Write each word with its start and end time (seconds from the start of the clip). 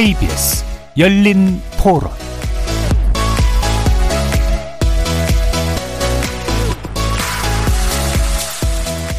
KBS 0.00 0.64
열린 0.96 1.60
토론 1.76 2.10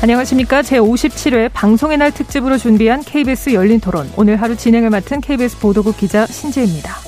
안녕하십니까. 0.02 0.64
제57회 0.64 1.52
방송의 1.54 2.00
날 2.00 2.12
특집으로 2.12 2.58
준비한 2.58 3.04
KBS 3.04 3.54
열린 3.54 3.80
토론. 3.80 4.12
오늘 4.18 4.38
하루 4.38 4.58
진행을 4.58 4.90
맡은 4.90 5.22
KBS 5.22 5.60
보도국 5.60 5.98
기자 5.98 6.26
신지혜입니다. 6.26 7.01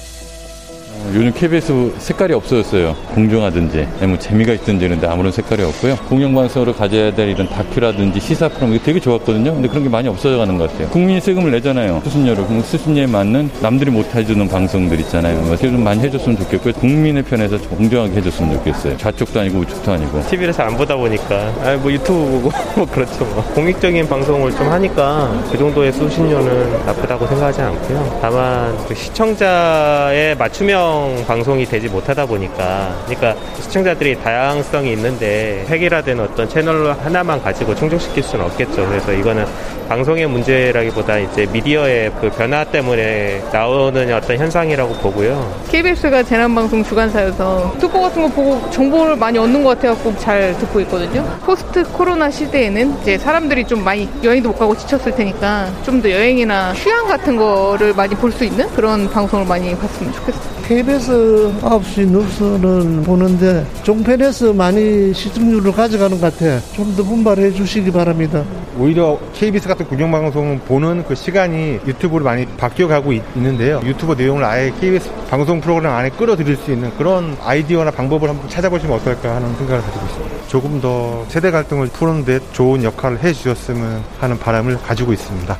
요즘 1.16 1.32
KBS 1.32 1.94
색깔이 2.00 2.34
없어졌어요. 2.34 2.96
공정하든지, 3.14 3.88
뭐 4.08 4.18
재미가 4.18 4.54
있든지 4.54 4.86
이런데 4.86 5.06
아무런 5.06 5.32
색깔이 5.32 5.62
없고요. 5.62 5.96
공영방송으로 6.10 6.74
가져야 6.74 7.14
될 7.14 7.30
이런 7.30 7.48
다큐라든지 7.48 8.20
시사 8.20 8.48
프로그램 8.50 8.80
되게 8.84 9.00
좋았거든요. 9.00 9.54
근데 9.54 9.68
그런 9.68 9.84
게 9.84 9.90
많이 9.90 10.08
없어져가는 10.08 10.58
것 10.58 10.72
같아요. 10.72 10.88
국민이 10.90 11.22
세금을 11.22 11.52
내잖아요. 11.52 12.02
수신료를. 12.04 12.48
그럼 12.48 12.64
수신료에 12.64 13.06
맞는 13.06 13.52
남들이 13.62 13.92
못 13.92 14.14
해주는 14.16 14.48
방송들 14.48 15.00
있잖아요. 15.02 15.38
어떻게 15.52 15.70
좀 15.70 15.84
많이 15.84 16.02
해줬으면 16.02 16.36
좋겠고요. 16.38 16.74
국민의 16.74 17.22
편에서 17.24 17.60
공정하게 17.60 18.16
해줬으면 18.16 18.54
좋겠어요. 18.58 18.98
좌쪽도 18.98 19.40
아니고 19.40 19.60
우측도 19.60 19.92
아니고. 19.92 20.24
TV를 20.30 20.52
잘 20.52 20.64
안 20.64 20.78
보다 20.78 20.96
보니까 20.96 21.54
아, 21.64 21.76
뭐 21.82 21.92
유튜브 21.92 22.32
보고 22.42 22.52
뭐 22.76 22.86
그렇죠. 22.90 23.26
뭐. 23.26 23.44
공익적인 23.54 24.08
방송을 24.08 24.52
좀 24.56 24.68
하니까 24.72 25.44
그 25.52 25.58
정도의 25.58 25.92
수신료는 25.92 26.86
나쁘다고 26.86 27.28
생각하지 27.28 27.62
않고요. 27.62 28.20
다만 28.22 28.76
그 28.88 28.96
시청자의 28.96 30.36
맞춤형 30.38 31.03
방송이 31.28 31.66
되지 31.66 31.88
못하다 31.90 32.26
보니까 32.26 32.96
그러니까 33.06 33.36
시청자들이 33.60 34.22
다양성이 34.22 34.94
있는데 34.94 35.66
획일화된 35.70 36.20
어떤 36.20 36.48
채널 36.50 36.92
하나만 37.04 37.42
가지고 37.42 37.76
충족시킬 37.76 38.24
수는 38.24 38.46
없겠죠. 38.46 38.88
그래서 38.88 39.12
이거는 39.14 39.46
방송의 39.90 40.28
문제라기보다 40.28 41.20
이제 41.20 41.46
미디어의 41.52 42.12
그 42.22 42.30
변화 42.32 42.64
때문에 42.64 43.44
나오는 43.52 44.14
어떤 44.14 44.38
현상이라고 44.38 44.94
보고요. 44.96 45.54
KBS가 45.70 46.24
재난방송 46.24 46.84
주간사여서 46.84 47.76
특보 47.80 48.02
같은 48.02 48.22
거 48.24 48.28
보고 48.30 48.70
정보를 48.72 49.16
많이 49.16 49.38
얻는 49.38 49.64
것 49.64 49.76
같아갖고 49.78 50.18
잘 50.20 50.58
듣고 50.58 50.80
있거든요. 50.82 51.24
post 51.46 51.84
코로나 51.92 52.30
시대에는 52.32 53.02
이제 53.02 53.18
사람들이 53.18 53.66
좀 53.66 53.84
많이 53.84 54.08
여행도 54.24 54.50
못 54.50 54.58
가고 54.58 54.76
지쳤을 54.78 55.16
테니까 55.16 55.72
좀 55.84 56.04
더 56.04 56.10
여행이나 56.12 56.74
휴양 56.74 57.08
같은 57.08 57.38
거를 57.38 57.94
많이 57.94 58.14
볼 58.16 58.30
수 58.34 58.44
있는 58.44 58.68
그런 58.72 59.10
방송을 59.12 59.46
많이 59.46 59.74
봤으면 59.78 60.12
좋겠어요. 60.12 60.53
KBS 60.64 61.52
9시 61.62 62.08
뉴스는 62.08 63.04
보는데 63.04 63.66
종편에서 63.84 64.54
많이 64.54 65.14
시청률을 65.14 65.74
가져가는 65.74 66.20
것 66.20 66.34
같아. 66.34 66.60
좀 66.74 66.96
더 66.96 67.04
분발해 67.04 67.52
주시기 67.52 67.92
바랍니다. 67.92 68.44
오히려 68.78 69.20
KBS 69.34 69.68
같은 69.68 69.86
공영방송 69.88 70.62
보는 70.66 71.04
그 71.08 71.16
시간이 71.16 71.80
유튜브로 71.86 72.24
많이 72.24 72.46
바뀌어가고 72.46 73.14
있, 73.14 73.22
는데요 73.36 73.82
유튜브 73.84 74.14
내용을 74.14 74.44
아예 74.44 74.72
KBS 74.80 75.10
방송 75.30 75.60
프로그램 75.60 75.92
안에 75.92 76.10
끌어들일 76.12 76.56
수 76.56 76.72
있는 76.72 76.92
그런 76.98 77.36
아이디어나 77.44 77.92
방법을 77.92 78.30
한번 78.30 78.48
찾아보시면 78.50 78.96
어떨까 78.96 79.36
하는 79.36 79.54
생각을 79.56 79.82
가지고 79.82 80.06
있습니다. 80.06 80.48
조금 80.48 80.80
더 80.80 81.26
세대 81.30 81.52
갈등을 81.52 81.88
푸는데 81.88 82.40
좋은 82.54 82.84
역할을 82.84 83.22
해주셨으면 83.24 84.04
하는 84.20 84.40
바람을 84.40 84.78
가지고 84.80 85.14
있습니다. 85.14 85.58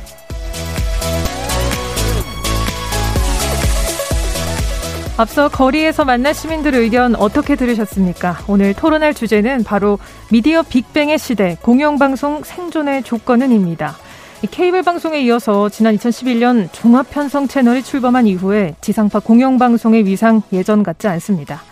앞서 5.16 5.48
거리에서 5.48 6.04
만난 6.04 6.34
시민들의 6.34 6.80
의견 6.80 7.14
어떻게 7.14 7.54
들으셨습니까? 7.54 8.38
오늘 8.48 8.74
토론할 8.74 9.14
주제는 9.14 9.62
바로 9.62 10.00
미디어 10.32 10.62
빅뱅의 10.62 11.20
시대, 11.20 11.56
공영방송 11.62 12.42
생존의 12.42 13.04
조건은입니다. 13.04 13.94
케이블 14.50 14.82
방송에 14.82 15.20
이어서 15.20 15.68
지난 15.68 15.96
2011년 15.96 16.68
종합 16.72 17.10
편성 17.10 17.46
채널이 17.46 17.84
출범한 17.84 18.26
이후에 18.26 18.74
지상파 18.80 19.20
공영방송의 19.20 20.04
위상 20.04 20.42
예전 20.52 20.82
같지 20.82 21.06
않습니다. 21.06 21.62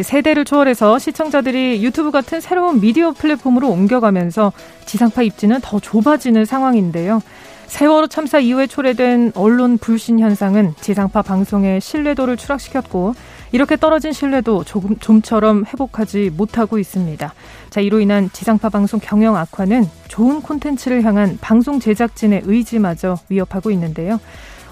세대를 0.00 0.44
초월해서 0.44 0.98
시청자들이 0.98 1.82
유튜브 1.82 2.10
같은 2.10 2.40
새로운 2.40 2.80
미디어 2.80 3.12
플랫폼으로 3.12 3.70
옮겨가면서 3.70 4.52
지상파 4.84 5.22
입지는 5.22 5.58
더 5.62 5.80
좁아지는 5.80 6.44
상황인데요. 6.44 7.22
세월호 7.70 8.08
참사 8.08 8.40
이후에 8.40 8.66
초래된 8.66 9.32
언론 9.36 9.78
불신 9.78 10.18
현상은 10.18 10.74
지상파 10.80 11.22
방송의 11.22 11.80
신뢰도를 11.80 12.36
추락시켰고 12.36 13.14
이렇게 13.52 13.76
떨어진 13.76 14.12
신뢰도 14.12 14.64
조금 14.64 14.98
좀처럼 14.98 15.64
회복하지 15.66 16.32
못하고 16.36 16.80
있습니다. 16.80 17.32
자, 17.70 17.80
이로 17.80 18.00
인한 18.00 18.28
지상파 18.32 18.70
방송 18.70 18.98
경영 19.00 19.36
악화는 19.36 19.88
좋은 20.08 20.42
콘텐츠를 20.42 21.04
향한 21.04 21.38
방송 21.40 21.78
제작진의 21.78 22.42
의지마저 22.44 23.16
위협하고 23.28 23.70
있는데요. 23.70 24.18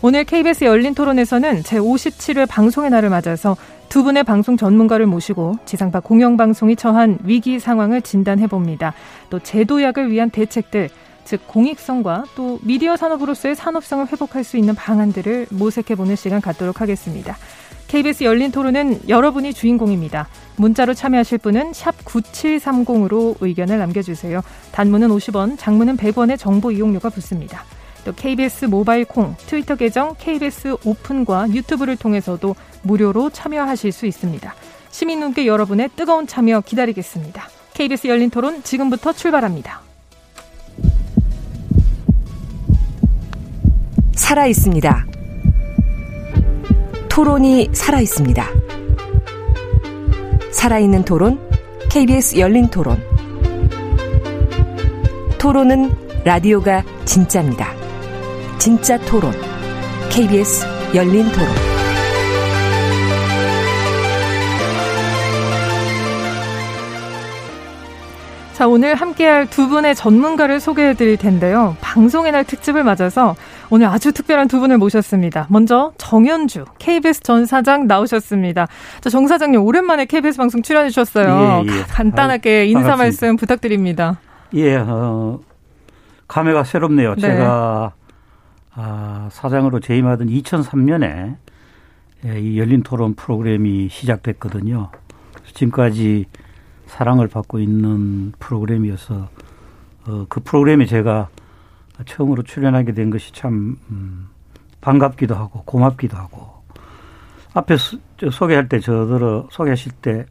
오늘 0.03 0.25
KBS 0.25 0.65
열린 0.65 0.95
토론에서는 0.95 1.63
제57회 1.63 2.49
방송의 2.49 2.91
날을 2.91 3.11
맞아서 3.11 3.57
두 3.89 4.03
분의 4.03 4.25
방송 4.25 4.57
전문가를 4.57 5.07
모시고 5.07 5.59
지상파 5.65 6.01
공영방송이 6.01 6.75
처한 6.75 7.19
위기 7.23 7.61
상황을 7.61 8.03
진단해 8.03 8.49
봅니다. 8.49 8.93
또 9.31 9.39
제도약을 9.39 10.11
위한 10.11 10.31
대책들, 10.31 10.91
즉 11.29 11.47
공익성과 11.47 12.25
또 12.35 12.59
미디어 12.63 12.97
산업으로서의 12.97 13.55
산업성을 13.55 14.07
회복할 14.11 14.45
수 14.45 14.57
있는 14.57 14.75
방안들을 14.75 15.49
모색해 15.51 15.95
보는 15.95 16.17
시간 16.17 16.41
갖도록 16.41 16.81
하겠습니다. 16.81 17.37
KBS 17.87 18.25
열린 18.25 18.51
토론은 18.51 19.11
여러분이 19.11 19.53
주인공입니다. 19.53 20.27
문자로 20.57 20.95
참여하실 20.95 21.39
분은 21.39 21.73
9730으로 21.73 23.37
의견을 23.43 23.79
남겨주세요. 23.79 24.41
단문은 24.73 25.09
50원, 25.09 25.59
장문은 25.59 25.99
100원의 25.99 26.39
정보 26.39 26.71
이용료가 26.71 27.11
붙습니다. 27.11 27.63
또 28.07 28.15
KBS 28.15 28.65
모바일 28.65 29.05
콩, 29.05 29.37
트위터 29.37 29.77
계정 29.77 30.15
KBS 30.19 30.77
오픈과 30.83 31.51
유튜브를 31.51 31.97
통해서도 31.97 32.57
무료로 32.85 33.29
참여하실 33.31 33.93
수 33.93 34.07
있습니다. 34.07 34.55
시민분께 34.91 35.47
여러분의 35.47 35.91
뜨거운 35.95 36.27
참여 36.27 36.63
기다리겠습니다. 36.63 37.49
KBS 37.75 38.07
열린 38.07 38.31
토론 38.31 38.63
지금부터 38.63 39.13
출발합니다. 39.13 39.88
살아 44.19 44.47
있습니다. 44.47 45.07
토론이 47.09 47.71
살아 47.73 48.01
있습니다. 48.01 48.45
살아있는 50.51 51.05
토론, 51.05 51.39
KBS 51.89 52.39
열린 52.39 52.69
토론. 52.69 53.01
토론은 55.39 55.93
라디오가 56.25 56.83
진짜입니다. 57.05 57.73
진짜 58.59 58.99
토론, 58.99 59.33
KBS 60.11 60.67
열린 60.95 61.31
토론. 61.31 61.49
자, 68.53 68.67
오늘 68.67 68.97
함께할 68.97 69.47
두 69.49 69.69
분의 69.69 69.95
전문가를 69.95 70.59
소개해 70.59 70.95
드릴 70.95 71.17
텐데요. 71.17 71.77
방송의 71.81 72.33
날 72.33 72.43
특집을 72.43 72.83
맞아서 72.83 73.37
오늘 73.71 73.87
아주 73.87 74.13
특별한 74.13 74.49
두 74.49 74.61
분을 74.61 74.79
모셨습니다. 74.79 75.47
먼저 75.51 75.93
정현주 75.99 76.65
KBS 76.79 77.21
전 77.21 77.45
사장 77.45 77.87
나오셨습니다. 77.87 78.67
자, 79.01 79.11
정 79.11 79.27
사장님 79.27 79.61
오랜만에 79.61 80.07
KBS 80.07 80.39
방송 80.39 80.63
출연해 80.63 80.89
주셨어요. 80.89 81.65
예, 81.67 81.71
예. 81.71 81.83
간단하게 81.83 82.67
인사 82.67 82.81
반갑습니다. 82.81 82.97
말씀 83.05 83.37
부탁드립니다. 83.37 84.21
예, 84.55 84.77
어, 84.77 85.41
감회가 86.29 86.65
새롭네요. 86.65 87.15
네. 87.17 87.21
제가 87.21 87.93
아, 88.75 89.29
사장으로 89.33 89.81
재임하던 89.81 90.29
2003년에 90.29 91.37
예, 92.25 92.41
이 92.41 92.59
열린 92.59 92.83
토론 92.83 93.15
프로그램이 93.15 93.89
시작됐거든요. 93.91 94.91
지금까지 95.53 96.25
사랑을 96.87 97.29
받고 97.29 97.59
있는 97.59 98.33
프로그램이어서 98.39 99.29
어, 100.07 100.27
그 100.31 100.41
프로그램에 100.41 100.87
제가 100.87 101.29
처음으로 102.05 102.43
출연하게 102.43 102.93
된 102.93 103.11
것이 103.11 103.33
참 103.33 103.77
음, 103.91 104.29
반갑기도 104.81 105.35
하고 105.35 105.63
고맙기도 105.65 106.17
하고 106.17 106.49
앞에 107.55 107.77
소, 107.77 107.99
소개할 108.31 108.69
때 108.69 108.79
저들어 108.81 109.49
소개하실 109.51 109.93
때 109.93 110.27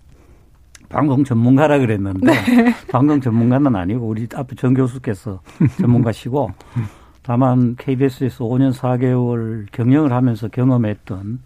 방송 0.90 1.24
전문가라 1.24 1.80
그랬는데 1.80 2.32
네. 2.32 2.76
방송 2.90 3.20
전문가는 3.20 3.76
아니고 3.76 4.08
우리 4.08 4.28
앞에 4.34 4.56
정 4.56 4.74
교수께서 4.74 5.42
전문가시고 5.80 6.52
다만 7.24 7.76
KBS에서 7.76 8.46
5년 8.46 8.74
4개월 8.74 9.66
경영을 9.74 10.14
하면서 10.14 10.48
경험했던 10.48 11.40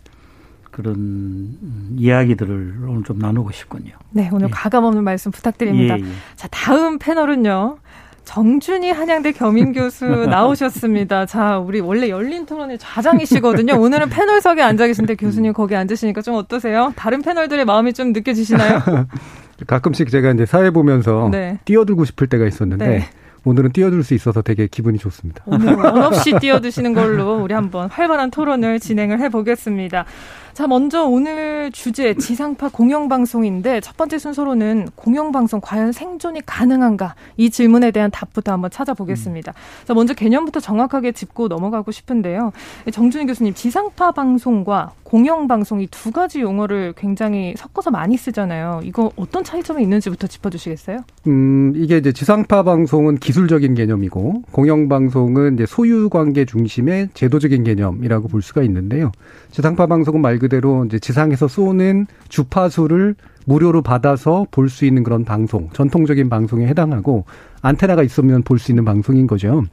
그런 0.70 1.58
이야기들을 1.98 2.86
오늘 2.88 3.04
좀 3.04 3.20
나누고 3.20 3.52
싶군요. 3.52 3.92
네, 4.12 4.30
오늘 4.32 4.48
예. 4.48 4.52
가감 4.52 4.86
없는 4.86 5.04
말씀 5.04 5.32
부탁드립니다. 5.32 6.00
예, 6.00 6.04
예. 6.04 6.08
자, 6.36 6.48
다음 6.50 6.98
패널은요. 6.98 7.78
정준희 8.26 8.92
한양대 8.92 9.32
겸임 9.34 9.74
교수 9.74 10.06
나오셨습니다. 10.30 11.26
자, 11.26 11.58
우리 11.58 11.80
원래 11.80 12.10
열린 12.10 12.46
토론의 12.46 12.78
좌장이시거든요. 12.80 13.80
오늘은 13.80 14.10
패널석에 14.10 14.62
앉아 14.62 14.88
계신데 14.88 15.16
교수님 15.16 15.54
거기 15.54 15.76
앉으시니까 15.76 16.22
좀 16.22 16.36
어떠세요? 16.36 16.94
다른 16.96 17.22
패널들의 17.22 17.66
마음이 17.66 17.94
좀 17.94 18.14
느껴지시나요? 18.14 18.82
가끔씩 19.68 20.10
제가 20.10 20.32
이제 20.32 20.46
사회 20.46 20.72
보면서 20.72 21.30
네. 21.32 21.60
뛰어들고 21.66 22.06
싶을 22.06 22.28
때가 22.28 22.48
있었는데 22.48 22.88
네. 22.88 23.06
오늘은 23.44 23.72
뛰어들 23.72 24.04
수 24.04 24.14
있어서 24.14 24.42
되게 24.42 24.68
기분이 24.68 24.98
좋습니다. 25.00 25.44
오늘 25.48 25.74
원 25.74 26.04
없이 26.04 26.34
뛰어드시는 26.40 26.94
걸로 26.94 27.42
우리 27.42 27.54
한번 27.54 27.90
활발한 27.90 28.30
토론을 28.32 28.80
진행을 28.80 29.20
해보겠습니다. 29.20 30.06
자, 30.54 30.68
먼저 30.68 31.06
오늘 31.06 31.72
주제 31.72 32.14
지상파 32.14 32.70
공영방송인데 32.70 33.80
첫 33.80 33.96
번째 33.96 34.18
순서로는 34.20 34.90
공영방송 34.96 35.62
과연 35.64 35.92
생존이 35.94 36.42
가능한가 36.46 37.16
이 37.38 37.50
질문에 37.50 37.92
대한 37.92 38.12
답부터 38.12 38.52
한번 38.52 38.70
찾아보겠습니다. 38.70 39.52
음. 39.52 39.86
자, 39.86 39.94
먼저 39.94 40.14
개념부터 40.14 40.60
정확하게 40.60 41.14
짚고 41.14 41.48
넘어가고 41.48 41.92
싶은데요. 41.92 42.52
정준희 42.92 43.28
교수님, 43.28 43.54
지상파 43.54 44.12
방송과 44.12 44.92
공영방송 45.04 45.82
이 45.82 45.88
두 45.92 46.12
가지 46.12 46.40
용어를 46.42 46.94
굉장히 46.98 47.54
섞어서 47.58 47.92
많이 47.92 48.18
쓰잖아요. 48.18 48.80
이거 48.84 49.12
어떤 49.18 49.44
차이점이 49.44 49.84
있는지부터 49.84 50.26
짚어주시겠어요? 50.28 51.00
음, 51.28 51.74
이게 51.76 51.98
이제 51.98 52.12
지상파 52.12 52.64
방송은 52.64 53.18
기술적인 53.18 53.76
개념이고 53.76 54.44
공영방송은 54.52 55.56
이제 55.56 55.66
소유 55.68 56.10
관계 56.10 56.46
중심의 56.46 57.10
제도적인 57.14 57.64
개념이라고 57.66 58.30
볼 58.30 58.42
수가 58.42 58.64
있는데요. 58.64 59.12
지상파 59.52 59.88
방송은 59.88 60.22
말 60.22 60.40
그대로 60.40 60.86
이제 60.86 60.98
지상에서 60.98 61.48
쏘는 61.48 62.08
주파수를 62.30 63.16
무료로 63.46 63.82
받아서 63.82 64.46
볼 64.52 64.70
수 64.70 64.86
있는 64.86 65.04
그런 65.04 65.26
방송, 65.26 65.70
전통적인 65.72 66.30
방송에 66.30 66.68
해당하고 66.68 67.26
안테나가 67.62 68.04
있으면 68.04 68.44
볼 68.44 68.60
수 68.60 68.72
있는 68.72 68.86
방송인 68.86 69.28
거죠. 69.28 69.64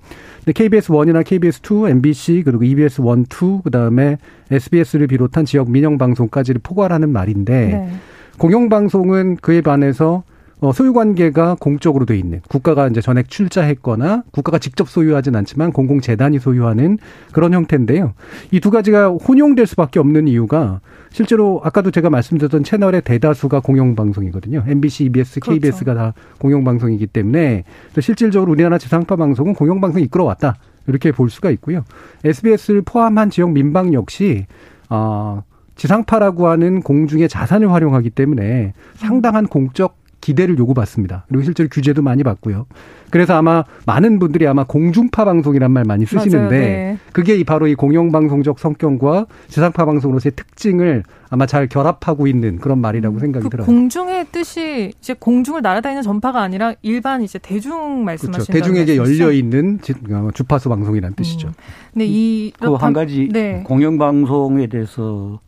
근데 0.45 0.53
KBS 0.53 0.91
1이나 0.91 1.25
KBS 1.25 1.61
2, 1.63 1.91
MBC 1.91 2.43
그리고 2.45 2.65
EBS 2.65 3.03
1, 3.03 3.25
2 3.31 3.63
그다음에 3.65 4.19
SBS를 4.51 5.07
비롯한 5.07 5.45
지역 5.45 5.71
민영 5.71 5.97
방송까지를 5.99 6.61
포괄하는 6.63 7.11
말인데 7.11 7.67
네. 7.67 7.91
공영 8.39 8.69
방송은 8.69 9.37
그에 9.37 9.61
반해서 9.61 10.23
어, 10.61 10.73
소유 10.73 10.93
관계가 10.93 11.57
공적으로 11.61 12.05
돼 12.05 12.19
있는 12.19 12.41
국가가 12.49 12.89
이제 12.89 13.01
전액 13.01 13.29
출자했거나 13.29 14.25
국가가 14.33 14.59
직접 14.59 14.89
소유하진 14.89 15.37
않지만 15.37 15.73
공공 15.73 16.01
재단이 16.01 16.39
소유하는 16.41 16.99
그런 17.33 17.53
형태인데요. 17.55 18.15
이 18.51 18.61
두 18.61 18.71
가지가 18.71 19.09
혼용될 19.09 19.67
수밖에 19.67 19.99
없는 20.01 20.27
이유가 20.29 20.81
실제로 21.11 21.61
아까도 21.65 21.91
제가 21.91 22.11
말씀드렸던 22.11 22.65
채널의 22.65 23.03
대다수가 23.03 23.61
공영 23.61 23.95
방송이거든요. 23.95 24.65
MBC, 24.67 25.05
EBS, 25.05 25.41
KBS가 25.41 25.95
그렇죠. 25.95 26.13
다 26.13 26.15
공영 26.39 26.65
방송이기 26.65 27.07
때문에 27.07 27.65
실질적으로 28.01 28.53
우리나라 28.53 28.79
지상파 28.79 29.17
방송은 29.17 29.55
공영 29.55 29.81
방송이 29.81 30.05
이끌어왔다. 30.05 30.57
이렇게 30.87 31.13
볼 31.13 31.31
수가 31.31 31.51
있고요. 31.53 31.85
SBS를 32.25 32.83
포함한 32.83 33.31
지역 33.31 33.53
민방 33.53 33.95
역시 33.95 34.47
어 34.91 35.43
지상파라고 35.77 36.49
하는 36.49 36.83
공중의 36.83 37.29
자산을 37.29 37.71
활용하기 37.73 38.11
때문에 38.11 38.73
상당한 38.97 39.47
공적 39.47 39.98
기대를 40.21 40.59
요구받습니다. 40.59 41.25
그리고 41.29 41.45
실제로 41.45 41.69
규제도 41.69 42.03
많이 42.03 42.23
받고요. 42.23 42.67
그래서 43.11 43.35
아마 43.35 43.65
많은 43.87 44.19
분들이 44.19 44.47
아마 44.47 44.65
공중파 44.65 45.25
방송이란 45.25 45.71
말 45.71 45.85
많이 45.85 46.05
쓰시는데 46.05 46.59
네. 46.59 46.99
그게 47.13 47.43
바로 47.45 47.67
이 47.67 47.75
공영방송적 47.75 48.59
성격과 48.59 49.27
지상파 49.49 49.85
방송으로서의 49.87 50.33
특징을 50.37 51.05
아마 51.31 51.47
잘 51.47 51.69
결합하고 51.69 52.27
있는 52.27 52.59
그런 52.59 52.79
말이라고 52.79 53.17
음, 53.17 53.21
생각이 53.21 53.45
그 53.45 53.51
들어요. 53.51 53.67
공중의 53.67 54.27
뜻이 54.33 54.93
이제 54.99 55.15
공중을 55.19 55.63
날아다니는 55.63 56.03
전파가 56.03 56.43
아니라 56.43 56.75
일반 56.83 57.23
이제 57.23 57.39
대중 57.39 58.05
말씀하시는 58.05 58.47
그렇죠. 58.47 58.53
대중에게 58.53 58.97
열려 58.97 59.33
있는 59.33 59.79
어, 60.11 60.29
주파수 60.35 60.69
방송이라는 60.69 61.17
뜻이죠. 61.17 61.49
음. 61.49 61.53
근데 61.93 62.07
이그 62.07 62.75
한 62.75 62.93
가지 62.93 63.29
네. 63.31 63.63
공영방송에 63.65 64.67
대해서 64.67 65.41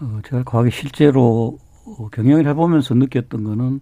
어, 0.00 0.20
제가 0.28 0.44
과거에 0.44 0.70
실제로 0.70 1.58
어, 1.60 1.67
경영을 2.12 2.46
해보면서 2.46 2.94
느꼈던 2.94 3.44
거는 3.44 3.80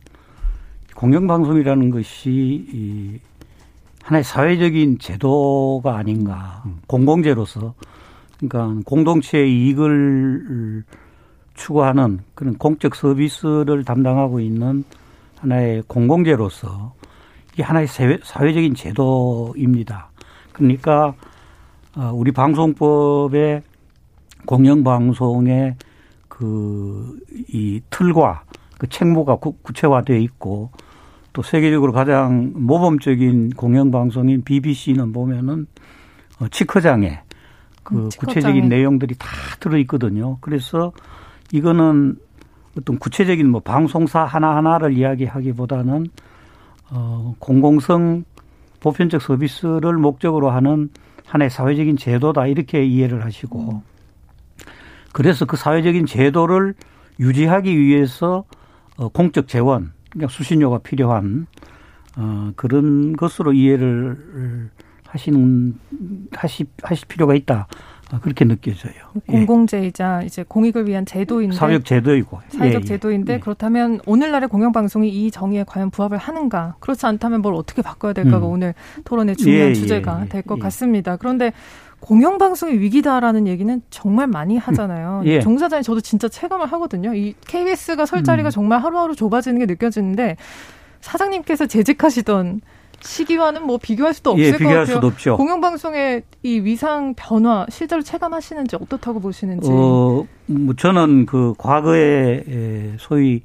공영방송이라는 0.95 1.91
것이 1.91 2.31
이 2.73 3.19
하나의 4.03 4.25
사회적인 4.25 4.99
제도가 4.99 5.97
아닌가. 5.97 6.63
음. 6.67 6.79
공공재로서. 6.87 7.75
그러니까 8.39 8.83
공동체의 8.85 9.51
이익을 9.51 10.85
추구하는 11.55 12.21
그런 12.35 12.57
공적 12.57 12.95
서비스를 12.95 13.85
담당하고 13.85 14.41
있는 14.41 14.85
하나의 15.39 15.83
공공재로서 15.87 16.95
이게 17.53 17.63
하나의 17.63 17.89
사회적인 17.89 18.75
제도입니다. 18.75 20.11
그러니까 20.53 21.15
어, 21.97 22.13
우리 22.15 22.31
방송법에 22.31 23.63
공영방송의 24.45 25.75
그 26.37 27.17
이 27.49 27.81
틀과 27.91 28.45
그 28.79 28.89
책무가 28.89 29.37
구, 29.37 29.57
체화되어 29.73 30.17
있고 30.19 30.71
또 31.33 31.43
세계적으로 31.43 31.93
가장 31.93 32.53
모범적인 32.55 33.51
공영 33.51 33.91
방송인 33.91 34.43
BBC는 34.43 35.13
보면은 35.13 35.67
어, 36.41 36.49
치커장에 36.49 37.21
그 37.83 37.95
음, 37.95 38.09
구체적인 38.19 38.69
내용들이 38.69 39.15
다 39.17 39.29
들어 39.61 39.79
있거든요. 39.79 40.39
그래서 40.41 40.93
이거는 41.53 42.17
어떤 42.79 42.99
구체적인 42.99 43.49
뭐 43.49 43.61
방송사 43.61 44.25
하나하나를 44.25 44.93
이야기하기보다는 44.93 46.07
어 46.91 47.35
공공성 47.39 48.25
보편적 48.81 49.23
서비스를 49.23 49.95
목적으로 49.95 50.51
하는 50.51 50.91
하나의 51.27 51.51
사회적인 51.51 51.97
제도다 51.97 52.47
이렇게 52.47 52.85
이해를 52.85 53.25
하시고 53.25 53.73
음. 53.73 53.81
그래서 55.17 55.47
그 55.47 55.57
사회적인 55.57 56.05
제도를 56.05 56.75
유지하기 57.19 57.79
위해서 57.79 58.45
어, 58.99 59.09
공적 59.09 59.49
재원, 59.49 59.95
그러니까 60.11 60.31
수신료가 60.31 60.81
필요한 60.81 61.47
어, 62.19 62.53
그런 62.55 63.17
것으로 63.17 63.55
이해를 63.55 64.69
하시는 65.07 65.75
하시 66.33 66.67
하실 66.83 67.09
필요가 67.09 67.35
있다. 67.35 67.67
어, 68.13 68.21
그렇게 68.21 68.45
느껴져요. 68.45 68.93
공공재이자 69.27 70.23
이제 70.23 70.45
공익을 70.47 70.87
위한 70.87 71.07
제도인데 71.07 71.57
사회적 71.57 71.87
제도이고 71.87 72.41
사회적 72.49 72.83
예, 72.83 72.83
예. 72.83 72.87
제도인데 72.87 73.33
예. 73.33 73.39
그렇다면 73.41 74.01
오늘날의 74.05 74.51
공영방송이 74.51 75.09
이 75.09 75.31
정의에 75.31 75.65
과연 75.67 75.91
부합을 75.91 76.19
하는가? 76.19 76.77
그렇지 76.79 77.07
않다면 77.07 77.41
뭘 77.41 77.55
어떻게 77.55 77.81
바꿔야 77.81 78.13
될까가 78.13 78.47
음. 78.47 78.53
오늘 78.53 78.75
토론의 79.05 79.37
중요한 79.37 79.69
예, 79.69 79.71
예 79.71 79.75
주제가 79.75 80.25
예, 80.25 80.29
될것 80.29 80.61
같습니다. 80.61 81.17
그런데 81.17 81.53
공영방송의 82.01 82.79
위기다라는 82.81 83.47
얘기는 83.47 83.83
정말 83.91 84.27
많이 84.27 84.57
하잖아요. 84.59 85.23
예. 85.25 85.41
종사자님 85.41 85.83
저도 85.83 86.01
진짜 86.01 86.29
체감을 86.29 86.67
하거든요. 86.73 87.15
이 87.15 87.35
KBS가 87.47 88.07
설 88.07 88.23
자리가 88.23 88.49
음. 88.49 88.51
정말 88.51 88.83
하루하루 88.83 89.15
좁아지는 89.17 89.59
게 89.59 89.67
느껴지는데 89.67 90.37
사장님께서 91.01 91.67
재직하시던 91.67 92.61
시기와는 93.01 93.67
뭐 93.67 93.79
비교할 93.79 94.15
수도 94.15 94.31
없을 94.31 94.45
예, 94.45 94.53
것 94.53 94.59
같아요. 94.65 94.87
수도 94.87 95.07
없죠. 95.09 95.37
공영방송의 95.37 96.23
이 96.43 96.61
위상 96.61 97.15
변화 97.15 97.67
실제로 97.69 98.03
체감하시는지 98.03 98.77
어떻다고 98.77 99.21
보시는지. 99.21 99.69
어, 99.71 100.27
뭐 100.47 100.75
저는 100.77 101.27
그 101.27 101.55
과거에 101.59 102.95
소위 102.99 103.43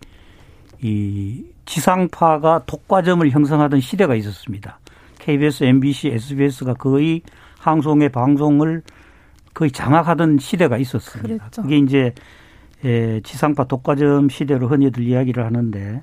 이 0.82 1.44
지상파가 1.66 2.64
독과점을 2.66 3.30
형성하던 3.30 3.82
시대가 3.82 4.16
있었습니다. 4.16 4.80
KBS, 5.20 5.64
MBC, 5.64 6.10
SBS가 6.10 6.74
거의 6.74 7.22
방송의 7.62 8.10
방송을 8.10 8.82
거의 9.54 9.72
장악하던 9.72 10.40
시대가 10.40 10.78
있었습니다. 10.78 11.38
그랬죠. 11.38 11.62
그게 11.62 11.78
이제 11.78 12.14
지상파 13.24 13.66
독과점 13.66 14.30
시대로 14.30 14.68
흔히들 14.68 15.04
이야기를 15.04 15.46
하는데 15.46 16.02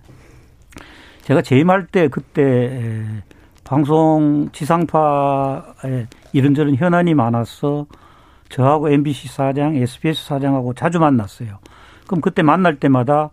제가 1.23 1.43
재임할 1.43 1.87
때 1.87 2.09
그때 2.09 3.05
방송 3.65 4.49
지상파에 4.53 6.07
이런저런 6.33 6.75
현안이 6.77 7.15
많아서 7.15 7.87
저하고 8.49 8.89
MBC 8.89 9.29
사장, 9.29 9.77
SBS 9.77 10.27
사장하고 10.27 10.73
자주 10.75 10.99
만났어요. 11.01 11.59
그럼 12.07 12.23
그때 12.23 12.43
만날 12.43 12.77
때마다 12.77 13.31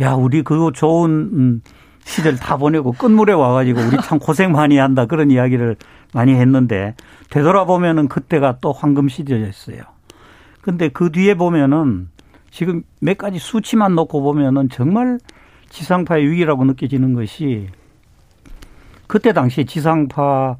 야 0.00 0.14
우리 0.14 0.42
그거 0.42 0.72
좋은 0.72 1.10
음, 1.10 1.62
시대를 2.08 2.38
다 2.38 2.56
보내고 2.56 2.92
끝물에 2.92 3.34
와가지고 3.34 3.80
우리 3.80 3.98
참 4.02 4.18
고생 4.18 4.52
많이 4.52 4.78
한다 4.78 5.06
그런 5.06 5.30
이야기를 5.30 5.76
많이 6.14 6.34
했는데 6.34 6.94
되돌아보면은 7.30 8.08
그때가 8.08 8.58
또 8.60 8.72
황금 8.72 9.08
시대였어요. 9.08 9.82
근데 10.62 10.88
그 10.88 11.12
뒤에 11.12 11.34
보면은 11.34 12.08
지금 12.50 12.82
몇 13.00 13.18
가지 13.18 13.38
수치만 13.38 13.94
놓고 13.94 14.22
보면은 14.22 14.70
정말 14.70 15.18
지상파의 15.68 16.30
위기라고 16.30 16.64
느껴지는 16.64 17.12
것이 17.12 17.68
그때 19.06 19.32
당시에 19.32 19.64
지상파 19.64 20.56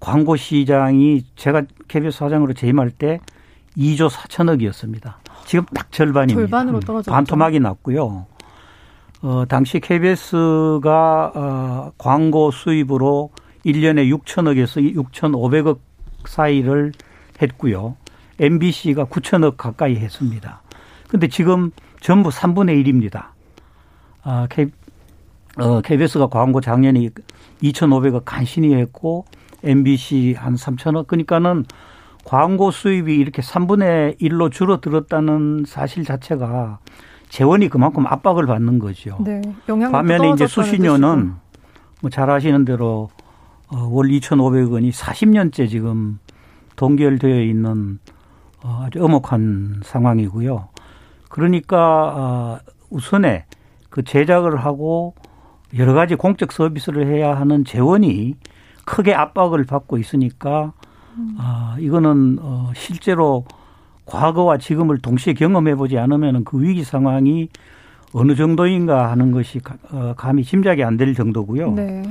광고 0.00 0.34
시장이 0.36 1.24
제가 1.36 1.62
KBS 1.86 2.18
사장으로 2.18 2.54
재임할 2.54 2.90
때 2.90 3.20
2조 3.76 4.10
4천억이었습니다. 4.10 5.14
지금 5.46 5.64
딱 5.66 5.90
절반입니다. 5.92 6.40
절반으로 6.40 6.80
떨어졌죠. 6.80 7.12
반토막이 7.12 7.60
났고요. 7.60 8.26
어, 9.22 9.44
당시 9.48 9.78
KBS가 9.78 11.32
어, 11.34 11.92
광고 11.96 12.50
수입으로 12.50 13.30
1년에 13.64 14.12
6천억에서 14.12 14.96
6,500억 14.96 15.78
사이를 16.26 16.92
했고요. 17.40 17.96
MBC가 18.40 19.04
9천억 19.04 19.56
가까이 19.56 19.94
했습니다. 19.94 20.62
근데 21.08 21.28
지금 21.28 21.70
전부 22.00 22.30
3분의 22.30 22.84
1입니다. 22.84 23.26
아, 24.24 24.48
K, 24.50 24.66
어, 25.56 25.80
KBS가 25.82 26.26
광고 26.26 26.60
작년에 26.60 27.08
2,500억 27.62 28.22
간신히 28.24 28.74
했고 28.74 29.24
MBC 29.62 30.34
한 30.36 30.56
3천억 30.56 31.06
그러니까는 31.06 31.64
광고 32.24 32.72
수입이 32.72 33.14
이렇게 33.14 33.40
3분의 33.40 34.20
1로 34.20 34.50
줄어들었다는 34.50 35.64
사실 35.68 36.04
자체가 36.04 36.80
재원이 37.32 37.68
그만큼 37.70 38.06
압박을 38.06 38.44
받는 38.44 38.78
거죠. 38.78 39.16
네. 39.24 39.40
반면에 39.90 40.30
이제 40.34 40.46
수신료는 40.46 41.32
뭐 42.02 42.10
잘 42.10 42.28
아시는 42.28 42.66
대로 42.66 43.08
어, 43.68 43.88
월 43.90 44.08
2,500원이 44.08 44.92
40년째 44.92 45.66
지금 45.70 46.18
동결되어 46.76 47.40
있는 47.40 48.00
어, 48.62 48.82
아주 48.84 49.02
엄혹한 49.02 49.80
상황이고요. 49.82 50.68
그러니까 51.30 52.12
어, 52.14 52.58
우선에 52.90 53.46
그 53.88 54.02
제작을 54.04 54.58
하고 54.58 55.14
여러 55.78 55.94
가지 55.94 56.16
공적 56.16 56.52
서비스를 56.52 57.06
해야 57.06 57.34
하는 57.34 57.64
재원이 57.64 58.34
크게 58.84 59.14
압박을 59.14 59.64
받고 59.64 59.96
있으니까 59.96 60.74
아, 61.38 61.76
이거는 61.78 62.38
어, 62.42 62.72
실제로 62.74 63.46
과거와 64.06 64.58
지금을 64.58 64.98
동시에 64.98 65.32
경험해 65.34 65.74
보지 65.76 65.98
않으면 65.98 66.44
그 66.44 66.60
위기 66.60 66.84
상황이 66.84 67.48
어느 68.12 68.34
정도인가 68.34 69.10
하는 69.10 69.30
것이 69.32 69.60
가- 69.60 69.76
어, 69.90 70.14
감히 70.16 70.44
짐작이 70.44 70.82
안 70.84 70.96
될 70.96 71.14
정도고요. 71.14 71.72
네. 71.72 72.02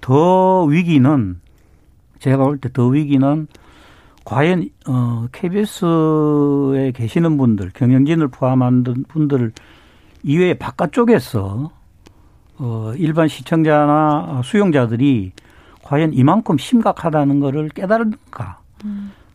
더 0.00 0.64
위기는 0.64 1.40
제가 2.18 2.44
볼 2.44 2.58
때 2.60 2.68
더 2.68 2.86
위기는 2.86 3.46
과연 4.24 4.68
어 4.86 5.26
KBS에 5.32 6.92
계시는 6.92 7.36
분들 7.36 7.70
경영진을 7.74 8.28
포함한 8.28 8.84
분들 9.08 9.52
이외에 10.22 10.54
바깥쪽에서 10.54 11.70
어 12.58 12.92
일반 12.96 13.26
시청자나 13.26 14.42
수용자들이 14.44 15.32
과연 15.82 16.12
이만큼 16.14 16.56
심각하다는 16.58 17.40
거를 17.40 17.68
깨달을까? 17.70 18.60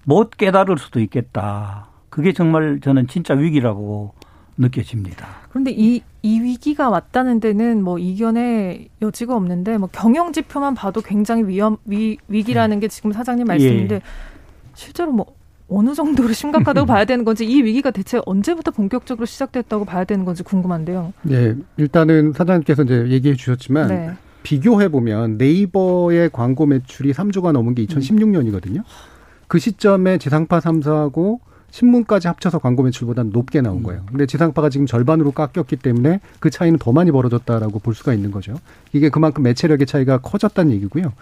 못 0.07 0.29
깨달을 0.37 0.77
수도 0.77 1.01
있겠다. 1.01 1.89
그게 2.09 2.31
정말 2.31 2.79
저는 2.81 3.07
진짜 3.07 3.33
위기라고 3.33 4.13
느껴집니다. 4.57 5.27
그런데 5.49 5.71
이, 5.71 6.01
이 6.23 6.39
위기가 6.39 6.89
왔다는 6.89 7.41
데는 7.41 7.83
뭐 7.83 7.99
이견의 7.99 8.87
여지가 9.01 9.35
없는데 9.35 9.77
뭐 9.77 9.89
경영 9.91 10.31
지표만 10.31 10.75
봐도 10.75 11.01
굉장히 11.01 11.43
위험 11.43 11.75
위, 11.83 12.17
위기라는 12.29 12.79
게 12.79 12.87
지금 12.87 13.11
사장님 13.11 13.47
말씀인데 13.47 13.95
예. 13.95 14.01
실제로 14.75 15.11
뭐 15.11 15.25
어느 15.67 15.93
정도로 15.93 16.31
심각하다고 16.31 16.87
봐야 16.87 17.03
되는 17.03 17.25
건지 17.25 17.45
이 17.45 17.61
위기가 17.61 17.91
대체 17.91 18.21
언제부터 18.25 18.71
본격적으로 18.71 19.25
시작됐다고 19.25 19.83
봐야 19.83 20.05
되는 20.05 20.23
건지 20.23 20.41
궁금한데요. 20.41 21.11
예, 21.31 21.53
일단은 21.75 22.31
사장님께서 22.31 22.83
이제 22.83 23.07
얘기해 23.09 23.35
주셨지만 23.35 23.87
네. 23.89 24.11
비교해 24.43 24.87
보면 24.87 25.37
네이버의 25.37 26.29
광고 26.31 26.65
매출이 26.65 27.11
3조가 27.11 27.51
넘은 27.51 27.75
게 27.75 27.85
2016년이거든요. 27.85 28.85
그 29.48 29.60
시점에 29.60 30.18
지상파 30.18 30.60
3사하고 30.60 31.39
신문까지 31.72 32.27
합쳐서 32.27 32.60
광고 32.60 32.84
매출보다는 32.84 33.32
높게 33.32 33.62
나온 33.62 33.84
거예요. 33.84 34.01
근데 34.10 34.25
지상파가 34.25 34.70
지금 34.70 34.86
절반으로 34.86 35.32
깎였기 35.32 35.75
때문에 35.77 36.22
그 36.39 36.50
차이는 36.50 36.80
더 36.80 36.92
많이 36.92 37.12
벌어졌다라고 37.12 37.80
볼 37.80 37.94
수가 37.94 38.13
있는 38.13 38.32
거죠. 38.32 38.56
이게 38.94 39.10
그만큼 39.10 39.44
매체력의 39.44 39.86
차이가 39.86 40.18
커졌다는 40.20 40.72
얘기고요. 40.74 41.13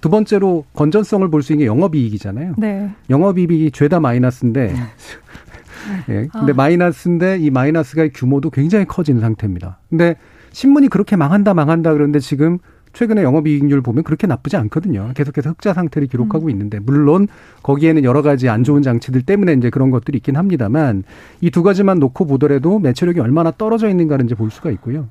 두 0.00 0.10
번째로 0.10 0.64
건전성을 0.74 1.26
볼 1.30 1.42
수 1.42 1.52
있는 1.52 1.64
게 1.64 1.66
영업이익이잖아요. 1.66 2.54
네. 2.58 2.90
영업이익이 3.08 3.70
죄다 3.70 4.00
마이너스인데, 4.00 4.74
예. 6.10 6.28
근데 6.30 6.52
아. 6.52 6.54
마이너스인데 6.54 7.38
이 7.38 7.50
마이너스가 7.50 8.08
규모도 8.12 8.50
굉장히 8.50 8.84
커진 8.84 9.20
상태입니다. 9.20 9.78
근데 9.88 10.16
신문이 10.52 10.88
그렇게 10.88 11.16
망한다 11.16 11.54
망한다 11.54 11.92
그러는데 11.92 12.20
지금 12.20 12.58
최근에 12.94 13.22
영업이익률 13.22 13.82
보면 13.82 14.04
그렇게 14.04 14.26
나쁘지 14.26 14.56
않거든요. 14.56 15.10
계속해서 15.14 15.50
흑자 15.50 15.74
상태를 15.74 16.08
기록하고 16.08 16.48
있는데 16.50 16.78
물론 16.78 17.26
거기에는 17.62 18.04
여러 18.04 18.22
가지 18.22 18.48
안 18.48 18.64
좋은 18.64 18.82
장치들 18.82 19.22
때문에 19.22 19.52
이제 19.54 19.68
그런 19.70 19.90
것들이 19.90 20.16
있긴 20.18 20.36
합니다만 20.36 21.02
이 21.40 21.50
두 21.50 21.62
가지만 21.62 21.98
놓고 21.98 22.26
보더라도 22.26 22.78
매출력이 22.78 23.20
얼마나 23.20 23.50
떨어져 23.50 23.88
있는가를 23.88 24.24
이제 24.24 24.34
볼 24.34 24.50
수가 24.50 24.70
있고요. 24.72 25.08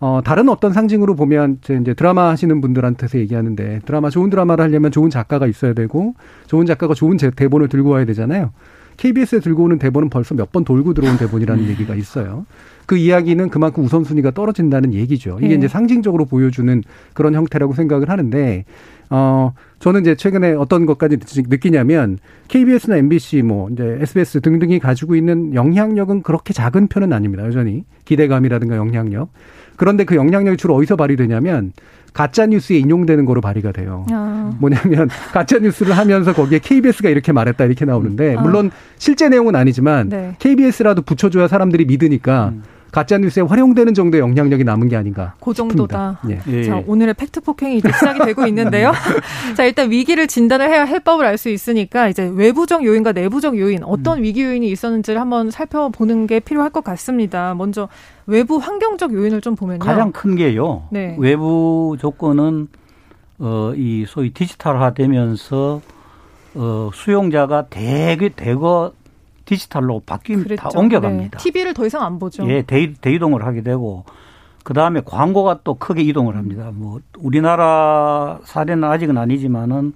어, 0.00 0.20
다른 0.24 0.48
어떤 0.48 0.72
상징으로 0.72 1.14
보면 1.14 1.58
제 1.62 1.76
이제 1.80 1.94
드라마 1.94 2.28
하시는 2.28 2.60
분들한테서 2.60 3.18
얘기하는데 3.18 3.80
드라마 3.86 4.10
좋은 4.10 4.28
드라마를 4.28 4.62
하려면 4.64 4.90
좋은 4.92 5.08
작가가 5.08 5.46
있어야 5.46 5.72
되고 5.72 6.14
좋은 6.46 6.66
작가가 6.66 6.94
좋은 6.94 7.16
제- 7.16 7.30
대본을 7.30 7.68
들고 7.68 7.90
와야 7.90 8.04
되잖아요. 8.04 8.50
KBS에 8.96 9.40
들고 9.40 9.64
오는 9.64 9.78
대본은 9.78 10.10
벌써 10.10 10.34
몇 10.34 10.52
번 10.52 10.64
돌고 10.64 10.94
들어온 10.94 11.16
대본이라는 11.16 11.68
얘기가 11.68 11.94
있어요. 11.94 12.44
그 12.86 12.96
이야기는 12.96 13.48
그만큼 13.48 13.84
우선순위가 13.84 14.32
떨어진다는 14.32 14.92
얘기죠. 14.94 15.38
이게 15.40 15.52
예. 15.52 15.54
이제 15.54 15.68
상징적으로 15.68 16.24
보여주는 16.26 16.82
그런 17.12 17.34
형태라고 17.34 17.72
생각을 17.74 18.10
하는데, 18.10 18.64
어, 19.10 19.52
저는 19.78 20.02
이제 20.02 20.14
최근에 20.14 20.52
어떤 20.52 20.86
것까지 20.86 21.18
느끼냐면, 21.48 22.18
KBS나 22.48 22.96
MBC, 22.96 23.42
뭐, 23.42 23.68
이제 23.70 23.98
SBS 24.00 24.40
등등이 24.40 24.78
가지고 24.78 25.16
있는 25.16 25.54
영향력은 25.54 26.22
그렇게 26.22 26.52
작은 26.52 26.88
편은 26.88 27.12
아닙니다. 27.12 27.44
여전히. 27.44 27.84
기대감이라든가 28.04 28.76
영향력. 28.76 29.30
그런데 29.76 30.04
그 30.04 30.16
영향력이 30.16 30.56
주로 30.56 30.74
어디서 30.74 30.96
발휘되냐면, 30.96 31.72
가짜 32.14 32.46
뉴스에 32.46 32.78
인용되는 32.78 33.24
거로 33.24 33.40
발휘가 33.40 33.72
돼요. 33.72 34.06
아, 34.12 34.52
뭐냐면 34.60 35.08
가짜 35.34 35.58
뉴스를 35.58 35.98
하면서 35.98 36.32
거기에 36.32 36.60
KBS가 36.60 37.08
이렇게 37.10 37.32
말했다 37.32 37.64
이렇게 37.64 37.84
나오는데 37.84 38.36
아. 38.36 38.40
물론 38.40 38.70
실제 38.98 39.28
내용은 39.28 39.56
아니지만 39.56 40.10
네. 40.10 40.36
KBS라도 40.38 41.02
붙여줘야 41.02 41.48
사람들이 41.48 41.84
믿으니까 41.86 42.52
음. 42.54 42.62
가짜 42.94 43.18
뉴스에 43.18 43.42
활용되는 43.42 43.92
정도의 43.92 44.20
영향력이 44.20 44.62
남은 44.62 44.88
게 44.88 44.94
아닌가. 44.94 45.34
그 45.40 45.52
정도다. 45.52 46.20
예. 46.30 46.38
예. 46.46 46.62
자, 46.62 46.80
오늘의 46.86 47.14
팩트 47.14 47.40
폭행이 47.40 47.78
이제 47.78 47.90
시작이 47.90 48.20
되고 48.20 48.46
있는데요. 48.46 48.92
자, 49.56 49.64
일단 49.64 49.90
위기를 49.90 50.28
진단을 50.28 50.70
해야 50.70 50.84
해법을 50.84 51.26
알 51.26 51.36
수 51.36 51.48
있으니까 51.48 52.06
이제 52.08 52.30
외부적 52.32 52.84
요인과 52.84 53.10
내부적 53.10 53.58
요인, 53.58 53.82
어떤 53.82 54.22
위기 54.22 54.44
요인이 54.44 54.70
있었는지를 54.70 55.20
한번 55.20 55.50
살펴보는 55.50 56.28
게 56.28 56.38
필요할 56.38 56.70
것 56.70 56.84
같습니다. 56.84 57.52
먼저 57.54 57.88
외부 58.26 58.58
환경적 58.58 59.12
요인을 59.12 59.40
좀 59.40 59.56
보면요. 59.56 59.80
가장 59.80 60.12
큰 60.12 60.36
게요. 60.36 60.84
네. 60.92 61.16
외부 61.18 61.96
조건은 61.98 62.68
어 63.40 63.72
이 63.76 64.04
소위 64.06 64.30
디지털화 64.32 64.94
되면서 64.94 65.80
어 66.54 66.90
수용자가 66.94 67.66
대개 67.68 68.28
대거 68.28 68.92
디지털로 69.44 70.02
바뀐 70.06 70.44
다 70.56 70.68
옮겨갑니다. 70.74 71.38
TV를 71.38 71.74
더 71.74 71.86
이상 71.86 72.02
안 72.02 72.18
보죠. 72.18 72.48
예, 72.48 72.62
대, 72.62 72.92
대이동을 72.94 73.44
하게 73.44 73.62
되고 73.62 74.04
그 74.62 74.72
다음에 74.72 75.02
광고가 75.04 75.60
또 75.64 75.74
크게 75.74 76.02
이동을 76.02 76.36
합니다. 76.36 76.70
뭐 76.72 77.00
우리나라 77.18 78.40
사례는 78.44 78.84
아직은 78.84 79.18
아니지만은 79.18 79.92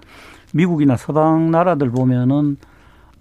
미국이나 0.53 0.95
서방 0.95 1.51
나라들 1.51 1.89
보면은 1.89 2.57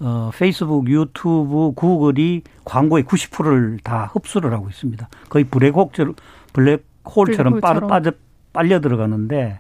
어 0.00 0.30
페이스북, 0.38 0.88
유튜브, 0.88 1.72
구글이 1.74 2.42
광고의 2.64 3.04
90%를 3.04 3.78
다 3.82 4.10
흡수를 4.12 4.52
하고 4.52 4.68
있습니다. 4.68 5.08
거의 5.28 5.44
블랙홀처럼 5.44 6.14
블랙홀처럼 6.52 7.60
빠, 7.60 7.72
블랙홀처럼. 7.72 7.88
빠져 7.88 8.12
빨려 8.52 8.80
들어가는데 8.80 9.58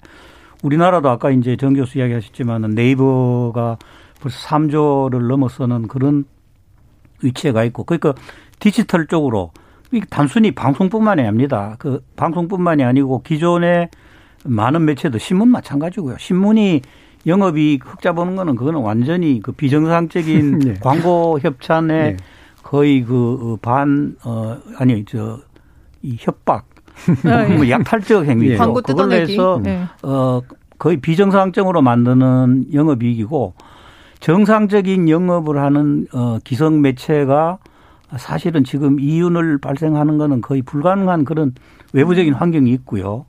우리나라도 0.62 1.08
아까 1.08 1.30
이제 1.30 1.56
정 1.56 1.72
교수 1.74 1.98
이야기 1.98 2.12
하셨지만은 2.12 2.70
네이버가 2.70 3.78
벌써 4.20 4.48
3조를 4.48 5.26
넘어서는 5.26 5.88
그런 5.88 6.24
위치에 7.22 7.52
가 7.52 7.64
있고 7.64 7.84
그러니까 7.84 8.14
디지털 8.58 9.06
쪽으로 9.06 9.52
단순히 10.10 10.52
방송뿐만이 10.52 11.22
아닙니다. 11.22 11.76
그 11.78 12.04
방송뿐만이 12.16 12.84
아니고 12.84 13.22
기존의 13.22 13.88
많은 14.44 14.84
매체도 14.84 15.18
신문 15.18 15.48
마찬가지고요. 15.48 16.16
신문이 16.18 16.82
영업이 17.26 17.80
흑자 17.82 18.12
보는 18.12 18.36
거는 18.36 18.54
그거는 18.56 18.80
완전히 18.80 19.40
그 19.42 19.52
비정상적인 19.52 20.58
네. 20.60 20.74
광고 20.80 21.38
협찬에 21.40 22.02
네. 22.12 22.16
거의 22.62 23.02
그반 23.02 24.16
어 24.24 24.58
아니 24.78 25.04
저 25.04 25.40
이 26.02 26.16
협박 26.18 26.66
아, 27.24 27.44
예. 27.48 27.54
뭐 27.56 27.68
약탈적 27.68 28.24
행위죠. 28.26 28.52
예. 28.52 28.56
광고 28.56 28.80
그걸로 28.80 29.08
뜯어내기. 29.08 29.32
해서 29.32 29.60
네. 29.62 29.84
어 30.02 30.40
거의 30.78 30.98
비정상적으로 30.98 31.82
만드는 31.82 32.66
영업이익이고 32.72 33.54
정상적인 34.20 35.08
영업을 35.08 35.58
하는 35.58 36.06
어 36.12 36.38
기성 36.44 36.80
매체가 36.80 37.58
사실은 38.16 38.64
지금 38.64 38.98
이윤을 38.98 39.58
발생하는 39.58 40.18
거는 40.18 40.40
거의 40.40 40.62
불가능한 40.62 41.24
그런 41.24 41.54
외부적인 41.92 42.34
환경이 42.34 42.70
있고요. 42.72 43.26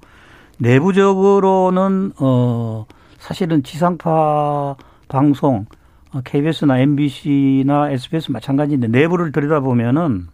내부적으로는 0.58 2.14
어 2.20 2.86
사실은 3.18 3.64
지상파 3.64 4.76
방송 5.08 5.66
어, 6.12 6.22
KBS나 6.24 6.80
MBC나 6.80 7.92
SBS 7.92 8.32
마찬가지인데 8.32 8.88
내부를 8.88 9.32
들여다보면은 9.32 10.28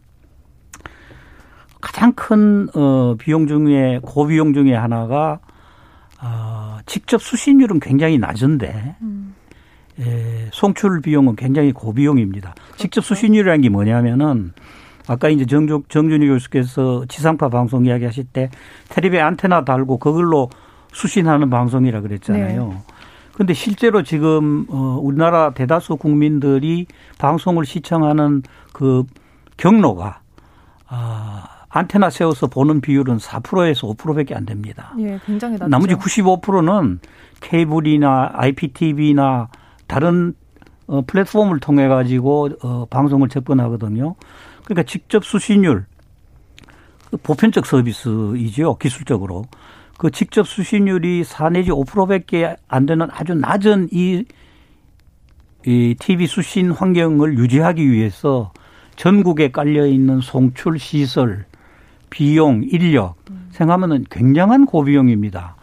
가장 1.82 2.14
큰 2.14 2.68
어, 2.74 3.16
비용 3.18 3.48
중에 3.48 4.00
고비용 4.02 4.54
중에 4.54 4.74
하나가 4.74 5.40
어, 6.22 6.78
직접 6.86 7.22
수신율은 7.22 7.80
굉장히 7.80 8.18
낮은데 8.18 8.96
에, 10.00 10.50
송출 10.52 11.02
비용은 11.02 11.36
굉장히 11.36 11.72
고비용입니다. 11.72 12.56
직접 12.78 13.04
수신율이라는 13.04 13.62
게 13.62 13.70
뭐냐면은 13.70 14.54
아까 15.08 15.30
이제 15.30 15.46
정준, 15.46 15.84
정준희 15.88 16.28
교수께서 16.28 17.06
지상파 17.08 17.50
방송 17.50 17.86
이야기 17.86 18.06
하실 18.06 18.26
때 18.26 18.50
테레비 18.90 19.20
안테나 19.20 19.64
달고 19.64 19.98
그걸로 20.00 20.50
수신하는 20.92 21.50
방송이라 21.50 22.02
그랬잖아요. 22.02 22.68
네. 22.68 22.78
근데 23.34 23.54
실제로 23.54 24.02
지금 24.02 24.66
어 24.70 24.98
우리나라 25.02 25.52
대다수 25.52 25.98
국민들이 25.98 26.88
방송을 27.20 27.66
시청하는 27.66 28.44
그 28.72 29.04
경로가 29.58 30.22
아 30.88 31.44
안테나 31.68 32.10
세워서 32.10 32.48
보는 32.48 32.80
비율은 32.80 33.18
4%에서 33.18 33.88
5%밖에 33.88 34.34
안 34.34 34.46
됩니다. 34.46 34.94
예, 35.00 35.20
굉장히 35.26 35.58
낮죠. 35.58 35.68
나머지 35.68 35.96
95%는 35.96 37.00
케이블이나 37.42 38.32
IPTV나 38.34 39.50
다른 39.88 40.34
어, 40.88 41.02
플랫폼을 41.06 41.60
통해 41.60 41.88
가지고 41.88 42.50
어, 42.62 42.86
방송을 42.90 43.30
접근하거든요. 43.30 44.16
그러니까 44.64 44.84
직접 44.84 45.26
수신율 45.26 45.86
그 47.10 47.18
보편적 47.18 47.66
서비스이죠 47.66 48.78
기술적으로 48.78 49.46
그 49.98 50.12
직접 50.12 50.48
수신율이 50.48 51.24
4 51.24 51.50
내지 51.50 51.72
5%밖에 51.72 52.56
안 52.68 52.86
되는 52.86 53.08
아주 53.12 53.34
낮은 53.34 53.90
이, 53.92 54.26
이 55.66 55.96
TV 55.98 56.28
수신 56.28 56.72
환경을 56.72 57.38
유지하기 57.38 57.90
위해서 57.90 58.52
전국에 58.96 59.52
깔려 59.52 59.86
있는 59.86 60.20
송출 60.22 60.80
시설 60.80 61.46
비용, 62.10 62.64
인력 62.64 63.16
생각하면은 63.52 64.06
굉장한 64.10 64.66
고비용입니다. 64.66 65.56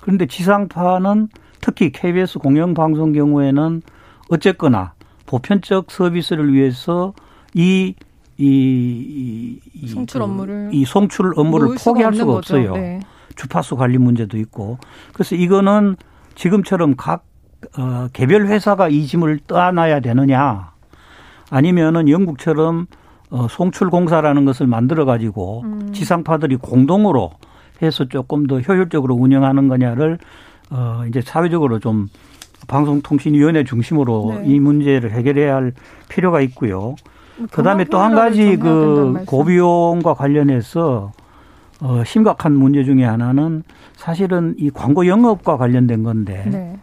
그런데 0.00 0.26
지상파는 0.26 1.28
특히 1.60 1.90
KBS 1.90 2.38
공영방송 2.38 3.12
경우에는 3.12 3.82
어쨌거나 4.30 4.92
보편적 5.26 5.90
서비스를 5.90 6.52
위해서 6.52 7.12
이, 7.54 7.94
이, 8.36 9.60
이 9.74 9.88
송출 9.88 10.20
그, 10.20 10.24
업무를 10.24 10.70
이 10.72 10.84
송출 10.84 11.32
업무를 11.36 11.76
포기할 11.82 12.14
수가 12.14 12.32
거죠. 12.32 12.56
없어요. 12.56 12.72
네. 12.74 13.00
주파수 13.36 13.76
관리 13.76 13.98
문제도 13.98 14.36
있고 14.38 14.78
그래서 15.12 15.36
이거는 15.36 15.96
지금처럼 16.34 16.96
각 16.96 17.24
어, 17.76 18.08
개별 18.12 18.46
회사가 18.46 18.88
이 18.88 19.06
짐을 19.06 19.40
떠안아야 19.46 20.00
되느냐 20.00 20.72
아니면은 21.50 22.08
영국처럼 22.08 22.86
어, 23.30 23.46
송출공사라는 23.48 24.44
것을 24.44 24.66
만들어 24.66 25.04
가지고 25.04 25.62
음. 25.64 25.92
지상파들이 25.92 26.56
공동으로 26.56 27.32
해서 27.82 28.06
조금 28.06 28.46
더 28.46 28.60
효율적으로 28.60 29.14
운영하는 29.14 29.68
거냐를 29.68 30.18
어 30.70 31.04
이제 31.08 31.20
사회적으로 31.20 31.78
좀 31.78 32.08
방송통신위원회 32.66 33.64
중심으로 33.64 34.40
네. 34.42 34.42
이 34.46 34.60
문제를 34.60 35.12
해결해야 35.12 35.54
할 35.54 35.72
필요가 36.08 36.40
있고요. 36.42 36.94
뭐 37.36 37.46
그다음에 37.50 37.84
또 37.84 37.98
한 37.98 38.14
가지 38.14 38.56
그 38.56 39.24
고비용과 39.26 40.14
관련해서 40.14 41.12
어 41.80 42.02
심각한 42.04 42.52
문제 42.54 42.82
중에 42.84 43.04
하나는 43.04 43.62
사실은 43.94 44.54
이 44.58 44.70
광고 44.70 45.06
영업과 45.06 45.56
관련된 45.56 46.02
건데 46.02 46.44
네. 46.50 46.78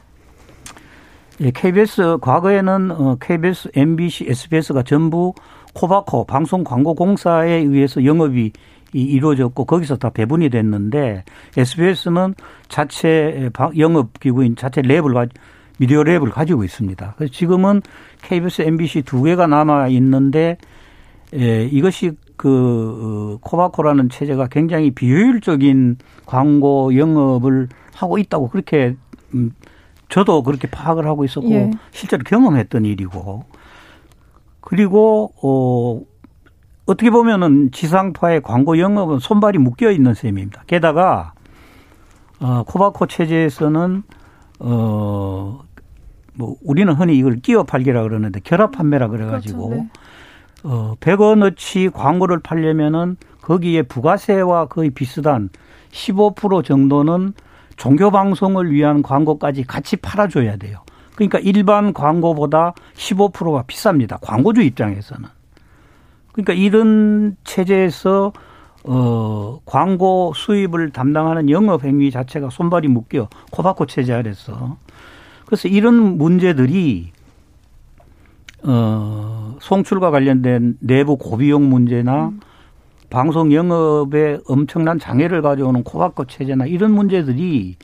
예, 1.42 1.52
KBS 1.52 2.20
과거에는 2.22 2.92
어 2.92 3.18
KBS, 3.20 3.70
MBC, 3.76 4.28
SBS가 4.30 4.84
전부 4.84 5.34
코바코 5.74 6.24
방송 6.26 6.64
광고 6.64 6.96
공사에 6.96 7.56
의해서 7.56 8.06
영업이 8.06 8.54
이루어졌고 9.02 9.66
거기서 9.66 9.98
다 9.98 10.10
배분이 10.10 10.50
됐는데 10.50 11.24
SBS는 11.58 12.36
자체 12.68 13.50
영업 13.78 14.20
기구인 14.20 14.56
자체 14.56 14.82
랩을 14.82 15.30
미디어 15.78 16.02
랩을 16.04 16.32
가지고 16.32 16.64
있습니다. 16.64 17.16
그래서 17.18 17.34
지금은 17.34 17.82
KBS, 18.22 18.62
MBC 18.64 19.02
두 19.04 19.24
개가 19.24 19.48
남아 19.48 19.90
있는데 19.90 20.58
예, 21.34 21.66
이것이 21.66 22.12
그 22.38 23.38
어, 23.38 23.40
코바코라는 23.42 24.10
체제가 24.10 24.48
굉장히 24.48 24.92
비효율적인 24.92 25.98
광고 26.26 26.96
영업을 26.96 27.70
하고 27.94 28.18
있다고 28.18 28.50
그렇게 28.50 28.96
음 29.34 29.52
저도 30.10 30.44
그렇게 30.44 30.70
파악을 30.70 31.08
하고 31.08 31.26
있었고 31.26 31.52
예. 31.52 31.72
실제로 31.92 32.24
경험했던 32.24 32.86
일이고 32.86 33.46
그리고 34.62 35.32
어 35.42 36.02
어떻게 36.86 37.10
보면은 37.10 37.72
지상파의 37.72 38.42
광고 38.42 38.78
영업은 38.78 39.20
손발이 39.20 39.58
묶여 39.58 39.92
있는 39.92 40.14
셈입니다. 40.14 40.64
게다가 40.68 41.34
어 42.40 42.64
코바코 42.64 43.08
체제에서는 43.08 44.04
어 44.60 45.66
뭐 46.36 46.56
우리는 46.64 46.92
흔히 46.94 47.18
이걸 47.18 47.38
끼어 47.38 47.64
팔기라 47.64 48.04
그러는데 48.04 48.40
결합 48.44 48.72
판매라 48.72 49.08
그래 49.08 49.26
가지고 49.26 49.70
그렇죠. 49.70 49.84
네. 49.84 49.90
어 50.64 50.96
100원어치 51.00 51.92
광고를 51.94 52.40
팔려면은 52.40 53.18
거기에 53.42 53.84
부가세와 53.84 54.66
거의 54.68 54.90
비슷한 54.90 55.50
15% 55.92 56.64
정도는 56.64 57.34
종교 57.78 58.10
방송을 58.10 58.72
위한 58.72 59.02
광고까지 59.02 59.64
같이 59.64 59.96
팔아줘야 59.98 60.58
돼요. 60.58 60.80
그러니까 61.16 61.40
일반 61.40 61.94
광고보다 61.94 62.74
15%가 62.96 63.64
비쌉니다. 63.64 64.18
광고주 64.22 64.62
입장에서는. 64.62 65.30
그러니까 66.36 66.54
이런 66.54 67.36
체제에서 67.46 68.34
어 68.84 69.60
광고 69.66 70.34
수입을 70.36 70.92
담당하는 70.92 71.50
영업 71.50 71.86
행위 71.86 72.12
자체가 72.12 72.50
손발이 72.50 72.90
묶여 72.90 73.30
코바코 73.52 73.86
체제 73.86 74.12
아래서 74.14 74.76
그래서 75.46 75.70
이런 75.70 76.18
문제들이 76.18 77.14
어 78.64 79.56
송출과 79.62 80.12
관련된 80.12 80.78
내부 80.82 81.16
고비용 81.18 81.70
문제나 81.70 82.28
음. 82.28 82.42
방송 83.10 83.54
영업에 83.54 84.40
엄청난 84.46 85.00
장애를 85.00 85.42
가져오는 85.42 85.84
코바코 85.84 86.26
체제나 86.26 86.66
이런 86.66 86.92
문제들이 86.92 87.78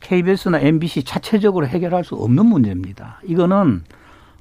KBS나 0.00 0.60
MBC 0.60 1.04
자체적으로 1.04 1.66
해결할 1.66 2.04
수 2.04 2.16
없는 2.16 2.44
문제입니다. 2.44 3.22
이거는 3.24 3.84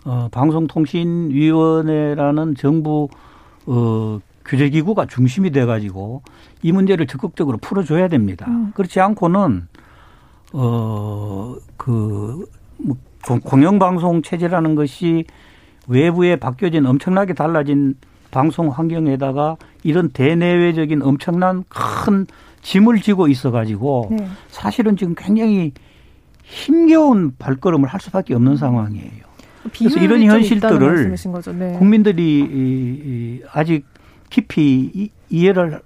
어, 0.03 0.27
방송통신위원회라는 0.31 2.55
정부 2.55 3.07
어, 3.67 4.19
규제기구가 4.45 5.05
중심이 5.05 5.51
돼가지고 5.51 6.23
이 6.63 6.71
문제를 6.71 7.05
적극적으로 7.07 7.57
풀어줘야 7.57 8.07
됩니다. 8.07 8.45
음. 8.49 8.71
그렇지 8.73 8.99
않고는 8.99 9.67
어 10.53 11.55
그 11.87 12.45
뭐, 12.77 12.97
공영방송 13.43 14.21
체제라는 14.23 14.75
것이 14.75 15.25
외부에 15.87 16.35
바뀌어진 16.35 16.85
엄청나게 16.85 17.33
달라진 17.33 17.95
방송 18.29 18.69
환경에다가 18.69 19.55
이런 19.83 20.09
대내외적인 20.09 21.01
엄청난 21.01 21.63
큰 21.69 22.27
짐을 22.61 22.99
지고 23.01 23.29
있어가지고 23.29 24.09
네. 24.11 24.27
사실은 24.49 24.97
지금 24.97 25.15
굉장히 25.17 25.71
힘겨운 26.43 27.33
발걸음을 27.39 27.87
할 27.87 28.01
수밖에 28.01 28.33
없는 28.33 28.57
상황이에요. 28.57 29.26
그래서 29.77 29.99
이런 29.99 30.23
현실들을 30.23 31.15
네. 31.57 31.73
국민들이 31.77 33.41
아직 33.51 33.85
깊이 34.29 35.09
이해를 35.29 35.81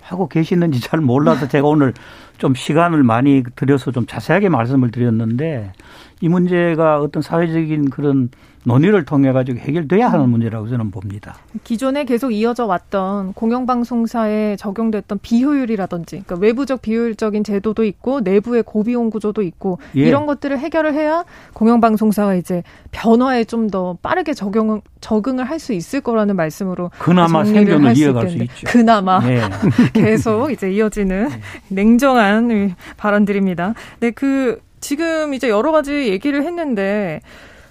하고 0.00 0.28
계시는지 0.28 0.80
잘 0.80 1.00
몰라서 1.00 1.48
제가 1.48 1.66
오늘 1.68 1.92
좀 2.38 2.54
시간을 2.54 3.02
많이 3.02 3.42
들여서 3.56 3.90
좀 3.90 4.06
자세하게 4.06 4.48
말씀을 4.48 4.90
드렸는데 4.90 5.72
이 6.20 6.28
문제가 6.28 7.00
어떤 7.00 7.22
사회적인 7.22 7.90
그런 7.90 8.30
논의를 8.64 9.04
통해 9.04 9.30
가지고 9.30 9.60
해결돼야 9.60 10.08
하는 10.08 10.28
문제라고 10.28 10.68
저는 10.68 10.90
봅니다. 10.90 11.36
기존에 11.62 12.04
계속 12.04 12.32
이어져 12.32 12.66
왔던 12.66 13.32
공영방송사에 13.34 14.56
적용됐던 14.56 15.20
비효율이라든지 15.22 16.24
그러니까 16.26 16.34
외부적 16.44 16.82
비효율적인 16.82 17.44
제도도 17.44 17.84
있고 17.84 18.20
내부의 18.20 18.64
고비용 18.64 19.10
구조도 19.10 19.42
있고 19.42 19.78
예. 19.96 20.08
이런 20.08 20.26
것들을 20.26 20.58
해결을 20.58 20.94
해야 20.94 21.24
공영방송사가 21.52 22.34
이제 22.34 22.62
변화에 22.90 23.44
좀 23.44 23.66
더 23.66 23.98
빠르게 24.00 24.32
적용 24.32 24.80
적응을 25.00 25.44
할 25.44 25.58
수 25.58 25.72
있을 25.72 26.00
거라는 26.00 26.36
말씀으로 26.36 26.90
그나마 26.98 27.44
생존을 27.44 27.96
이어갈 27.96 28.28
수 28.30 28.36
있죠. 28.36 28.66
그나마 28.66 29.18
네. 29.20 29.40
계속 29.92 30.52
이제 30.52 30.70
이어지는 30.70 31.28
네. 31.28 31.40
냉정한 31.68 32.74
발언들입니다. 32.96 33.74
네, 34.00 34.10
그 34.12 34.60
지금 34.86 35.34
이제 35.34 35.48
여러 35.48 35.72
가지 35.72 35.92
얘기를 36.10 36.44
했는데 36.44 37.20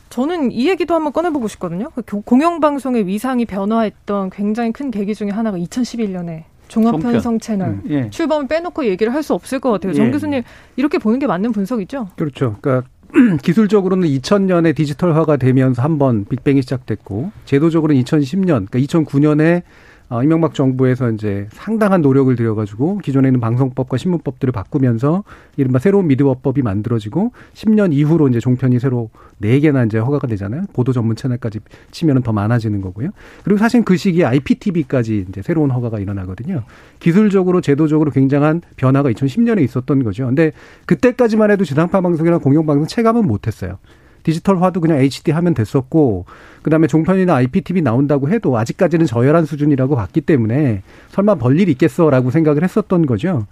저는 0.09 0.51
이 0.51 0.67
얘기도 0.67 0.95
한번 0.95 1.13
꺼내보고 1.13 1.47
싶거든요. 1.47 1.89
그 2.05 2.19
공영방송의 2.19 3.07
위상이 3.07 3.45
변화했던 3.45 4.31
굉장히 4.31 4.73
큰 4.73 4.91
계기 4.91 5.15
중에 5.15 5.29
하나가 5.29 5.57
2011년에 5.57 6.43
종합편성 6.67 7.39
채널 7.39 7.69
음, 7.69 7.83
예. 7.89 8.09
출범을 8.09 8.47
빼놓고 8.47 8.85
얘기를 8.87 9.13
할 9.13 9.23
수 9.23 9.33
없을 9.33 9.59
것 9.61 9.71
같아요. 9.71 9.93
정 9.93 10.07
예. 10.07 10.11
교수님 10.11 10.43
이렇게 10.75 10.97
보는 10.97 11.19
게 11.19 11.25
맞는 11.25 11.53
분석이죠? 11.53 12.09
그렇죠. 12.17 12.57
그러니까 12.59 12.85
기술적으로는 13.41 14.09
2000년에 14.09 14.75
디지털화가 14.75 15.37
되면서 15.37 15.81
한번 15.81 16.25
빅뱅이 16.25 16.61
시작됐고 16.63 17.31
제도적으로는 17.45 18.03
2010년, 18.03 18.67
그러니까 18.69 18.79
2009년에 18.79 19.61
어, 20.07 20.21
이명박 20.21 20.53
정부에서 20.53 21.09
이제 21.11 21.47
상당한 21.51 22.01
노력을 22.01 22.33
들여가지고 22.35 22.99
기존에 22.99 23.27
있는 23.27 23.39
방송법과 23.39 23.97
신문법들을 23.97 24.51
바꾸면서 24.51 25.23
이른바 25.57 25.79
새로운 25.79 26.07
미디어법이 26.07 26.61
만들어지고 26.61 27.31
10년 27.53 27.91
이후로 27.91 28.27
이제 28.27 28.39
종편이 28.39 28.79
새로 28.79 29.09
4개나 29.41 29.87
이제 29.87 29.97
허가가 29.97 30.27
되잖아요. 30.27 30.63
보도 30.73 30.93
전문 30.93 31.15
채널까지 31.15 31.59
치면은 31.89 32.21
더 32.21 32.33
많아지는 32.33 32.81
거고요. 32.81 33.09
그리고 33.43 33.57
사실 33.57 33.83
그 33.83 33.97
시기에 33.97 34.25
IPTV까지 34.25 35.25
이제 35.29 35.41
새로운 35.41 35.71
허가가 35.71 35.99
일어나거든요. 35.99 36.63
기술적으로 36.99 37.61
제도적으로 37.61 38.11
굉장한 38.11 38.61
변화가 38.75 39.11
2010년에 39.11 39.63
있었던 39.63 40.03
거죠. 40.03 40.27
근데 40.27 40.51
그때까지만 40.85 41.49
해도 41.49 41.65
지상파 41.65 42.01
방송이나 42.01 42.37
공영방송 42.37 42.85
체감은 42.85 43.25
못했어요. 43.25 43.79
디지털화도 44.25 44.81
그냥 44.81 44.97
HD 44.97 45.31
하면 45.31 45.53
됐었고 45.53 46.25
그다음에 46.63 46.87
종편이나 46.87 47.35
IPTV 47.35 47.83
나온다고 47.83 48.27
해도 48.29 48.57
아직까지는 48.57 49.05
저열한 49.05 49.45
수준이라고 49.45 49.95
봤기 49.95 50.21
때문에 50.21 50.81
설마 51.09 51.35
벌일 51.35 51.69
있겠어라고 51.69 52.31
생각을 52.31 52.63
했었던 52.63 53.05
거죠. 53.05 53.45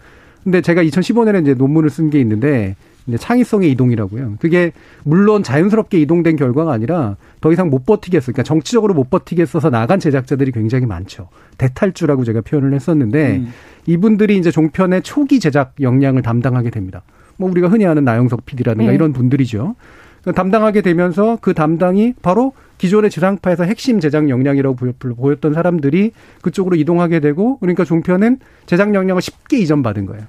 근데 0.43 0.61
제가 0.61 0.83
2015년에 0.83 1.43
이제 1.43 1.53
논문을 1.53 1.89
쓴 1.89 2.09
게 2.09 2.19
있는데 2.19 2.75
이제 3.05 3.17
창의성의 3.17 3.69
이동이라고요. 3.71 4.35
그게 4.39 4.71
물론 5.03 5.43
자연스럽게 5.43 5.99
이동된 6.01 6.37
결과가 6.37 6.71
아니라 6.71 7.17
더 7.39 7.51
이상 7.51 7.69
못 7.69 7.85
버티겠어. 7.85 8.31
그러니까 8.31 8.43
정치적으로 8.43 8.93
못 8.93 9.09
버티겠어서 9.09 9.69
나간 9.69 9.99
제작자들이 9.99 10.51
굉장히 10.51 10.85
많죠. 10.85 11.27
대탈주라고 11.57 12.23
제가 12.23 12.41
표현을 12.41 12.73
했었는데 12.73 13.37
음. 13.37 13.53
이분들이 13.85 14.37
이제 14.37 14.51
종편의 14.51 15.03
초기 15.03 15.39
제작 15.39 15.75
역량을 15.79 16.23
담당하게 16.23 16.69
됩니다. 16.71 17.03
뭐 17.37 17.49
우리가 17.51 17.67
흔히 17.67 17.85
아는 17.85 18.05
나영석 18.05 18.45
PD라든가 18.45 18.89
네. 18.89 18.95
이런 18.95 19.13
분들이죠. 19.13 19.75
담당하게 20.31 20.81
되면서 20.81 21.37
그 21.41 21.53
담당이 21.53 22.13
바로 22.21 22.53
기존의 22.77 23.09
지상파에서 23.11 23.63
핵심 23.63 23.99
제작 23.99 24.29
역량이라고 24.29 24.75
보였던 24.99 25.53
사람들이 25.53 26.11
그쪽으로 26.41 26.75
이동하게 26.75 27.19
되고 27.19 27.57
그러니까 27.59 27.83
종편은 27.83 28.39
제작 28.65 28.93
역량을 28.93 29.21
쉽게 29.21 29.57
이전받은 29.57 30.05
거예요. 30.05 30.23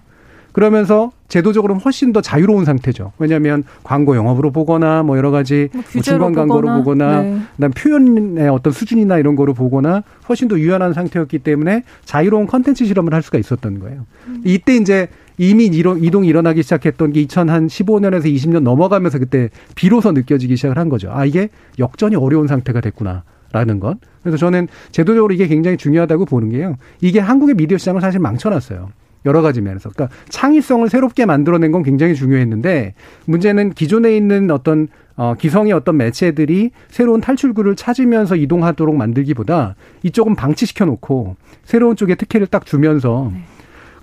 그러면서 0.54 1.11
제도적으로는 1.26 1.83
훨씬 1.83 2.12
더 2.12 2.20
자유로운 2.20 2.64
상태죠. 2.64 3.11
왜냐하면 3.18 3.64
광고 3.83 4.14
영업으로 4.14 4.52
보거나 4.52 5.02
뭐 5.02 5.16
여러 5.18 5.33
가지 5.33 5.68
뭐, 5.72 5.83
뭐 5.92 6.02
중간 6.02 6.33
광고로 6.33 6.76
보거나 6.76 7.22
네. 7.22 7.38
그다음 7.57 7.72
표현의 7.72 8.48
어떤 8.48 8.72
수준이나 8.72 9.18
이런 9.18 9.35
거로 9.35 9.52
보거나 9.52 10.04
훨씬 10.28 10.46
더 10.46 10.57
유연한 10.57 10.92
상태였기 10.92 11.40
때문에 11.40 11.83
자유로운 12.04 12.46
컨텐츠 12.46 12.85
실험을 12.85 13.12
할 13.12 13.22
수가 13.22 13.38
있었던 13.38 13.80
거예요. 13.80 14.07
음. 14.28 14.42
이때 14.44 14.76
이제 14.76 15.09
이미 15.38 15.66
이동이 15.66 16.29
일어나기 16.29 16.62
시작했던 16.62 17.12
게 17.12 17.25
2015년에서 17.27 18.25
20년 18.27 18.61
넘어가면서 18.61 19.18
그때 19.18 19.51
비로소 19.75 20.12
느껴지기 20.12 20.57
시작을 20.57 20.79
한 20.79 20.88
거죠. 20.88 21.11
아, 21.12 21.25
이게 21.25 21.49
역전이 21.79 22.16
어려운 22.16 22.47
상태가 22.47 22.81
됐구나. 22.81 23.25
라는 23.53 23.79
것. 23.79 23.99
그래서 24.23 24.37
저는 24.37 24.66
제도적으로 24.90 25.33
이게 25.33 25.47
굉장히 25.47 25.77
중요하다고 25.77 26.25
보는 26.25 26.51
게요. 26.51 26.77
이게 27.01 27.20
한국의 27.20 27.55
미디어 27.55 27.79
시장을 27.79 28.01
사실 28.01 28.18
망쳐놨어요. 28.18 28.88
여러 29.27 29.42
가지 29.42 29.61
면에서. 29.61 29.90
그러니까 29.90 30.14
창의성을 30.29 30.88
새롭게 30.88 31.25
만들어낸 31.25 31.70
건 31.70 31.85
굉장히 31.85 32.16
중요했는데 32.16 32.94
문제는 33.27 33.73
기존에 33.75 34.16
있는 34.16 34.51
어떤 34.51 34.88
어, 35.16 35.35
기성의 35.38 35.73
어떤 35.73 35.97
매체들이 35.97 36.73
새로운 36.88 37.20
탈출구를 37.20 37.77
찾으면서 37.77 38.35
이동하도록 38.35 38.97
만들기보다 38.97 39.77
이쪽은 40.03 40.35
방치시켜 40.35 40.85
놓고 40.87 41.37
새로운 41.62 41.94
쪽에 41.94 42.16
특혜를 42.16 42.49
딱 42.49 42.66
주면서 42.66 43.31
네. 43.33 43.44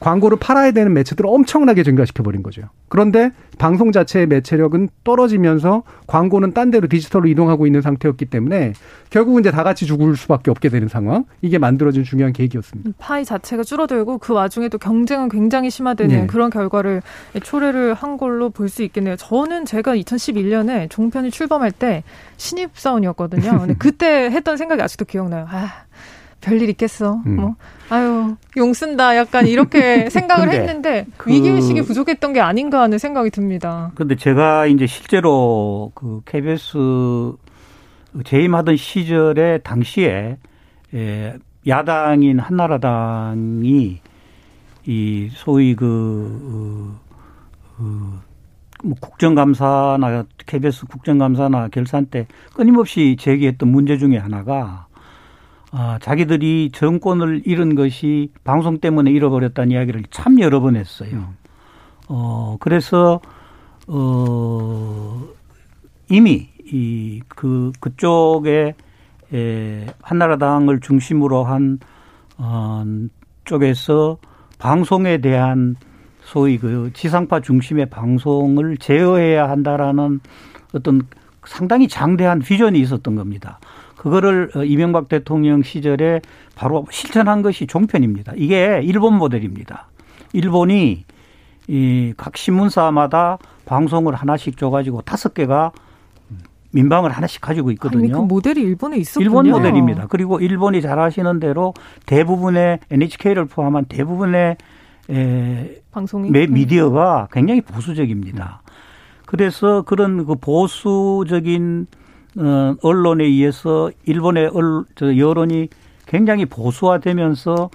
광고를 0.01 0.37
팔아야 0.39 0.71
되는 0.71 0.93
매체들을 0.93 1.29
엄청나게 1.29 1.83
증가시켜 1.83 2.23
버린 2.23 2.41
거죠. 2.41 2.63
그런데 2.89 3.29
방송 3.59 3.91
자체의 3.91 4.25
매체력은 4.25 4.89
떨어지면서 5.03 5.83
광고는 6.07 6.53
딴 6.53 6.71
데로 6.71 6.87
디지털로 6.87 7.27
이동하고 7.27 7.67
있는 7.67 7.81
상태였기 7.83 8.25
때문에 8.25 8.73
결국은 9.11 9.41
이제 9.41 9.51
다 9.51 9.63
같이 9.63 9.85
죽을 9.85 10.15
수밖에 10.15 10.49
없게 10.49 10.69
되는 10.69 10.87
상황. 10.87 11.25
이게 11.43 11.59
만들어진 11.59 12.03
중요한 12.03 12.33
계기였습니다. 12.33 12.89
파이 12.97 13.23
자체가 13.23 13.61
줄어들고 13.63 14.17
그 14.17 14.33
와중에도 14.33 14.79
경쟁은 14.79 15.29
굉장히 15.29 15.69
심화되는 15.69 16.21
네. 16.21 16.27
그런 16.27 16.49
결과를 16.49 17.03
초래를 17.43 17.93
한 17.93 18.17
걸로 18.17 18.49
볼 18.49 18.71
수 18.71 18.81
있겠네요. 18.83 19.15
저는 19.17 19.65
제가 19.65 19.95
2011년에 19.97 20.89
종편이 20.89 21.29
출범할 21.29 21.71
때 21.73 22.03
신입 22.37 22.71
사원이었거든요. 22.73 23.59
근데 23.59 23.75
그때 23.77 24.29
했던 24.31 24.57
생각이 24.57 24.81
아직도 24.81 25.05
기억나요. 25.05 25.45
아, 25.49 25.67
별일 26.39 26.69
있겠어. 26.69 27.21
음. 27.27 27.35
뭐 27.35 27.55
아유 27.91 28.37
용 28.55 28.73
쓴다 28.73 29.17
약간 29.17 29.45
이렇게 29.45 30.09
생각을 30.09 30.49
했는데 30.49 31.05
그, 31.17 31.29
위기 31.29 31.49
의식이 31.49 31.81
부족했던 31.81 32.31
게 32.31 32.39
아닌가 32.39 32.81
하는 32.81 32.97
생각이 32.97 33.29
듭니다. 33.31 33.91
근데 33.95 34.15
제가 34.15 34.65
이제 34.67 34.87
실제로 34.87 35.91
그 35.93 36.21
KBS 36.25 37.33
재임하던 38.23 38.77
시절에 38.77 39.57
당시에 39.57 40.37
예, 40.93 41.35
야당인 41.67 42.39
한나라당이 42.39 43.99
이 44.85 45.29
소위 45.33 45.75
그, 45.75 46.97
그, 47.77 48.19
뭐 48.83 48.95
국정감사나 49.01 50.23
KBS 50.45 50.85
국정감사나 50.87 51.67
결산 51.67 52.05
때 52.05 52.25
끊임없이 52.53 53.17
제기했던 53.19 53.69
문제 53.69 53.97
중에 53.97 54.17
하나가 54.17 54.87
아, 55.71 55.97
자기들이 56.01 56.71
정권을 56.73 57.43
잃은 57.45 57.75
것이 57.75 58.31
방송 58.43 58.79
때문에 58.79 59.09
잃어버렸다는 59.11 59.71
이야기를 59.71 60.03
참 60.11 60.39
여러 60.41 60.59
번 60.59 60.75
했어요. 60.75 61.11
음. 61.13 61.37
어, 62.09 62.57
그래서, 62.59 63.21
어, 63.87 65.23
이미 66.09 66.49
이, 66.65 67.21
그, 67.29 67.71
그쪽에, 67.79 68.75
에, 69.33 69.85
한나라당을 70.01 70.81
중심으로 70.81 71.45
한, 71.45 71.79
어, 72.37 72.83
쪽에서 73.45 74.17
방송에 74.57 75.19
대한 75.19 75.75
소위 76.21 76.57
그 76.57 76.91
지상파 76.93 77.39
중심의 77.41 77.89
방송을 77.89 78.77
제어해야 78.77 79.49
한다라는 79.49 80.19
어떤 80.73 81.01
상당히 81.45 81.87
장대한 81.87 82.39
비전이 82.39 82.79
있었던 82.79 83.15
겁니다. 83.15 83.59
그거를 84.01 84.49
어, 84.55 84.63
이명박 84.63 85.09
대통령 85.09 85.61
시절에 85.61 86.21
바로 86.55 86.87
실천한 86.89 87.43
것이 87.43 87.67
종편입니다. 87.67 88.33
이게 88.35 88.81
일본 88.83 89.15
모델입니다. 89.17 89.89
일본이 90.33 91.05
이 91.67 92.13
각 92.17 92.35
신문사마다 92.35 93.37
방송을 93.65 94.15
하나씩 94.15 94.57
줘가지고 94.57 95.01
다섯 95.03 95.35
개가 95.35 95.71
민방을 96.71 97.11
하나씩 97.11 97.41
가지고 97.41 97.69
있거든요. 97.73 98.03
아니, 98.03 98.11
그 98.11 98.17
모델이 98.17 98.59
일본에 98.61 98.97
있었군요. 98.97 99.23
일본 99.23 99.49
모델입니다. 99.51 100.07
그리고 100.07 100.39
일본이 100.39 100.81
잘 100.81 100.97
아시는 100.97 101.39
대로 101.39 101.75
대부분의 102.07 102.79
NHK를 102.89 103.45
포함한 103.45 103.85
대부분의 103.85 104.57
에, 105.11 105.81
방송이 105.91 106.31
미디어가 106.31 107.27
굉장히 107.31 107.61
보수적입니다. 107.61 108.63
그래서 109.27 109.83
그런 109.83 110.25
그 110.25 110.35
보수적인 110.35 111.85
어, 111.85 112.00
언론에 112.81 113.25
의해서 113.25 113.91
일본의 114.05 114.51
여론이 115.17 115.69
굉장히 116.05 116.45
보수화되면서 116.45 117.69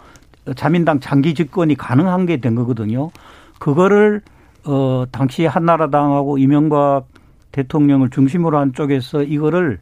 자민당 0.55 1.01
장기 1.01 1.35
집권이 1.35 1.75
가능한 1.75 2.27
게 2.27 2.37
된 2.37 2.55
거거든요. 2.55 3.11
그거를 3.59 4.23
어 4.65 5.05
당시 5.11 5.47
한나라당하고 5.47 6.39
이명박 6.39 7.05
대통령을 7.53 8.11
중심으로 8.11 8.59
한 8.59 8.73
쪽에서 8.73 9.23
이거를 9.23 9.79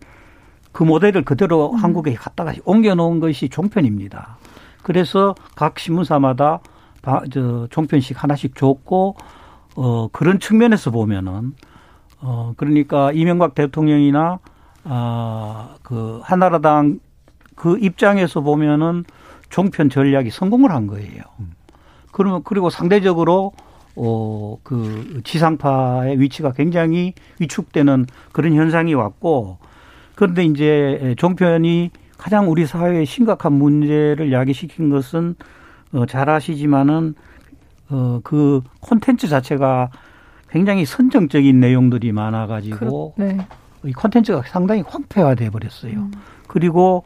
그 0.73 0.83
모델을 0.85 1.23
그대로 1.25 1.73
음. 1.73 1.77
한국에 1.77 2.15
갖다가 2.15 2.53
옮겨 2.65 2.95
놓은 2.95 3.21
것이 3.21 3.49
종편입니다. 3.49 4.39
그래서 4.83 5.35
각 5.57 5.79
신문사마다 5.79 6.61
저 7.33 7.67
종편씩 7.71 8.23
하나씩 8.23 8.57
줬고 8.57 9.17
어 9.77 10.09
그런 10.13 10.39
측면에서 10.39 10.91
보면은 10.91 11.53
어 12.21 12.55
그러니까 12.57 13.13
이명박 13.13 13.55
대통령이나 13.55 14.39
아, 14.85 15.77
그 15.83 16.21
한나라당 16.23 17.01
그 17.55 17.79
입장에서 17.79 18.41
보면은 18.41 19.05
종편 19.49 19.91
전략이 19.91 20.31
성공을 20.31 20.71
한 20.71 20.87
거예요. 20.87 21.23
그러면 22.13 22.43
그리고 22.45 22.71
상대적으로 22.71 23.53
어, 23.97 24.59
그 24.63 25.21
지상파의 25.25 26.21
위치가 26.21 26.53
굉장히 26.53 27.15
위축되는 27.39 28.07
그런 28.33 28.55
현상이 28.55 28.95
왔고 28.95 29.59
그런데 30.15 30.45
이제 30.45 31.15
종편이 31.19 31.91
가장 32.19 32.51
우리 32.51 32.67
사회에 32.67 33.05
심각한 33.05 33.53
문제를 33.53 34.33
야기시킨 34.33 34.91
것은 34.91 35.37
어, 35.93 36.07
잘 36.07 36.29
아시지만은 36.31 37.15
어, 37.91 38.21
그 38.25 38.63
콘텐츠 38.81 39.29
자체가 39.29 39.91
굉장히 40.49 40.85
선정적인 40.85 41.59
내용들이 41.61 42.13
많아가지고 42.13 43.15
그, 43.17 43.23
네. 43.23 43.39
이 43.85 43.93
콘텐츠가 43.93 44.43
상당히 44.47 44.83
황폐화돼 44.87 45.51
버렸어요. 45.51 45.93
음. 45.93 46.13
그리고 46.47 47.05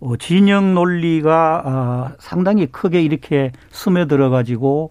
어, 0.00 0.16
진영 0.16 0.74
논리가 0.74 1.62
아, 1.64 2.12
상당히 2.18 2.66
크게 2.66 3.02
이렇게 3.02 3.52
스며들어 3.70 4.30
가지고 4.30 4.90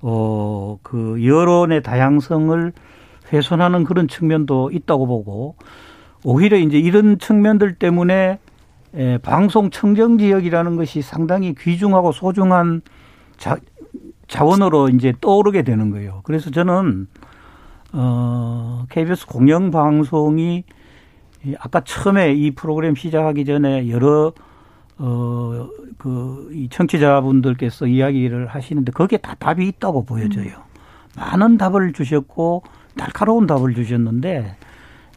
어, 0.00 0.78
그 0.82 1.24
여론의 1.24 1.82
다양성을 1.82 2.72
훼손하는 3.32 3.84
그런 3.84 4.08
측면도 4.08 4.70
있다고 4.72 5.06
보고 5.06 5.56
오히려 6.24 6.56
이제 6.56 6.78
이런 6.78 7.18
측면들 7.18 7.74
때문에 7.74 8.38
에, 8.94 9.18
방송 9.18 9.70
청정 9.70 10.18
지역이라는 10.18 10.76
것이 10.76 11.02
상당히 11.02 11.54
귀중하고 11.54 12.12
소중한 12.12 12.80
자, 13.36 13.56
자원으로 14.28 14.88
이제 14.88 15.12
떠오르게 15.20 15.62
되는 15.62 15.90
거예요. 15.90 16.20
그래서 16.24 16.50
저는 16.50 17.06
어 17.92 18.84
KBS 18.90 19.26
공영 19.26 19.70
방송이 19.70 20.64
아까 21.58 21.80
처음에 21.80 22.32
이 22.34 22.50
프로그램 22.50 22.94
시작하기 22.94 23.44
전에 23.44 23.88
여러 23.90 24.32
어 24.98 25.66
그 25.98 26.48
이 26.52 26.68
청취자분들께서 26.70 27.86
이야기를 27.86 28.46
하시는데 28.46 28.92
거기에 28.92 29.18
다 29.18 29.34
답이 29.38 29.66
있다고 29.66 30.04
보여져요. 30.04 30.46
음. 30.46 31.18
많은 31.18 31.58
답을 31.58 31.92
주셨고 31.92 32.62
날카로운 32.94 33.46
답을 33.46 33.74
주셨는데 33.74 34.56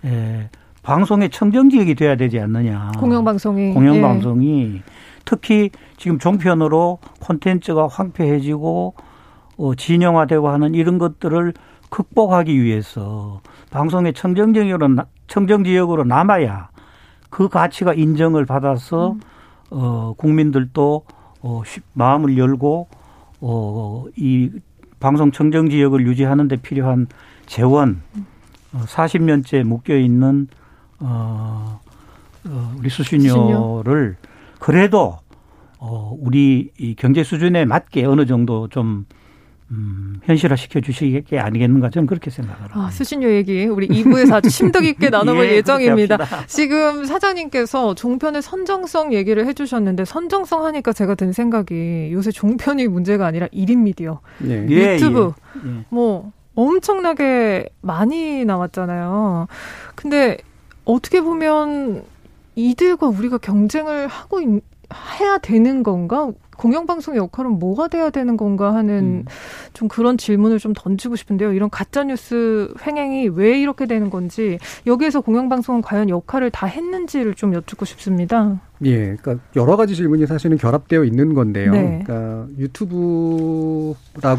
에, 0.05 0.49
방송의 0.81 1.29
청정 1.29 1.69
지역이 1.69 1.95
돼야 1.95 2.15
되지 2.15 2.39
않느냐. 2.39 2.91
공영방송이. 2.97 3.73
공영방송이 3.75 4.73
예. 4.77 4.81
특히 5.23 5.69
지금 5.97 6.17
종편으로 6.17 6.97
콘텐츠가 7.19 7.87
황폐해지고 7.87 8.95
어, 9.57 9.75
진영화되고 9.75 10.49
하는 10.49 10.73
이런 10.73 10.97
것들을 10.97 11.53
극복하기 11.91 12.63
위해서 12.63 13.41
방송의 13.69 14.13
청정 14.13 14.53
지역으로 14.53 14.95
청정 15.27 15.65
지역으로 15.65 16.05
남아야 16.05 16.69
그 17.29 17.49
가치가 17.49 17.93
인정을 17.93 18.45
받아서 18.45 19.11
음. 19.11 19.21
어 19.69 20.13
국민들도 20.17 21.05
어 21.41 21.61
마음을 21.93 22.37
열고 22.37 22.87
어이 23.41 24.51
방송 24.99 25.31
청정 25.31 25.69
지역을 25.69 26.05
유지하는 26.07 26.47
데 26.47 26.55
필요한 26.55 27.07
재원 27.45 28.01
어 28.73 28.79
40년째 28.85 29.63
묶여 29.63 29.95
있는 29.97 30.47
어, 30.99 31.79
어 32.45 32.73
우리 32.77 32.89
수신료를 32.89 34.15
그래도 34.59 35.17
어 35.77 36.15
우리 36.17 36.71
이 36.77 36.95
경제 36.95 37.23
수준에 37.23 37.65
맞게 37.65 38.05
어느 38.05 38.25
정도 38.25 38.69
좀 38.69 39.05
음, 39.71 40.19
현실화 40.23 40.55
시켜 40.57 40.81
주시게 40.81 41.39
아니겠는가 41.39 41.89
저는 41.89 42.05
그렇게 42.05 42.29
생각을 42.29 42.59
합니다. 42.59 42.79
아, 42.79 42.91
수신료 42.91 43.31
얘기 43.31 43.65
우리 43.65 43.87
2부에서 43.87 44.33
아주 44.33 44.49
심도 44.49 44.81
깊게 44.81 45.09
나눠볼 45.09 45.45
예, 45.45 45.61
정입니다 45.61 46.17
지금 46.47 47.05
사장님께서 47.05 47.95
종편의 47.95 48.41
선정성 48.41 49.13
얘기를 49.13 49.45
해주셨는데 49.47 50.05
선정성 50.05 50.65
하니까 50.65 50.91
제가 50.91 51.15
든 51.15 51.31
생각이 51.31 52.09
요새 52.11 52.31
종편이 52.31 52.87
문제가 52.87 53.25
아니라 53.25 53.47
1인 53.47 53.79
미디어, 53.79 54.19
예. 54.45 54.67
유튜브 54.67 55.31
예, 55.65 55.69
예. 55.69 55.85
뭐 55.89 56.31
엄청나게 56.55 57.69
많이 57.81 58.43
나왔잖아요. 58.43 59.47
근데 59.95 60.37
어떻게 60.83 61.21
보면 61.21 62.03
이들과 62.55 63.07
우리가 63.07 63.37
경쟁을 63.37 64.07
하고 64.07 64.41
있, 64.41 64.47
해야 65.19 65.37
되는 65.37 65.83
건가? 65.83 66.31
공영방송의 66.61 67.17
역할은 67.17 67.57
뭐가 67.57 67.87
돼야 67.87 68.11
되는 68.11 68.37
건가 68.37 68.75
하는 68.75 69.23
음. 69.23 69.25
좀 69.73 69.87
그런 69.87 70.15
질문을 70.15 70.59
좀 70.59 70.73
던지고 70.75 71.15
싶은데요. 71.15 71.53
이런 71.53 71.71
가짜뉴스 71.71 72.71
횡행이 72.85 73.29
왜 73.29 73.59
이렇게 73.59 73.87
되는 73.87 74.11
건지 74.11 74.59
여기에서 74.85 75.21
공영방송은 75.21 75.81
과연 75.81 76.09
역할을 76.09 76.51
다 76.51 76.67
했는지를 76.67 77.33
좀 77.33 77.55
여쭙고 77.55 77.85
싶습니다. 77.85 78.61
예, 78.83 79.15
그러니까 79.15 79.37
여러 79.55 79.75
가지 79.75 79.95
질문이 79.95 80.27
사실은 80.27 80.57
결합되어 80.57 81.03
있는 81.03 81.33
건데요. 81.33 81.71
네. 81.71 82.03
그러니까 82.05 82.47
유튜브라고 82.59 83.95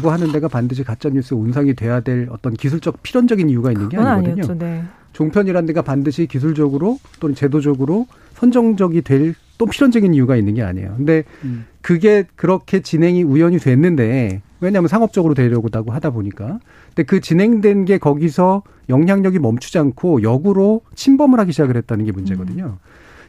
하는 0.09 0.31
데가 0.31 0.47
반드시 0.47 0.83
가짜 0.85 1.09
뉴스 1.09 1.33
운상이 1.33 1.73
돼야 1.73 1.99
될 1.99 2.29
어떤 2.31 2.53
기술적 2.53 3.03
필연적인 3.03 3.49
이유가 3.49 3.73
있는 3.73 3.89
게 3.89 3.97
아니거든요. 3.97 4.31
아니었죠, 4.31 4.57
네. 4.57 4.83
종편이라는 5.13 5.65
데가 5.67 5.81
반드시 5.81 6.27
기술적으로 6.27 6.99
또는 7.19 7.35
제도적으로 7.35 8.07
선정적이 8.33 9.01
될 9.01 9.35
또 9.57 9.65
필연적인 9.65 10.13
이유가 10.13 10.35
있는 10.35 10.55
게 10.55 10.63
아니에요. 10.63 10.95
근데 10.97 11.23
음. 11.43 11.65
그게 11.81 12.25
그렇게 12.35 12.81
진행이 12.81 13.23
우연히 13.23 13.59
됐는데 13.59 14.41
왜냐하면 14.59 14.87
상업적으로 14.87 15.33
되려고 15.33 15.69
하다 15.71 16.09
보니까. 16.11 16.59
근데 16.87 17.03
그 17.03 17.19
진행된 17.19 17.85
게 17.85 17.97
거기서 17.97 18.63
영향력이 18.89 19.39
멈추지 19.39 19.77
않고 19.77 20.23
역으로 20.23 20.81
침범을 20.95 21.39
하기 21.39 21.51
시작을 21.51 21.75
했다는 21.77 22.05
게 22.05 22.11
문제거든요. 22.11 22.65
음. 22.65 22.77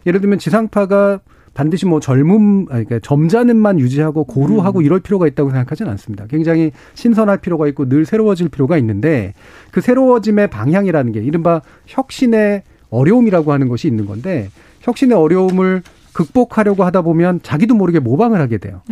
예를 0.07 0.21
들면 0.21 0.39
지상파가 0.39 1.21
반드시 1.55 1.87
뭐 1.87 2.01
젊음, 2.01 2.67
아니, 2.71 2.85
그러니까 2.85 2.99
점잖음만 3.03 3.81
유지하고 3.81 4.25
고루하고 4.25 4.81
음. 4.81 4.85
이럴 4.85 5.01
필요가 5.01 5.27
있다고 5.27 5.51
생각하지는 5.51 5.91
않습니다. 5.93 6.27
굉장히 6.27 6.73
신선할 6.95 7.39
필요가 7.39 7.67
있고 7.69 7.89
늘 7.89 8.05
새로워질 8.05 8.49
필요가 8.49 8.77
있는데 8.79 9.35
그 9.71 9.81
새로워짐의 9.81 10.49
방향이라는 10.49 11.13
게 11.13 11.21
이른바 11.21 11.63
혁신의 11.87 12.63
어려움이라고 12.91 13.53
하는 13.53 13.69
것이 13.69 13.89
있는 13.89 14.07
건데 14.07 14.51
혁신의 14.81 15.17
어려움을 15.17 15.83
극복하려고 16.13 16.85
하다 16.85 17.03
보면 17.03 17.41
자기도 17.43 17.75
모르게 17.75 17.99
모방을 17.99 18.41
하게 18.41 18.59
돼요. 18.59 18.83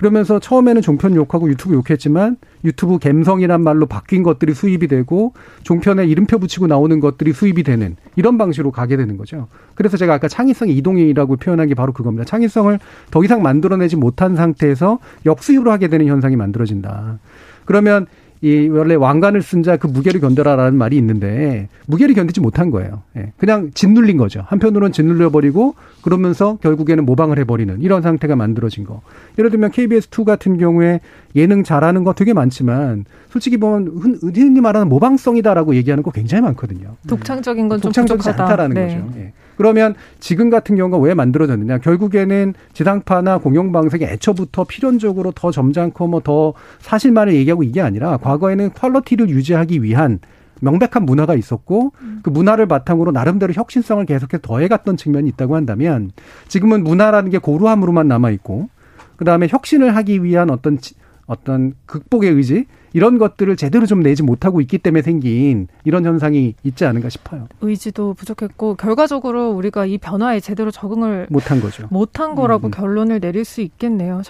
그러면서 0.00 0.38
처음에는 0.38 0.80
종편 0.80 1.14
욕하고 1.14 1.50
유튜브 1.50 1.74
욕했지만 1.74 2.38
유튜브 2.64 2.98
갬성이란 2.98 3.60
말로 3.60 3.84
바뀐 3.84 4.22
것들이 4.22 4.54
수입이 4.54 4.88
되고 4.88 5.34
종편에 5.62 6.06
이름표 6.06 6.38
붙이고 6.38 6.66
나오는 6.66 7.00
것들이 7.00 7.34
수입이 7.34 7.64
되는 7.64 7.96
이런 8.16 8.38
방식으로 8.38 8.70
가게 8.70 8.96
되는 8.96 9.18
거죠. 9.18 9.48
그래서 9.74 9.98
제가 9.98 10.14
아까 10.14 10.26
창의성 10.26 10.70
이동이라고 10.70 11.36
표현한 11.36 11.68
게 11.68 11.74
바로 11.74 11.92
그겁니다. 11.92 12.24
창의성을 12.24 12.78
더 13.10 13.24
이상 13.24 13.42
만들어내지 13.42 13.96
못한 13.96 14.36
상태에서 14.36 15.00
역수입으로 15.26 15.70
하게 15.70 15.88
되는 15.88 16.06
현상이 16.06 16.34
만들어진다. 16.34 17.18
그러면 17.66 18.06
이 18.42 18.68
원래 18.68 18.94
왕관을 18.94 19.42
쓴 19.42 19.62
자 19.62 19.76
그 19.76 19.86
무게를 19.86 20.20
견뎌라라는 20.20 20.78
말이 20.78 20.96
있는데 20.96 21.68
무게를 21.86 22.14
견디지 22.14 22.40
못한 22.40 22.70
거예요. 22.70 23.02
예. 23.16 23.32
그냥 23.36 23.70
짓눌린 23.74 24.16
거죠. 24.16 24.42
한편으로는 24.46 24.92
짓눌려 24.92 25.28
버리고 25.30 25.74
그러면서 26.02 26.56
결국에는 26.62 27.04
모방을 27.04 27.38
해버리는 27.38 27.82
이런 27.82 28.00
상태가 28.00 28.36
만들어진 28.36 28.84
거. 28.84 29.02
예를 29.38 29.50
들면 29.50 29.72
KBS 29.72 30.08
2 30.08 30.24
같은 30.24 30.56
경우에 30.56 31.00
예능 31.36 31.62
잘하는 31.64 32.02
거 32.04 32.14
되게 32.14 32.32
많지만 32.32 33.04
솔직히 33.28 33.58
보면 33.58 34.18
흔히 34.22 34.60
말하는 34.60 34.88
모방성이다라고 34.88 35.74
얘기하는 35.74 36.02
거 36.02 36.10
굉장히 36.10 36.42
많거든요. 36.42 36.96
독창적인 37.08 37.68
건좀 37.68 37.88
독창적이지 37.90 38.30
않다라는 38.30 38.74
네. 38.74 38.86
거죠. 38.86 39.18
예. 39.18 39.32
그러면 39.60 39.94
지금 40.20 40.48
같은 40.48 40.74
경우가 40.74 40.96
왜 40.96 41.12
만들어졌느냐? 41.12 41.80
결국에는 41.80 42.54
지상파나 42.72 43.36
공영방송이 43.40 44.04
애초부터 44.04 44.64
필연적으로 44.64 45.32
더 45.32 45.50
점잖고 45.50 46.06
뭐 46.06 46.20
더 46.24 46.54
사실만을 46.78 47.34
얘기하고 47.34 47.62
이게 47.62 47.82
아니라 47.82 48.16
과거에는 48.16 48.70
퀄러티를 48.70 49.28
유지하기 49.28 49.82
위한 49.82 50.18
명백한 50.62 51.04
문화가 51.04 51.34
있었고 51.34 51.92
그 52.22 52.30
문화를 52.30 52.68
바탕으로 52.68 53.12
나름대로 53.12 53.52
혁신성을 53.52 54.02
계속해서 54.06 54.40
더해갔던 54.40 54.96
측면이 54.96 55.28
있다고 55.28 55.56
한다면 55.56 56.10
지금은 56.48 56.82
문화라는 56.82 57.30
게 57.30 57.36
고루함으로만 57.36 58.08
남아 58.08 58.30
있고 58.30 58.70
그 59.16 59.26
다음에 59.26 59.46
혁신을 59.46 59.94
하기 59.94 60.24
위한 60.24 60.48
어떤 60.48 60.78
어떤 61.26 61.74
극복의 61.84 62.30
의지 62.30 62.64
이런 62.92 63.18
것들을 63.18 63.56
제대로 63.56 63.86
좀 63.86 64.02
내지 64.02 64.22
못하고 64.22 64.60
있기 64.60 64.78
때문에 64.78 65.02
생긴 65.02 65.68
이런 65.84 66.04
현상이 66.04 66.54
있지 66.64 66.84
않은가 66.84 67.08
싶어요. 67.08 67.46
의지도 67.60 68.14
부족했고 68.14 68.74
결과적으로 68.74 69.50
우리가 69.50 69.86
이 69.86 69.98
변화에 69.98 70.40
제대로 70.40 70.70
적응을 70.70 71.26
못한 71.30 71.60
거죠. 71.60 71.86
못한 71.90 72.34
거라고 72.34 72.68
음. 72.68 72.70
결론을 72.70 73.20
내릴 73.20 73.44
수 73.44 73.60
있겠네요. 73.60 74.22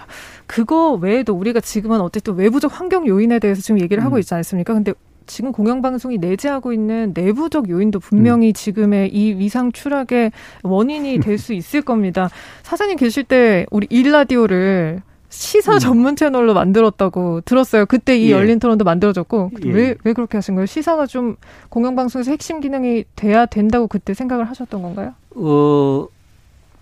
그거 0.47 0.93
외에도 0.93 1.33
우리가 1.33 1.59
지금은 1.59 2.01
어쨌든 2.01 2.35
외부적 2.35 2.79
환경 2.79 3.07
요인에 3.07 3.39
대해서 3.39 3.61
지금 3.61 3.79
얘기를 3.79 4.03
음. 4.03 4.05
하고 4.05 4.19
있지 4.19 4.33
않습니까? 4.33 4.73
근데 4.73 4.93
지금 5.27 5.51
공영방송이 5.51 6.17
내재하고 6.17 6.73
있는 6.73 7.11
내부적 7.13 7.69
요인도 7.69 7.99
분명히 7.99 8.49
음. 8.49 8.53
지금의 8.53 9.13
이 9.13 9.33
위상 9.37 9.71
추락의 9.71 10.31
원인이 10.63 11.19
될 11.19 11.37
수 11.37 11.53
있을 11.53 11.81
겁니다. 11.81 12.29
사장님 12.63 12.97
계실 12.97 13.23
때 13.23 13.65
우리 13.71 13.87
일라디오를 13.89 15.01
시사 15.31 15.73
음. 15.75 15.79
전문 15.79 16.15
채널로 16.15 16.53
만들었다고 16.53 17.41
들었어요. 17.41 17.85
그때 17.85 18.17
이 18.17 18.27
예. 18.27 18.31
열린 18.31 18.59
토론도 18.59 18.83
만들어졌고 18.83 19.51
예. 19.65 19.69
왜, 19.69 19.95
왜 20.03 20.13
그렇게 20.13 20.37
하신 20.37 20.55
거예요? 20.55 20.65
시사가 20.65 21.07
좀 21.07 21.37
공영방송에서 21.69 22.29
핵심 22.31 22.59
기능이 22.59 23.05
돼야 23.15 23.45
된다고 23.45 23.87
그때 23.87 24.13
생각을 24.13 24.47
하셨던 24.49 24.81
건가요? 24.81 25.13
어, 25.35 26.07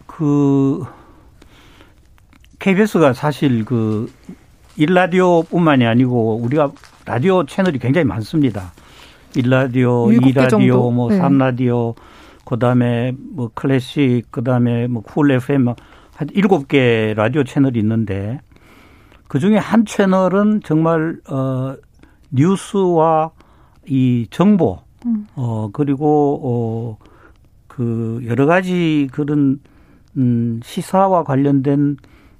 그, 0.07 0.83
KBS가 2.57 3.13
사실 3.13 3.63
그, 3.65 4.11
일라디오뿐만이 4.77 5.85
아니고 5.85 6.37
우리가 6.37 6.71
라디오 7.05 7.45
채널이 7.45 7.77
굉장히 7.79 8.05
많습니다. 8.05 8.71
일라디오, 9.35 10.11
이라디오, 10.11 10.89
뭐, 10.89 11.09
네. 11.09 11.17
삼라디오, 11.17 11.93
그 12.45 12.57
다음에 12.57 13.13
뭐 13.31 13.51
클래식, 13.53 14.23
그 14.31 14.43
다음에 14.43 14.87
뭐 14.87 15.03
Cool 15.03 15.31
FM, 15.31 15.75
한 16.19 16.27
일곱 16.33 16.67
개 16.67 17.13
라디오 17.15 17.45
채널이 17.45 17.79
있는데 17.79 18.41
그 19.29 19.39
중에 19.39 19.55
한 19.55 19.85
채널은 19.85 20.59
정말 20.65 21.17
어 21.29 21.77
뉴스와 22.31 23.31
이 23.87 24.27
정보 24.29 24.79
음. 25.05 25.27
어 25.35 25.69
그리고 25.71 26.99
어그 27.69 28.23
여러 28.25 28.45
가지 28.45 29.07
그런 29.13 29.61
음 30.17 30.59
시사와 30.61 31.23
관련된 31.23 31.95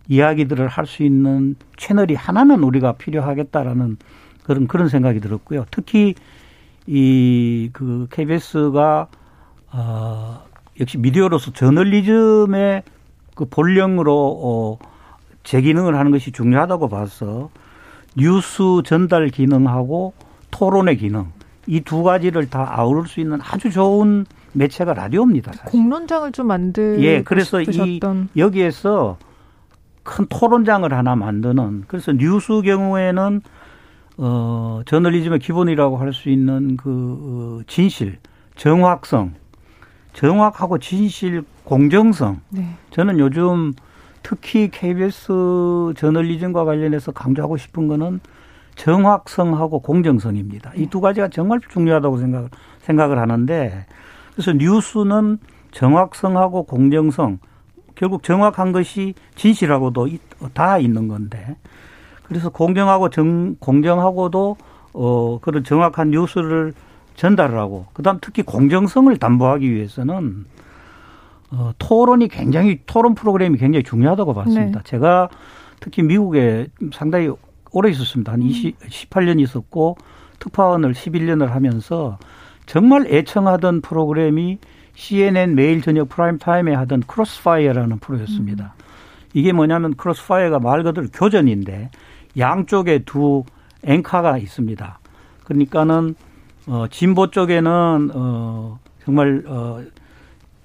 이야기들을 0.10 0.68
할 0.68 0.86
수 0.86 1.04
있는 1.04 1.56
채널이 1.78 2.16
하나는 2.16 2.64
우리가 2.64 2.94
필요하겠다라는 2.94 3.96
그런 4.44 4.68
그런 4.68 4.90
생각이 4.90 5.22
들었고요. 5.22 5.66
특히 5.72 6.16
이 6.86 7.70
그 7.72 8.08
KBS가 8.12 9.08
어 9.72 10.44
역시 10.82 10.98
미디어로서 10.98 11.54
저널리즘의 11.54 12.84
그 13.40 13.46
본령으로 13.46 14.40
어, 14.44 14.78
제 15.44 15.62
기능을 15.62 15.96
하는 15.98 16.12
것이 16.12 16.34
중요하다고 16.34 16.90
봐서 16.90 17.50
뉴스 18.18 18.82
전달 18.84 19.30
기능하고 19.30 20.14
토론의 20.52 20.98
기능 20.98 21.28
이 21.66 21.80
두 21.80 22.04
가지를 22.04 22.50
다 22.50 22.68
아우를 22.78 23.08
수 23.08 23.22
있는 23.22 23.40
아주 23.42 23.72
좋은 23.72 24.26
매체가 24.52 24.94
라디오입니다. 24.94 25.54
사실. 25.54 25.72
공론장을 25.72 26.30
좀 26.34 26.48
만들 26.48 27.02
예, 27.02 27.24
그래서 27.24 27.64
싶으셨던. 27.64 28.30
이 28.34 28.40
여기에서 28.42 29.18
큰 30.04 30.26
토론장을 30.28 30.92
하나 30.92 31.16
만드는 31.16 31.86
그래서 31.88 32.12
뉴스 32.12 32.62
경우에는 32.62 33.40
어 34.18 34.82
저널리즘의 34.86 35.40
기본이라고 35.40 35.96
할 35.98 36.12
수 36.12 36.30
있는 36.30 36.76
그 36.76 37.62
어, 37.62 37.64
진실, 37.68 38.18
정확성, 38.58 39.34
정확하고 40.12 40.80
진실, 40.80 41.44
공정성. 41.70 42.42
네. 42.50 42.66
저는 42.90 43.20
요즘 43.20 43.74
특히 44.24 44.70
KBS 44.72 45.94
저널리즘과 45.96 46.66
관련해서 46.66 47.12
강조하고 47.12 47.58
싶은 47.58 47.88
거는 47.88 48.20
정확성하고 48.76 49.80
공정성입니다. 49.82 50.72
이 50.76 50.88
두 50.88 51.00
가지가 51.00 51.28
정말 51.28 51.60
중요하다고 51.70 52.18
생각, 52.18 52.50
생각을 52.80 53.20
하는데 53.20 53.86
그래서 54.34 54.54
뉴스는 54.54 55.38
정확성하고 55.72 56.64
공정성 56.64 57.38
결국 57.94 58.24
정확한 58.24 58.72
것이 58.72 59.14
진실하고도 59.36 60.08
다 60.54 60.80
있는 60.80 61.08
건데 61.08 61.56
그래서 62.24 62.50
공정하고 62.50 63.10
정 63.10 63.56
공정하고도 63.60 64.58
어 64.94 65.40
그런 65.42 65.64
정확한 65.64 66.10
뉴스를 66.10 66.74
전달을 67.16 67.60
하고 67.60 67.86
그다음 67.94 68.18
특히 68.22 68.42
공정성을 68.42 69.16
담보하기 69.18 69.70
위해서는 69.70 70.46
어 71.52 71.72
토론이 71.78 72.28
굉장히 72.28 72.80
토론 72.86 73.16
프로그램이 73.16 73.58
굉장히 73.58 73.84
중요하다고 73.84 74.34
봤습니다. 74.34 74.80
네. 74.80 74.84
제가 74.84 75.30
특히 75.80 76.04
미국에 76.04 76.68
상당히 76.94 77.32
오래 77.72 77.90
있었습니다. 77.90 78.32
한 78.32 78.42
20, 78.42 78.80
18년 78.80 79.40
있었고 79.40 79.98
특파원을 80.40 80.94
11년을 80.94 81.48
하면서 81.48 82.18
정말 82.66 83.08
애청하던 83.08 83.82
프로그램이 83.82 84.60
CNN 84.96 85.56
매일 85.56 85.82
저녁 85.82 86.10
prime 86.10 86.38
time에 86.38 86.74
하던 86.74 87.02
Crossfire라는 87.08 88.00
프로였습니다. 88.00 88.76
이게 89.34 89.54
뭐냐면 89.54 89.96
crossfire가 89.96 90.60
말 90.60 90.84
그대로 90.84 91.08
교전인데 91.12 91.90
양쪽에 92.38 93.00
두 93.00 93.44
앵카가 93.84 94.38
있습니다. 94.38 95.00
그러니까는 95.46 96.16
어 96.68 96.86
진보 96.92 97.32
쪽에는 97.32 98.12
어 98.14 98.80
정말 99.04 99.44
어 99.48 99.82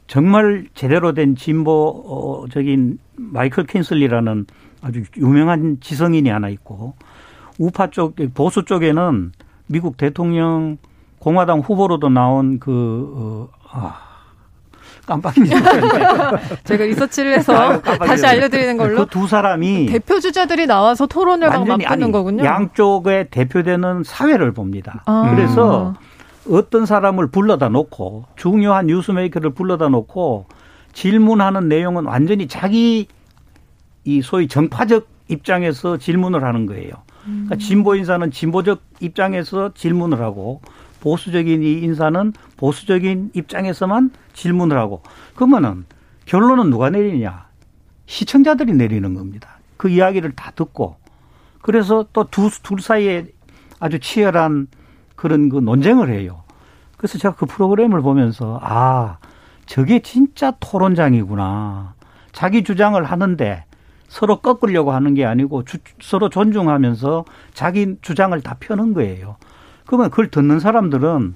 정말 0.07 0.67
제대로 0.75 1.13
된 1.15 1.35
진보적인 1.37 2.99
마이클 3.17 3.65
킨슬리라는 3.65 4.47
아주 4.83 5.03
유명한 5.17 5.79
지성인이 5.81 6.29
하나 6.29 6.49
있고 6.51 6.95
우파 7.59 7.89
쪽 7.89 8.17
보수 8.35 8.65
쪽에는 8.65 9.33
미국 9.67 9.97
대통령 9.97 10.77
공화당 11.19 11.61
후보로도 11.61 12.11
나온 12.11 12.59
그 12.59 13.13
어, 13.17 13.49
아, 13.73 13.99
깜빡이네요. 15.07 15.57
제가 16.65 16.85
리서치를 16.85 17.33
해서 17.39 17.81
다시 17.81 18.27
알려드리는 18.27 18.77
걸로. 18.77 18.99
그 18.99 19.07
두 19.07 19.27
사람이 19.27 19.87
대표 19.87 20.21
주자들이 20.21 20.67
나와서 20.67 21.07
토론을 21.07 21.49
막 21.49 21.81
아니, 21.87 22.13
거군요. 22.13 22.45
양쪽에 22.45 23.29
대표되는 23.31 24.03
사회를 24.05 24.53
봅니다. 24.53 25.03
아. 25.07 25.33
그래서 25.35 25.95
어떤 26.51 26.87
사람을 26.87 27.29
불러다 27.29 27.69
놓고 27.69 28.27
중요한 28.37 28.87
뉴스메이커를 28.87 29.51
불러다 29.51 29.89
놓고 29.89 30.47
질문하는 30.93 31.69
내용은 31.69 32.05
완전히 32.05 32.47
자기 32.49 33.07
이 34.05 34.23
소위 34.23 34.49
정파적 34.49 35.09
입장에서 35.29 35.97
질문을 35.97 36.45
하는 36.45 36.67
거예요. 36.67 36.93
그러니까 37.25 37.57
진보 37.57 37.95
인사는 37.97 38.31
진보적 38.31 38.83
입장에서 39.01 39.73
질문을 39.73 40.21
하고 40.21 40.61
보수적인 41.01 41.63
이 41.63 41.73
인사는 41.83 42.33
보수적인 42.59 43.31
입장에서만 43.35 44.11
질문을 44.35 44.77
하고 44.77 45.03
그러면은 45.35 45.85
결론은 46.27 46.71
누가 46.71 46.91
내리냐? 46.91 47.47
시청자들이 48.07 48.75
내리는 48.75 49.15
겁니다. 49.15 49.59
그 49.79 49.89
이야기를 49.89 50.33
다 50.33 50.53
듣고 50.55 50.97
그래서 51.63 52.07
또 52.13 52.25
두 52.25 52.51
둘 52.63 52.81
사이에 52.81 53.27
아주 53.81 53.99
치열한 53.99 54.69
그런 55.17 55.49
그 55.49 55.59
논쟁을 55.59 56.11
해요. 56.11 56.43
그래서 56.97 57.19
제가 57.19 57.35
그 57.35 57.47
프로그램을 57.47 58.03
보면서 58.03 58.59
아 58.63 59.19
저게 59.67 60.01
진짜 60.01 60.53
토론장이구나. 60.61 61.95
자기 62.33 62.65
주장을 62.65 63.03
하는데 63.03 63.65
서로 64.09 64.41
꺾으려고 64.41 64.93
하는 64.93 65.15
게 65.15 65.25
아니고 65.25 65.65
주, 65.65 65.79
서로 66.01 66.29
존중하면서 66.29 67.25
자기 67.53 67.97
주장을 68.01 68.39
다 68.43 68.57
펴는 68.61 68.95
거예요. 68.95 69.37
그러면 69.87 70.11
그걸 70.11 70.31
듣는 70.31 70.61
사람들은 70.61 71.35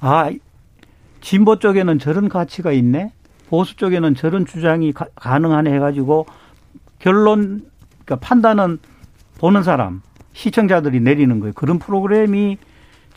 아 0.00 0.30
진보 1.20 1.58
쪽에는 1.58 1.98
저런 1.98 2.28
가치가 2.28 2.72
있네, 2.72 3.12
보수 3.48 3.76
쪽에는 3.76 4.14
저런 4.14 4.46
주장이 4.46 4.92
가, 4.92 5.06
가능하네 5.14 5.72
해가지고 5.74 6.26
결론 6.98 7.62
그러니까 8.04 8.16
판단은 8.16 8.78
보는 9.38 9.62
사람 9.62 10.02
시청자들이 10.32 11.00
내리는 11.00 11.40
거예요. 11.40 11.52
그런 11.54 11.78
프로그램이 11.78 12.58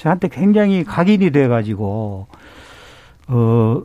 저한테 0.02 0.30
굉장히 0.30 0.84
각인이 0.84 1.30
돼가지고 1.30 2.26
어 3.28 3.84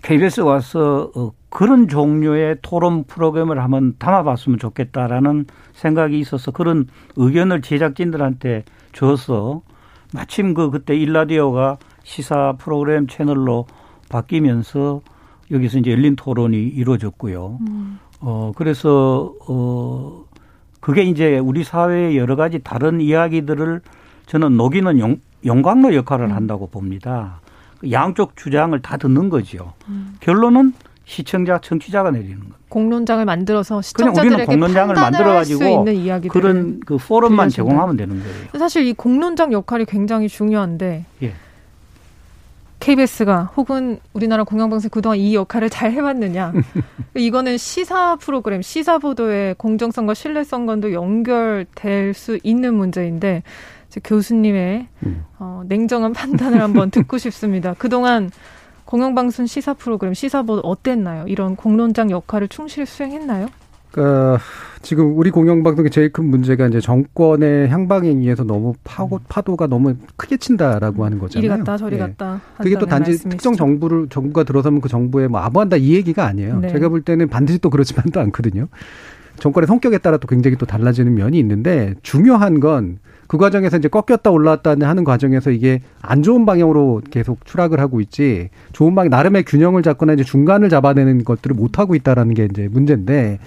KBS 0.00 0.42
와서 0.42 1.10
어, 1.16 1.32
그런 1.48 1.88
종류의 1.88 2.58
토론 2.62 3.02
프로그램을 3.02 3.60
한번 3.60 3.96
담아봤으면 3.98 4.60
좋겠다라는 4.60 5.46
생각이 5.72 6.20
있어서 6.20 6.52
그런 6.52 6.86
의견을 7.16 7.62
제작진들한테 7.62 8.64
줘서 8.92 9.62
마침 10.12 10.54
그 10.54 10.70
그때 10.70 10.94
일라디오가 10.96 11.78
시사 12.04 12.54
프로그램 12.56 13.08
채널로 13.08 13.66
바뀌면서 14.10 15.00
여기서 15.50 15.78
이제 15.80 15.90
열린 15.90 16.14
토론이 16.14 16.56
이루어졌고요. 16.56 17.58
음. 17.68 17.98
어 18.20 18.52
그래서 18.54 19.34
어 19.48 20.26
그게 20.78 21.02
이제 21.02 21.38
우리 21.40 21.64
사회의 21.64 22.16
여러 22.16 22.36
가지 22.36 22.60
다른 22.60 23.00
이야기들을 23.00 23.80
저는 24.26 24.56
녹이는 24.56 24.98
용, 24.98 25.16
용광로 25.44 25.94
역할을 25.94 26.34
한다고 26.34 26.68
봅니다. 26.68 27.40
그 27.78 27.90
양쪽 27.92 28.36
주장을 28.36 28.80
다 28.80 28.96
듣는 28.96 29.28
거죠. 29.28 29.72
음. 29.88 30.14
결론은 30.20 30.72
시청자, 31.04 31.58
청취자가 31.58 32.10
내리는 32.10 32.38
겁니다. 32.38 32.56
공론장을 32.70 33.24
만들어서 33.24 33.82
시청자들에게 33.82 34.46
공론장을 34.46 34.94
만들어 34.94 35.36
할수 35.36 35.58
가지고 35.58 35.84
그런 36.30 36.80
그 36.80 36.96
포럼만 36.96 37.48
들려준다. 37.48 37.56
제공하면 37.56 37.96
되는 37.96 38.20
거예요. 38.20 38.48
사실 38.58 38.86
이 38.86 38.94
공론장 38.94 39.52
역할이 39.52 39.84
굉장히 39.84 40.28
중요한데 40.28 41.04
예. 41.22 41.34
KBS가 42.80 43.52
혹은 43.56 43.98
우리나라 44.12 44.44
공영방송 44.44 44.90
그동안 44.90 45.18
이 45.18 45.34
역할을 45.34 45.70
잘 45.70 45.92
해왔느냐 45.92 46.52
이거는 47.16 47.56
시사 47.56 48.16
프로그램 48.16 48.60
시사 48.60 48.98
보도의 48.98 49.54
공정성과 49.54 50.12
신뢰성과도 50.14 50.92
연결될 50.92 52.12
수 52.12 52.38
있는 52.42 52.74
문제인데 52.74 53.42
교수님의 54.02 54.88
음. 55.06 55.24
어, 55.38 55.62
냉정한 55.68 56.12
판단을 56.12 56.60
한번 56.60 56.90
듣고 56.90 57.18
싶습니다. 57.18 57.74
그동안 57.78 58.30
공영방송 58.84 59.46
시사 59.46 59.74
프로그램 59.74 60.14
시사 60.14 60.42
보도 60.42 60.60
어땠나요? 60.60 61.24
이런 61.26 61.56
공론장 61.56 62.10
역할을 62.10 62.48
충실히 62.48 62.86
수행했나요? 62.86 63.48
그러니까 63.90 64.40
지금 64.82 65.16
우리 65.16 65.30
공영방송의 65.30 65.90
제일 65.90 66.12
큰 66.12 66.24
문제가 66.26 66.66
이제 66.66 66.80
정권의 66.80 67.68
향방행위에서 67.68 68.42
너무 68.42 68.74
파고 68.82 69.20
파도가 69.28 69.68
너무 69.68 69.94
크게 70.16 70.36
친다라고 70.36 71.04
하는 71.04 71.18
거잖아요. 71.18 71.46
이리 71.46 71.58
갔다 71.58 71.76
저리 71.76 71.94
예. 71.94 72.00
갔다. 72.00 72.40
그게 72.58 72.76
또 72.76 72.86
단지 72.86 73.12
말씀이시죠. 73.12 73.28
특정 73.30 73.52
정부를 73.54 74.08
정부가 74.10 74.42
들어서면 74.42 74.80
그 74.80 74.88
정부에 74.88 75.28
뭐 75.28 75.40
아부한다 75.40 75.76
이 75.76 75.94
얘기가 75.94 76.26
아니에요. 76.26 76.58
네. 76.58 76.68
제가 76.68 76.88
볼 76.88 77.02
때는 77.02 77.28
반드시 77.28 77.60
또 77.60 77.70
그렇지만도 77.70 78.20
않거든요. 78.20 78.66
정권의 79.38 79.66
성격에 79.66 79.98
따라 79.98 80.16
또 80.16 80.26
굉장히 80.26 80.56
또 80.56 80.66
달라지는 80.66 81.14
면이 81.14 81.38
있는데 81.38 81.94
중요한 82.02 82.60
건 82.60 82.98
그 83.26 83.38
과정에서 83.38 83.78
이제 83.78 83.88
꺾였다 83.88 84.30
올라왔다 84.30 84.76
하는 84.80 85.04
과정에서 85.04 85.50
이게 85.50 85.80
안 86.02 86.22
좋은 86.22 86.46
방향으로 86.46 87.02
계속 87.10 87.44
추락을 87.44 87.80
하고 87.80 88.00
있지 88.00 88.50
좋은 88.72 88.94
방 88.94 89.08
나름의 89.08 89.44
균형을 89.44 89.82
잡거나 89.82 90.12
이제 90.12 90.24
중간을 90.24 90.68
잡아내는 90.68 91.24
것들을 91.24 91.54
못 91.54 91.78
하고 91.78 91.94
있다라는 91.94 92.34
게 92.34 92.48
이제 92.50 92.68
문제인데 92.70 93.38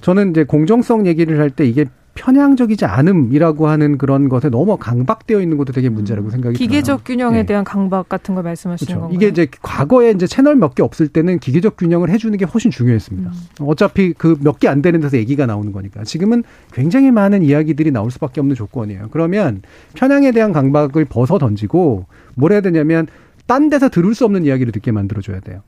저는 0.00 0.30
이제 0.30 0.44
공정성 0.44 1.06
얘기를 1.06 1.38
할 1.38 1.50
때 1.50 1.66
이게 1.66 1.84
편향적이지 2.20 2.84
않음이라고 2.84 3.66
하는 3.68 3.96
그런 3.96 4.28
것에 4.28 4.50
너무 4.50 4.76
강박되어 4.76 5.40
있는 5.40 5.56
것도 5.56 5.72
되게 5.72 5.88
문제라고 5.88 6.28
생각이 6.28 6.54
들어요. 6.56 6.68
기계적 6.68 7.04
균형에 7.04 7.38
네. 7.38 7.46
대한 7.46 7.64
강박 7.64 8.10
같은 8.10 8.34
걸 8.34 8.44
말씀하시는 8.44 8.86
그렇죠. 8.86 9.00
건가요? 9.00 9.16
이게 9.16 9.28
이제 9.28 9.46
과거에 9.62 10.10
이제 10.10 10.26
채널 10.26 10.56
몇 10.56 10.74
개 10.74 10.82
없을 10.82 11.08
때는 11.08 11.38
기계적 11.38 11.76
균형을 11.78 12.10
해주는 12.10 12.36
게 12.38 12.44
훨씬 12.44 12.70
중요했습니다. 12.70 13.30
음. 13.30 13.66
어차피 13.66 14.12
그 14.12 14.36
몇 14.42 14.58
개 14.60 14.68
안 14.68 14.82
되는 14.82 15.00
데서 15.00 15.16
얘기가 15.16 15.46
나오는 15.46 15.72
거니까. 15.72 16.04
지금은 16.04 16.44
굉장히 16.72 17.10
많은 17.10 17.42
이야기들이 17.42 17.90
나올 17.90 18.10
수밖에 18.10 18.40
없는 18.40 18.54
조건이에요. 18.54 19.08
그러면 19.10 19.62
편향에 19.94 20.30
대한 20.32 20.52
강박을 20.52 21.06
벗어 21.06 21.38
던지고 21.38 22.04
뭘 22.36 22.52
해야 22.52 22.60
되냐면 22.60 23.06
딴 23.46 23.70
데서 23.70 23.88
들을 23.88 24.14
수 24.14 24.26
없는 24.26 24.44
이야기를 24.44 24.72
듣게 24.72 24.92
만들어줘야 24.92 25.40
돼요. 25.40 25.62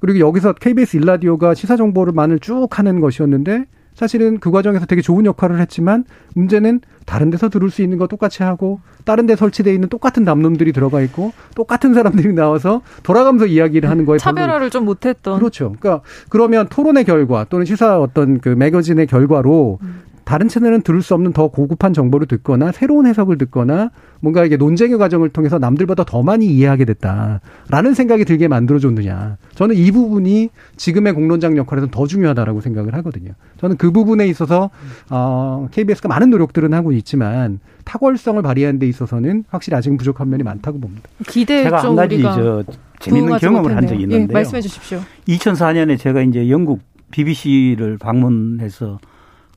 그리고 0.00 0.18
여기서 0.18 0.52
KBS 0.54 0.98
일라디오가 0.98 1.54
시사 1.54 1.76
정보를 1.76 2.12
쭉 2.40 2.68
하는 2.78 3.00
것이었는데 3.00 3.64
사실은 3.94 4.38
그 4.38 4.50
과정에서 4.50 4.86
되게 4.86 5.02
좋은 5.02 5.24
역할을 5.24 5.60
했지만 5.60 6.04
문제는 6.34 6.80
다른 7.06 7.30
데서 7.30 7.48
들을 7.48 7.70
수 7.70 7.82
있는 7.82 7.98
거 7.98 8.06
똑같이 8.06 8.42
하고 8.42 8.80
다른 9.04 9.26
데 9.26 9.36
설치되어 9.36 9.72
있는 9.72 9.88
똑같은 9.88 10.24
담론들이 10.24 10.72
들어가 10.72 11.00
있고 11.02 11.32
똑같은 11.54 11.94
사람들이 11.94 12.32
나와서 12.32 12.82
돌아가면서 13.02 13.46
이야기를 13.46 13.88
하는 13.88 14.04
거에 14.04 14.18
차별화를 14.18 14.70
좀 14.70 14.84
못했던 14.84 15.38
그렇죠. 15.38 15.74
그러니까 15.78 16.02
그러면 16.28 16.68
토론의 16.68 17.04
결과 17.04 17.44
또는 17.44 17.66
시사 17.66 18.00
어떤 18.00 18.40
그 18.40 18.48
매거진의 18.48 19.06
결과로 19.06 19.78
음. 19.82 20.02
다른 20.24 20.48
채널은 20.48 20.82
들을 20.82 21.02
수 21.02 21.14
없는 21.14 21.32
더 21.32 21.48
고급한 21.48 21.92
정보를 21.92 22.26
듣거나 22.26 22.72
새로운 22.72 23.06
해석을 23.06 23.38
듣거나 23.38 23.90
뭔가 24.20 24.44
이게 24.44 24.56
논쟁의 24.56 24.96
과정을 24.96 25.28
통해서 25.28 25.58
남들보다 25.58 26.04
더 26.04 26.22
많이 26.22 26.46
이해하게 26.46 26.86
됐다라는 26.86 27.94
생각이 27.94 28.24
들게 28.24 28.48
만들어줬느냐. 28.48 29.36
저는 29.54 29.76
이 29.76 29.90
부분이 29.90 30.48
지금의 30.76 31.12
공론장 31.12 31.56
역할에서 31.58 31.88
더 31.90 32.06
중요하다라고 32.06 32.62
생각을 32.62 32.94
하거든요. 32.94 33.32
저는 33.58 33.76
그 33.76 33.90
부분에 33.90 34.26
있어서 34.28 34.70
어, 35.10 35.68
KBS가 35.70 36.08
많은 36.08 36.30
노력들은 36.30 36.72
하고 36.72 36.92
있지만 36.92 37.60
탁월성을 37.84 38.40
발휘하는 38.42 38.78
데 38.78 38.88
있어서는 38.88 39.44
확실히 39.50 39.76
아직은 39.76 39.98
부족한 39.98 40.30
면이 40.30 40.42
많다고 40.42 40.80
봅니다. 40.80 41.02
기대 41.28 41.64
제가 41.64 41.82
한 41.82 41.96
가지 41.96 42.22
저 42.22 42.64
재밌는 43.00 43.36
경험을 43.36 43.76
한 43.76 43.86
적이 43.86 44.02
있는데요. 44.04 44.28
예, 44.28 44.32
말씀해 44.32 44.62
주십시오. 44.62 45.00
2004년에 45.28 45.98
제가 45.98 46.22
이제 46.22 46.48
영국 46.48 46.80
BBC를 47.10 47.98
방문해서 47.98 48.98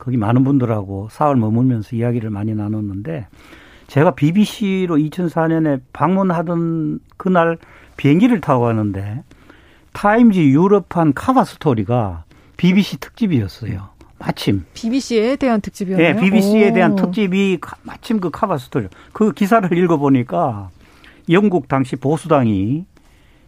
거기 0.07 0.15
많은 0.15 0.45
분들하고 0.45 1.09
사흘 1.11 1.35
머물면서 1.35 1.97
이야기를 1.97 2.29
많이 2.29 2.55
나눴는데 2.55 3.27
제가 3.87 4.15
BBC로 4.15 4.95
2004년에 4.95 5.81
방문하던 5.91 6.99
그날 7.17 7.57
비행기를 7.97 8.39
타고 8.39 8.63
가는데 8.63 9.23
타임즈 9.91 10.39
유럽판 10.39 11.13
카바 11.13 11.43
스토리가 11.43 12.23
BBC 12.55 13.01
특집이었어요. 13.01 13.89
마침. 14.17 14.63
BBC에 14.75 15.35
대한 15.35 15.59
특집이었나요? 15.59 16.13
네, 16.13 16.21
BBC에 16.21 16.69
오. 16.69 16.73
대한 16.73 16.95
특집이 16.95 17.59
마침 17.83 18.21
그 18.21 18.29
카바 18.29 18.59
스토리. 18.59 18.87
그 19.11 19.33
기사를 19.33 19.77
읽어보니까 19.77 20.69
영국 21.29 21.67
당시 21.67 21.97
보수당이 21.97 22.85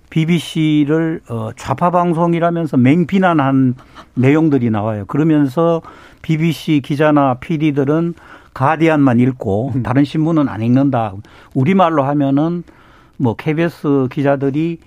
BBC를 0.10 1.22
어, 1.30 1.51
좌파 1.55 1.91
방송이라면서 1.91 2.78
맹비난한 2.78 3.76
내용들이 4.16 4.70
나와요. 4.70 5.05
그러면서 5.05 5.82
BBC 6.22 6.82
기자나 6.84 7.36
PD들은 7.36 8.16
가디안만 8.53 9.20
읽고 9.20 9.74
음. 9.76 9.84
다른 9.84 10.03
신문은 10.03 10.49
안 10.49 10.62
읽는다. 10.62 11.14
우리말로 11.53 12.03
하면은 12.03 12.64
뭐 13.18 13.36
KBS 13.36 14.07
기자들이 14.12 14.80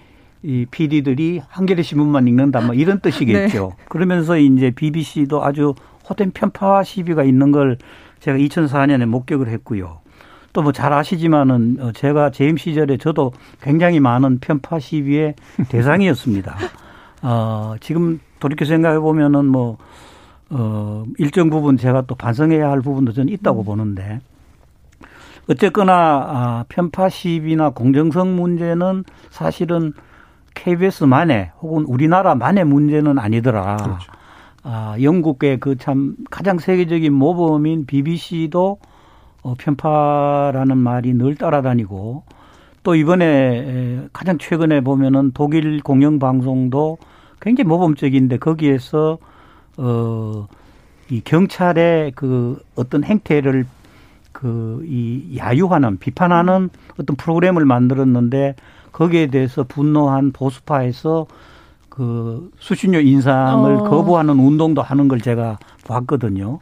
이 0.45 0.67
PD들이 0.71 1.41
한겨레 1.49 1.83
신문만 1.83 2.27
읽는다. 2.27 2.61
뭐 2.61 2.75
이런 2.75 3.01
뜻이겠죠. 3.01 3.75
네. 3.79 3.85
그러면서 3.89 4.37
이제 4.37 4.73
BBC도 4.73 5.45
아주 5.45 5.75
호된 6.09 6.33
편파 6.33 6.83
시비가 6.83 7.23
있는 7.23 7.53
걸 7.53 7.79
제가 8.19 8.37
2004년에 8.39 9.07
목격을 9.07 9.49
했고요. 9.49 10.02
또 10.53 10.63
뭐 10.63 10.73
잘 10.73 10.93
아시지만은 10.93 11.79
어, 11.81 11.93
제가 11.93 12.31
재임 12.31 12.57
시절에 12.57 12.97
저도 12.99 13.33
굉장히 13.63 14.01
많은 14.01 14.39
편파 14.41 14.79
시비의 14.79 15.35
대상이었습니다. 15.69 16.57
어, 17.23 17.75
지금 17.81 18.21
돌이켜 18.41 18.65
생각해 18.65 18.99
보면은 18.99 19.47
뭐, 19.47 19.79
어, 20.51 21.05
일정 21.19 21.49
부분 21.51 21.77
제가 21.77 22.03
또 22.03 22.15
반성해야 22.15 22.69
할 22.71 22.81
부분도 22.81 23.13
저는 23.13 23.33
있다고 23.33 23.63
음. 23.63 23.65
보는데 23.65 24.21
어쨌거나 25.49 25.95
아, 25.95 26.65
편파 26.69 27.09
시비나 27.09 27.71
공정성 27.71 28.37
문제는 28.37 29.05
사실은 29.31 29.93
KBS만의 30.55 31.53
혹은 31.63 31.85
우리나라만의 31.85 32.65
문제는 32.65 33.19
아니더라. 33.19 33.77
그렇죠. 33.77 34.13
아, 34.65 34.97
영국의 35.01 35.59
그 35.59 35.77
참 35.77 36.15
가장 36.31 36.59
세계적인 36.59 37.13
모범인 37.13 37.87
BBC도 37.87 38.79
어, 39.43 39.55
편파라는 39.59 40.79
말이 40.79 41.15
늘 41.15 41.37
따라다니고 41.37 42.23
또 42.83 42.95
이번에 42.95 44.09
가장 44.13 44.39
최근에 44.39 44.81
보면은 44.83 45.33
독일 45.35 45.83
공영 45.83 46.19
방송도 46.19 46.99
굉장히 47.41 47.69
모범적인데 47.69 48.39
거기에서 48.39 49.19
어 49.79 50.47
이 51.11 51.21
경찰의 51.25 52.13
그 52.15 52.59
어떤 52.75 53.05
행태를 53.05 53.67
그 54.33 54.83
이 54.87 55.37
야유하는 55.37 55.99
비판하는 55.99 56.71
어떤 56.99 57.17
프로그램을 57.17 57.65
만들었는데 57.67 58.55
거기에 58.93 59.27
대해서 59.29 59.63
분노한 59.65 60.33
보수파에서 60.33 61.27
그 61.89 62.51
수신료 62.59 63.01
인상을 63.01 63.71
어. 63.75 63.85
거부하는 63.85 64.39
운동도 64.39 64.81
하는 64.83 65.09
걸 65.09 65.21
제가 65.21 65.59
봤거든요. 65.87 66.61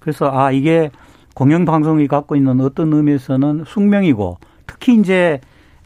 그래서 0.00 0.30
아 0.32 0.52
이게 0.52 0.90
공영방송이 1.38 2.08
갖고 2.08 2.34
있는 2.34 2.60
어떤 2.60 2.92
의미에서는 2.92 3.62
숙명이고 3.64 4.38
특히 4.66 4.96
이제 4.96 5.40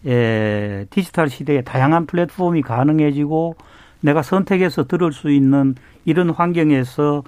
에, 0.06 0.86
디지털 0.88 1.28
시대에 1.28 1.60
다양한 1.60 2.06
플랫폼이 2.06 2.62
가능해지고 2.62 3.56
내가 4.00 4.22
선택해서 4.22 4.84
들을 4.84 5.12
수 5.12 5.30
있는 5.30 5.74
이런 6.06 6.30
환경에서 6.30 7.22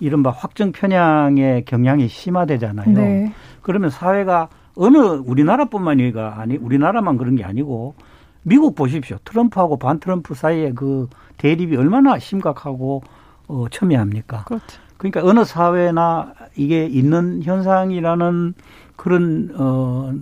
이른바 0.00 0.28
확정 0.28 0.72
편향의 0.72 1.64
경향이 1.64 2.08
심화되잖아요. 2.08 2.94
네. 2.94 3.32
그러면 3.62 3.88
사회가 3.88 4.50
어느 4.76 4.98
우리나라뿐만이가 4.98 6.40
아니 6.40 6.58
우리나라만 6.58 7.16
그런 7.16 7.36
게 7.36 7.44
아니고 7.44 7.94
미국 8.42 8.74
보십시오. 8.74 9.16
트럼프하고 9.24 9.78
반 9.78 9.98
트럼프 9.98 10.34
사이에 10.34 10.72
그 10.74 11.08
대립이 11.38 11.74
얼마나 11.78 12.18
심각하고 12.18 13.02
어, 13.48 13.64
첨예합니까? 13.70 14.44
그렇죠. 14.44 14.81
그러니까 15.02 15.28
어느 15.28 15.44
사회나 15.44 16.32
이게 16.54 16.86
있는 16.86 17.42
현상이라는 17.42 18.54
그런 18.94 19.50
어 19.56 20.14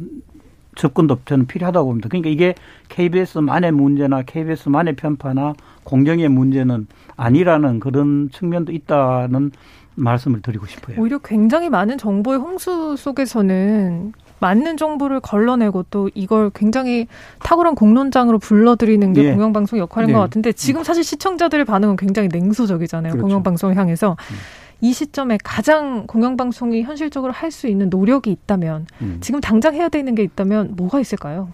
접근도 0.74 1.18
저는 1.26 1.46
필요하다고 1.46 1.86
봅니다. 1.86 2.08
그러니까 2.08 2.30
이게 2.30 2.54
KBS만의 2.88 3.72
문제나 3.72 4.22
KBS만의 4.22 4.96
편파나 4.96 5.52
공정의 5.84 6.28
문제는 6.30 6.86
아니라는 7.16 7.80
그런 7.80 8.30
측면도 8.32 8.72
있다는 8.72 9.50
말씀을 9.96 10.40
드리고 10.40 10.64
싶어요. 10.66 10.98
오히려 10.98 11.18
굉장히 11.18 11.68
많은 11.68 11.98
정보의 11.98 12.38
홍수 12.38 12.96
속에서는 12.96 14.14
맞는 14.38 14.78
정보를 14.78 15.20
걸러내고 15.20 15.84
또 15.90 16.08
이걸 16.14 16.50
굉장히 16.54 17.06
탁월한 17.40 17.74
공론장으로 17.74 18.38
불러들이는 18.38 19.12
게 19.12 19.24
예. 19.24 19.32
공영방송 19.34 19.78
역할인 19.78 20.08
예. 20.08 20.14
것 20.14 20.20
같은데 20.20 20.52
지금 20.52 20.82
사실 20.82 21.04
시청자들의 21.04 21.66
반응은 21.66 21.96
굉장히 21.96 22.30
냉소적이잖아요. 22.32 23.12
그렇죠. 23.12 23.26
공영방송을 23.26 23.76
향해서. 23.76 24.12
음. 24.12 24.59
이 24.80 24.92
시점에 24.92 25.38
가장 25.44 26.06
공영방송이 26.06 26.82
현실적으로 26.82 27.32
할 27.32 27.50
수 27.50 27.66
있는 27.66 27.90
노력이 27.90 28.30
있다면 28.30 28.86
음. 29.02 29.18
지금 29.20 29.40
당장 29.40 29.74
해야 29.74 29.88
되는 29.88 30.14
게 30.14 30.22
있다면 30.22 30.74
뭐가 30.76 31.00
있을까요? 31.00 31.48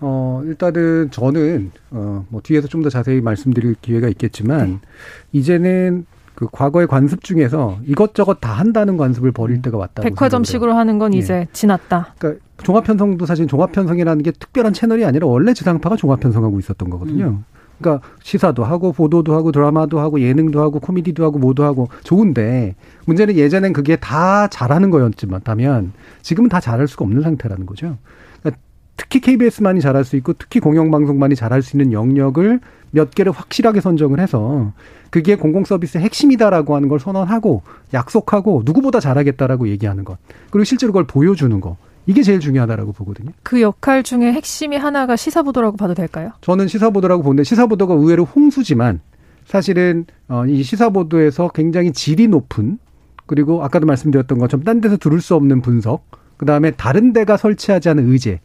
어, 0.00 0.42
일단은 0.44 1.10
저는 1.10 1.70
어, 1.90 2.24
뭐 2.30 2.40
뒤에서 2.42 2.66
좀 2.68 2.82
더 2.82 2.88
자세히 2.90 3.20
말씀드릴 3.20 3.74
기회가 3.82 4.08
있겠지만 4.08 4.66
네. 4.66 4.78
이제는 5.32 6.06
그 6.34 6.48
과거의 6.50 6.86
관습 6.88 7.22
중에서 7.22 7.78
이것저것 7.86 8.40
다 8.40 8.52
한다는 8.52 8.96
관습을 8.96 9.32
버릴 9.32 9.56
음. 9.56 9.62
때가 9.62 9.76
왔다고 9.78 10.02
백화점식으로 10.08 10.74
하는 10.74 10.98
건 10.98 11.12
네. 11.12 11.18
이제 11.18 11.46
지났다. 11.52 12.14
그러니까 12.18 12.42
종합편성도 12.62 13.26
사실 13.26 13.46
종합편성이라는 13.46 14.22
게 14.22 14.30
특별한 14.32 14.72
채널이 14.72 15.04
아니라 15.04 15.26
원래 15.26 15.52
지상파가 15.54 15.96
종합편성하고 15.96 16.58
있었던 16.58 16.90
거거든요. 16.90 17.26
음. 17.26 17.44
그러니까 17.78 18.06
시사도 18.22 18.64
하고 18.64 18.92
보도도 18.92 19.34
하고 19.34 19.52
드라마도 19.52 20.00
하고 20.00 20.20
예능도 20.20 20.60
하고 20.60 20.80
코미디도 20.80 21.24
하고 21.24 21.38
뭐도 21.38 21.64
하고 21.64 21.88
좋은데 22.04 22.74
문제는 23.06 23.36
예전엔 23.36 23.72
그게 23.72 23.96
다 23.96 24.48
잘하는 24.48 24.90
거였지만 24.90 25.40
다면 25.44 25.92
지금은 26.22 26.48
다 26.48 26.60
잘할 26.60 26.88
수가 26.88 27.04
없는 27.04 27.22
상태라는 27.22 27.66
거죠. 27.66 27.96
그러니까 28.40 28.60
특히 28.96 29.20
KBS만이 29.20 29.80
잘할 29.80 30.04
수 30.04 30.16
있고 30.16 30.32
특히 30.34 30.60
공영방송만이 30.60 31.34
잘할 31.34 31.62
수 31.62 31.76
있는 31.76 31.92
영역을 31.92 32.60
몇 32.90 33.10
개를 33.12 33.32
확실하게 33.32 33.80
선정을 33.80 34.20
해서 34.20 34.72
그게 35.10 35.36
공공 35.36 35.64
서비스의 35.64 36.02
핵심이다라고 36.04 36.76
하는 36.76 36.88
걸 36.88 37.00
선언하고 37.00 37.62
약속하고 37.92 38.62
누구보다 38.64 39.00
잘하겠다라고 39.00 39.68
얘기하는 39.68 40.04
것 40.04 40.18
그리고 40.50 40.64
실제로 40.64 40.92
그걸 40.92 41.04
보여주는 41.04 41.60
거 41.60 41.76
이게 42.06 42.22
제일 42.22 42.40
중요하다라고 42.40 42.92
보거든요. 42.92 43.30
그 43.42 43.60
역할 43.60 44.02
중에 44.02 44.32
핵심이 44.32 44.76
하나가 44.76 45.16
시사보도라고 45.16 45.76
봐도 45.76 45.94
될까요? 45.94 46.32
저는 46.40 46.68
시사보도라고 46.68 47.22
보는데 47.22 47.44
시사보도가 47.44 47.94
의외로 47.94 48.24
홍수지만 48.24 49.00
사실은 49.44 50.06
어, 50.28 50.44
이 50.46 50.62
시사보도에서 50.62 51.48
굉장히 51.48 51.92
질이 51.92 52.28
높은 52.28 52.78
그리고 53.26 53.64
아까도 53.64 53.86
말씀드렸던 53.86 54.38
것처럼 54.38 54.64
딴 54.64 54.80
데서 54.80 54.96
들을 54.96 55.20
수 55.20 55.34
없는 55.34 55.62
분석, 55.62 56.04
그 56.36 56.44
다음에 56.44 56.70
다른 56.72 57.12
데가 57.12 57.36
설치하지 57.36 57.88
않은 57.90 58.10
의제. 58.10 58.40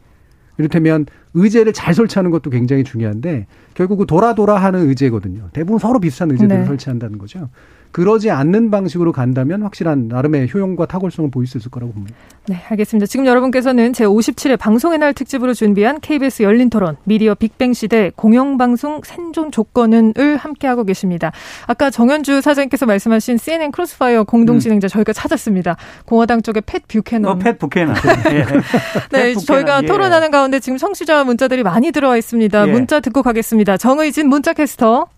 이를테면 0.58 1.06
의제를 1.32 1.72
잘 1.72 1.94
설치하는 1.94 2.30
것도 2.30 2.50
굉장히 2.50 2.84
중요한데 2.84 3.46
결국 3.74 3.96
그 3.96 4.06
돌아 4.06 4.34
돌아 4.34 4.56
하는 4.56 4.88
의제거든요. 4.88 5.48
대부분 5.52 5.78
서로 5.78 6.00
비슷한 6.00 6.30
의제들을 6.30 6.60
네. 6.60 6.66
설치한다는 6.66 7.18
거죠. 7.18 7.48
그러지 7.92 8.30
않는 8.30 8.70
방식으로 8.70 9.12
간다면 9.12 9.62
확실한 9.62 10.08
나름의 10.08 10.50
효용과 10.52 10.86
탁월성을 10.86 11.30
보일 11.30 11.46
수 11.46 11.58
있을 11.58 11.70
거라고 11.70 11.92
봅니다. 11.92 12.16
네, 12.46 12.60
알겠습니다. 12.68 13.06
지금 13.06 13.26
여러분께서는 13.26 13.92
제57회 13.92 14.58
방송의 14.58 14.98
날 14.98 15.12
특집으로 15.12 15.54
준비한 15.54 16.00
KBS 16.00 16.42
열린 16.42 16.70
토론 16.70 16.96
미디어 17.04 17.34
빅뱅 17.34 17.72
시대 17.72 18.10
공영방송 18.16 19.02
생존 19.04 19.50
조건은을 19.50 20.36
함께하고 20.36 20.84
계십니다. 20.84 21.32
아까 21.66 21.90
정현주 21.90 22.40
사장님께서 22.40 22.86
말씀하신 22.86 23.38
CNN 23.38 23.72
Crossfire 23.72 24.24
공동 24.24 24.58
진행자 24.58 24.86
음. 24.86 24.88
저희가 24.88 25.12
찾았습니다. 25.12 25.76
공화당 26.06 26.42
쪽의 26.42 26.62
팻 26.62 26.82
뷰캐넌. 26.88 27.30
어, 27.30 27.38
팻 27.38 27.58
뷰캐넌. 27.58 27.94
예. 28.32 28.44
네, 29.12 29.34
저희가 29.34 29.82
예. 29.82 29.86
토론하는 29.86 30.30
가운데 30.30 30.60
지금 30.60 30.78
청취자 30.78 31.24
문자들이 31.24 31.62
많이 31.62 31.92
들어와 31.92 32.16
있습니다. 32.16 32.68
예. 32.68 32.72
문자 32.72 33.00
듣고 33.00 33.22
가겠습니다. 33.22 33.76
정의진 33.76 34.28
문자 34.28 34.52
캐스터. 34.52 35.08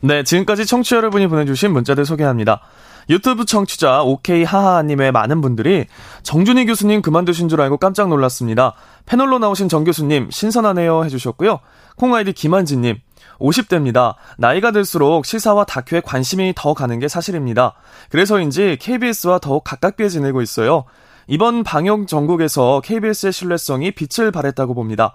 네, 0.00 0.22
지금까지 0.22 0.66
청취자 0.66 0.96
여러분이 0.96 1.26
보내주신 1.26 1.72
문자들 1.72 2.04
소개합니다. 2.04 2.60
유튜브 3.08 3.44
청취자 3.44 4.02
오케이 4.02 4.42
하하님의 4.42 5.12
많은 5.12 5.40
분들이 5.40 5.86
정준희 6.22 6.66
교수님 6.66 7.02
그만두신 7.02 7.48
줄 7.48 7.60
알고 7.60 7.76
깜짝 7.76 8.08
놀랐습니다. 8.08 8.74
패널로 9.06 9.38
나오신 9.38 9.68
정 9.68 9.84
교수님 9.84 10.28
신선하네요 10.30 11.04
해주셨고요. 11.04 11.60
콩아이디 11.96 12.32
김한진님 12.32 12.96
50대입니다. 13.38 14.14
나이가 14.38 14.72
들수록 14.72 15.24
시사와 15.24 15.64
다큐에 15.64 16.00
관심이 16.00 16.52
더 16.56 16.74
가는 16.74 16.98
게 16.98 17.06
사실입니다. 17.06 17.74
그래서인지 18.10 18.78
KBS와 18.80 19.38
더욱 19.38 19.62
가깝게 19.62 20.08
지내고 20.08 20.42
있어요. 20.42 20.84
이번 21.28 21.62
방역 21.62 22.08
전국에서 22.08 22.80
KBS의 22.84 23.32
신뢰성이 23.32 23.92
빛을 23.92 24.30
발했다고 24.32 24.74
봅니다. 24.74 25.14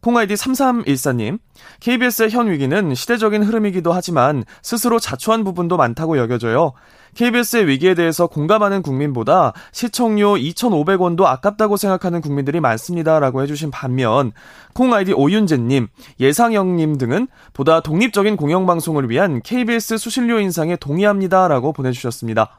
콩아이디 0.00 0.34
3314님, 0.34 1.38
KBS의 1.80 2.30
현 2.30 2.50
위기는 2.50 2.94
시대적인 2.94 3.42
흐름이기도 3.42 3.92
하지만 3.92 4.44
스스로 4.62 4.98
자초한 4.98 5.44
부분도 5.44 5.76
많다고 5.76 6.16
여겨져요. 6.18 6.72
KBS의 7.14 7.66
위기에 7.66 7.94
대해서 7.94 8.26
공감하는 8.26 8.82
국민보다 8.82 9.52
시청료 9.72 10.34
2,500원도 10.36 11.24
아깝다고 11.24 11.76
생각하는 11.76 12.20
국민들이 12.20 12.60
많습니다. 12.60 13.18
라고 13.18 13.42
해주신 13.42 13.70
반면, 13.70 14.32
콩아이디 14.74 15.12
오윤재님, 15.12 15.88
예상영님 16.18 16.98
등은 16.98 17.28
보다 17.52 17.80
독립적인 17.80 18.36
공영방송을 18.36 19.10
위한 19.10 19.42
KBS 19.42 19.98
수신료 19.98 20.38
인상에 20.38 20.76
동의합니다. 20.76 21.48
라고 21.48 21.72
보내주셨습니다. 21.72 22.56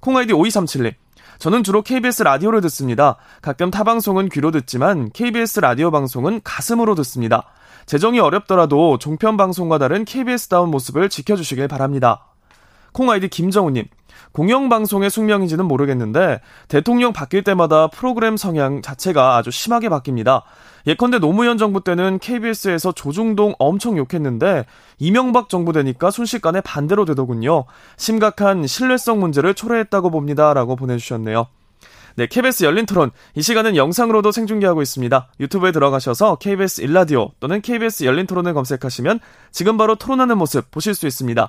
콩아이디 0.00 0.32
5237님, 0.32 0.94
저는 1.42 1.64
주로 1.64 1.82
KBS 1.82 2.22
라디오를 2.22 2.60
듣습니다. 2.60 3.16
가끔 3.40 3.72
타 3.72 3.82
방송은 3.82 4.28
귀로 4.28 4.52
듣지만 4.52 5.10
KBS 5.10 5.58
라디오 5.58 5.90
방송은 5.90 6.40
가슴으로 6.44 6.94
듣습니다. 6.94 7.46
재정이 7.84 8.20
어렵더라도 8.20 8.96
종편 8.98 9.36
방송과 9.36 9.78
다른 9.78 10.04
KBS다운 10.04 10.70
모습을 10.70 11.08
지켜주시길 11.08 11.66
바랍니다. 11.66 12.26
콩 12.92 13.10
아이디 13.10 13.26
김정우님. 13.26 13.86
공영방송의 14.32 15.10
숙명인지는 15.10 15.64
모르겠는데 15.66 16.40
대통령 16.68 17.12
바뀔 17.12 17.44
때마다 17.44 17.88
프로그램 17.88 18.36
성향 18.36 18.82
자체가 18.82 19.36
아주 19.36 19.50
심하게 19.50 19.88
바뀝니다. 19.88 20.42
예컨대 20.86 21.18
노무현 21.18 21.58
정부 21.58 21.82
때는 21.84 22.18
KBS에서 22.18 22.92
조중동 22.92 23.54
엄청 23.58 23.96
욕했는데 23.96 24.66
이명박 24.98 25.48
정부 25.48 25.72
되니까 25.72 26.10
순식간에 26.10 26.60
반대로 26.60 27.04
되더군요. 27.04 27.64
심각한 27.96 28.66
신뢰성 28.66 29.20
문제를 29.20 29.54
초래했다고 29.54 30.10
봅니다. 30.10 30.54
라고 30.54 30.76
보내주셨네요. 30.76 31.46
네, 32.16 32.26
KBS 32.26 32.64
열린 32.64 32.84
토론. 32.84 33.10
이 33.34 33.42
시간은 33.42 33.76
영상으로도 33.76 34.32
생중계하고 34.32 34.82
있습니다. 34.82 35.28
유튜브에 35.40 35.72
들어가셔서 35.72 36.36
KBS 36.36 36.82
일라디오 36.82 37.30
또는 37.40 37.60
KBS 37.62 38.04
열린 38.04 38.26
토론을 38.26 38.52
검색하시면 38.54 39.20
지금 39.50 39.76
바로 39.76 39.94
토론하는 39.94 40.36
모습 40.36 40.70
보실 40.70 40.94
수 40.94 41.06
있습니다. 41.06 41.48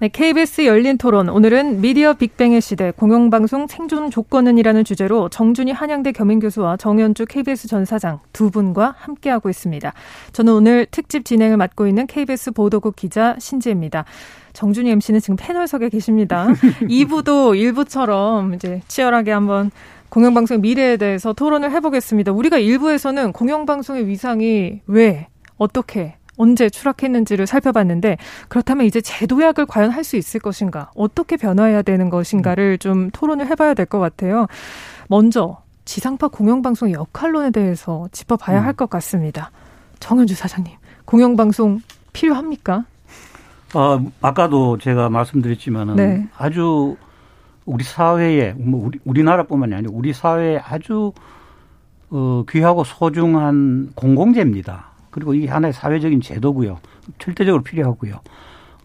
네, 0.00 0.06
KBS 0.06 0.64
열린 0.64 0.96
토론. 0.96 1.28
오늘은 1.28 1.80
미디어 1.80 2.12
빅뱅의 2.12 2.60
시대 2.60 2.92
공영방송 2.92 3.66
생존 3.66 4.12
조건은이라는 4.12 4.84
주제로 4.84 5.28
정준희 5.28 5.72
한양대 5.72 6.12
겸임교수와 6.12 6.76
정현주 6.76 7.26
KBS 7.26 7.66
전 7.66 7.84
사장 7.84 8.20
두 8.32 8.52
분과 8.52 8.94
함께하고 8.96 9.50
있습니다. 9.50 9.92
저는 10.32 10.52
오늘 10.52 10.86
특집 10.88 11.24
진행을 11.24 11.56
맡고 11.56 11.88
있는 11.88 12.06
KBS 12.06 12.52
보도국 12.52 12.94
기자 12.94 13.34
신지입니다. 13.40 14.04
정준희 14.52 14.88
MC는 14.88 15.18
지금 15.18 15.34
패널석에 15.36 15.88
계십니다. 15.88 16.46
2부도 16.86 17.56
1부처럼 17.56 18.54
이제 18.54 18.80
치열하게 18.86 19.32
한번 19.32 19.72
공영방송의 20.10 20.60
미래에 20.60 20.96
대해서 20.96 21.32
토론을 21.32 21.72
해보겠습니다. 21.72 22.30
우리가 22.30 22.60
1부에서는 22.60 23.32
공영방송의 23.32 24.06
위상이 24.06 24.80
왜, 24.86 25.26
어떻게, 25.56 26.17
언제 26.38 26.70
추락했는지를 26.70 27.46
살펴봤는데 27.46 28.16
그렇다면 28.48 28.86
이제 28.86 29.00
제도약을 29.00 29.66
과연 29.66 29.90
할 29.90 30.04
수 30.04 30.16
있을 30.16 30.40
것인가 30.40 30.90
어떻게 30.96 31.36
변화해야 31.36 31.82
되는 31.82 32.08
것인가를 32.08 32.78
좀 32.78 33.10
토론을 33.10 33.46
해봐야 33.48 33.74
될 33.74 33.84
것 33.84 33.98
같아요. 33.98 34.46
먼저 35.08 35.58
지상파 35.84 36.28
공영방송의 36.28 36.94
역할론에 36.94 37.50
대해서 37.50 38.08
짚어봐야 38.12 38.60
음. 38.60 38.64
할것 38.64 38.88
같습니다. 38.90 39.50
정현주 40.00 40.34
사장님, 40.34 40.72
공영방송 41.04 41.80
필요합니까? 42.12 42.84
어, 43.74 44.00
아까도 44.22 44.78
제가 44.78 45.10
말씀드렸지만은 45.10 45.96
네. 45.96 46.26
아주 46.38 46.96
우리 47.66 47.84
사회에 47.84 48.54
뭐 48.56 48.86
우리 48.86 48.98
우리나라뿐만이 49.04 49.74
아니고 49.74 49.94
우리 49.94 50.12
사회에 50.14 50.58
아주 50.58 51.12
어, 52.10 52.44
귀하고 52.48 52.84
소중한 52.84 53.90
공공재입니다. 53.94 54.86
그리고 55.18 55.34
이게 55.34 55.48
하나의 55.48 55.72
사회적인 55.72 56.20
제도고요. 56.20 56.78
절대적으로 57.18 57.62
필요하고요. 57.62 58.20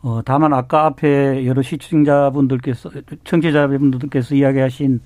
어, 0.02 0.22
다만 0.26 0.54
아까 0.54 0.86
앞에 0.86 1.46
여러 1.46 1.62
시청자분들께서, 1.62 2.92
청취자분들께서 3.24 4.36
이야기하신 4.36 5.00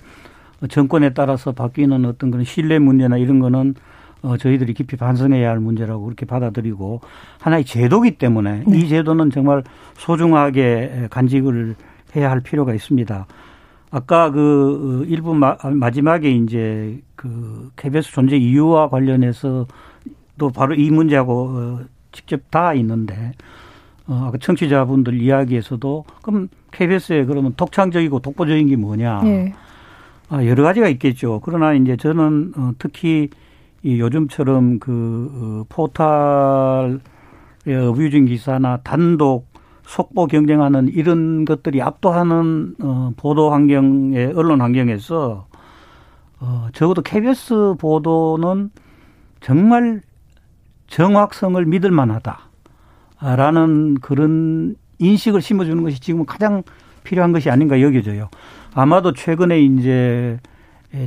정권에 0.69 1.13
따라서 1.13 1.51
바뀌는 1.51 2.05
어떤 2.05 2.31
그런 2.31 2.43
신뢰 2.43 2.79
문제나 2.79 3.17
이런 3.17 3.39
거는 3.39 3.75
어, 4.23 4.37
저희들이 4.37 4.73
깊이 4.73 4.97
반성해야 4.97 5.49
할 5.49 5.59
문제라고 5.59 6.03
그렇게 6.05 6.25
받아들이고 6.25 7.01
하나의 7.39 7.63
제도기 7.65 8.17
때문에 8.17 8.63
네. 8.65 8.79
이 8.79 8.87
제도는 8.87 9.29
정말 9.29 9.63
소중하게 9.97 11.07
간직을 11.11 11.75
해야 12.15 12.31
할 12.31 12.39
필요가 12.39 12.73
있습니다. 12.73 13.27
아까 13.91 14.31
그 14.31 15.05
일부 15.07 15.33
마지막에 15.35 16.31
이제 16.31 16.99
그 17.15 17.69
KBS 17.75 18.11
존재 18.11 18.35
이유와 18.35 18.89
관련해서 18.89 19.67
또 20.37 20.49
바로 20.49 20.75
이 20.75 20.89
문제하고 20.89 21.49
어, 21.49 21.79
직접 22.11 22.39
다 22.51 22.73
있는데 22.73 23.33
어, 24.07 24.25
아까 24.27 24.37
청취자분들 24.37 25.21
이야기에서도 25.21 26.05
그럼 26.21 26.49
KBS에 26.71 27.25
그러면 27.25 27.53
독창적이고 27.55 28.19
독보적인 28.19 28.67
게 28.67 28.75
뭐냐? 28.75 29.21
네. 29.23 29.53
아, 30.29 30.45
여러 30.45 30.63
가지가 30.63 30.89
있겠죠. 30.89 31.41
그러나 31.43 31.73
이제 31.73 31.95
저는 31.97 32.53
어, 32.57 32.71
특히 32.79 33.29
이 33.83 33.99
요즘처럼 33.99 34.79
그 34.79 35.31
어, 35.35 35.65
포탈의 35.69 36.99
어뷰징 37.89 38.25
기사나 38.25 38.77
단독 38.83 39.47
속보 39.85 40.27
경쟁하는 40.27 40.89
이런 40.89 41.45
것들이 41.45 41.81
압도하는 41.81 42.75
어, 42.81 43.13
보도 43.15 43.51
환경에 43.51 44.31
언론 44.35 44.61
환경에서 44.61 45.47
어, 46.39 46.67
적어도 46.73 47.01
KBS 47.01 47.75
보도는 47.79 48.69
정말 49.39 50.01
정확성을 50.87 51.63
믿을 51.65 51.91
만하다라는 53.19 53.95
그런 54.01 54.75
인식을 54.99 55.41
심어주는 55.41 55.83
것이 55.83 55.99
지금 55.99 56.25
가장 56.25 56.63
필요한 57.03 57.31
것이 57.31 57.49
아닌가 57.49 57.79
여겨져요. 57.81 58.29
아마도 58.73 59.13
최근에 59.13 59.61
이제 59.61 60.39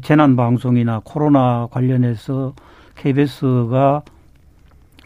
재난 0.02 0.36
방송이나 0.36 1.00
코로나 1.04 1.66
관련해서 1.70 2.54
KBS가 2.96 4.02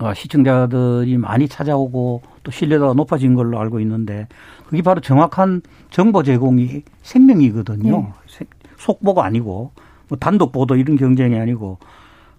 어, 0.01 0.13
시청자들이 0.13 1.17
많이 1.19 1.47
찾아오고 1.49 2.23
또 2.43 2.51
신뢰도가 2.51 2.95
높아진 2.95 3.35
걸로 3.35 3.61
알고 3.61 3.79
있는데 3.81 4.27
그게 4.67 4.83
바로 4.83 5.01
정확한 5.01 5.63
정보 5.91 6.23
제공이 6.25 6.83
생명이거든요. 7.03 8.13
네. 8.39 8.47
속보가 8.77 9.25
아니고 9.25 9.71
뭐 10.09 10.19
단독 10.19 10.53
보도 10.53 10.77
이런 10.77 10.97
경쟁이 10.97 11.39
아니고 11.39 11.79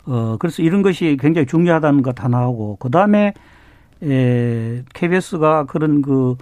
어 0.06 0.38
그래서 0.40 0.62
이런 0.62 0.82
것이 0.82 1.18
굉장히 1.20 1.48
중요하다는 1.48 2.02
것 2.04 2.24
하나하고 2.24 2.78
그 2.80 2.90
다음에 2.90 3.34
에 4.04 4.84
KBS가 4.94 5.66
그런 5.66 6.02
그 6.02 6.36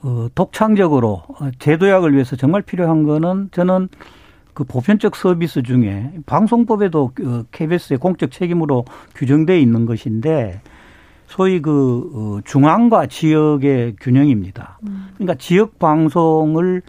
어, 0.00 0.28
독창적으로 0.34 1.22
제도약을 1.58 2.12
위해서 2.12 2.36
정말 2.36 2.62
필요한 2.62 3.02
거는 3.02 3.48
저는 3.52 3.88
그 4.54 4.64
보편적 4.64 5.16
서비스 5.16 5.62
중에 5.62 6.12
방송법에도 6.26 7.12
그 7.14 7.44
KBS의 7.52 7.98
공적 7.98 8.30
책임으로 8.30 8.84
규정돼 9.14 9.60
있는 9.60 9.86
것인데 9.86 10.60
소위 11.26 11.60
그 11.60 12.10
어, 12.14 12.40
중앙과 12.44 13.06
지역의 13.06 13.96
균형입니다. 14.00 14.78
음. 14.86 15.08
그러니까 15.14 15.34
지역 15.34 15.78
방송을 15.78 16.82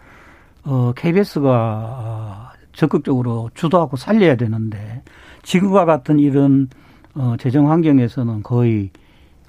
어 0.63 0.93
KBS가 0.95 2.53
적극적으로 2.73 3.49
주도하고 3.53 3.97
살려야 3.97 4.35
되는데 4.35 5.03
지금과 5.43 5.85
같은 5.85 6.19
이런 6.19 6.69
어 7.15 7.35
재정 7.39 7.69
환경에서는 7.71 8.43
거의 8.43 8.91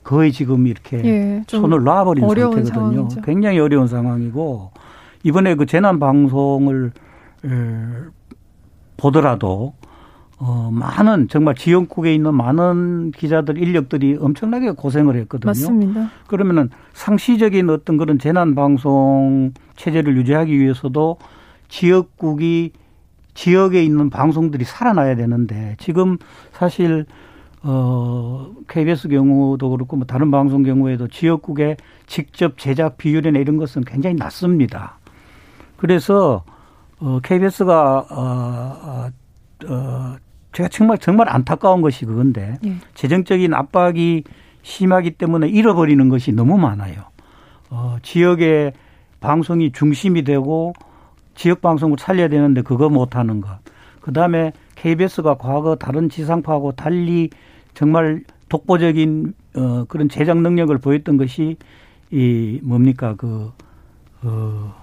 거의 0.03 0.33
지금 0.33 0.67
이렇게 0.67 1.05
예, 1.05 1.45
손을 1.47 1.85
놔버린 1.85 2.27
상태거든요. 2.27 2.65
상황이죠. 2.65 3.21
굉장히 3.23 3.59
어려운 3.59 3.87
상황이고 3.87 4.71
이번에 5.25 5.55
그 5.55 5.67
재난 5.67 5.99
방송을 5.99 6.93
보더라도 8.97 9.75
어 10.39 10.71
많은 10.73 11.29
정말 11.29 11.55
지역국에 11.55 12.15
있는 12.15 12.35
많은 12.35 13.13
기자들 13.15 13.59
인력들이 13.59 14.17
엄청나게 14.19 14.71
고생을 14.71 15.17
했거든요. 15.17 15.51
맞습니다. 15.51 16.11
그러면은 16.29 16.71
상시적인 16.95 17.69
어떤 17.69 17.99
그런 17.99 18.19
재난 18.19 18.55
방송 18.55 19.53
체제를 19.77 20.17
유지하기 20.17 20.59
위해서도 20.59 21.19
지역국이 21.69 22.73
지역에 23.41 23.83
있는 23.83 24.11
방송들이 24.11 24.65
살아나야 24.65 25.17
되는데 25.17 25.75
지금 25.79 26.19
사실 26.53 27.07
어, 27.63 28.53
KBS 28.69 29.09
경우도 29.09 29.71
그렇고 29.71 29.97
뭐 29.97 30.05
다른 30.07 30.31
방송 30.31 30.63
경우에도 30.63 31.09
지역국의 31.09 31.79
직접 32.07 32.59
제작 32.59 32.99
비율이나 32.99 33.39
이런 33.39 33.57
것은 33.57 33.85
굉장히 33.85 34.17
낮습니다. 34.17 34.99
그래서 35.79 36.45
어, 36.99 37.21
KBS가 37.23 38.07
어, 38.11 38.15
어, 38.15 39.11
어, 39.69 40.17
제가 40.53 40.69
정말 40.69 40.99
정말 40.99 41.31
안타까운 41.31 41.81
것이 41.81 42.05
그건데 42.05 42.59
예. 42.67 42.75
재정적인 42.93 43.55
압박이 43.55 44.25
심하기 44.61 45.13
때문에 45.13 45.49
잃어버리는 45.49 46.07
것이 46.11 46.33
너무 46.33 46.59
많아요. 46.59 47.05
어, 47.71 47.97
지역의 48.03 48.75
방송이 49.21 49.73
중심이 49.73 50.25
되고 50.25 50.75
지역 51.41 51.63
방송을 51.63 51.97
살려야 51.99 52.29
되는데 52.29 52.61
그거 52.61 52.91
못 52.91 53.17
하는 53.17 53.41
것. 53.41 53.49
그 54.03 54.13
다음에 54.13 54.53
KBS가 54.75 55.37
과거 55.39 55.75
다른 55.75 56.11
지상파하고 56.11 56.73
달리 56.73 57.31
정말 57.73 58.25
독보적인 58.51 59.33
어 59.57 59.85
그런 59.89 60.11
제작 60.11 60.37
능력을 60.37 60.77
보였던 60.77 61.17
것이 61.17 61.57
이 62.11 62.61
뭡니까 62.63 63.15
그 63.17 63.53
어, 64.23 64.75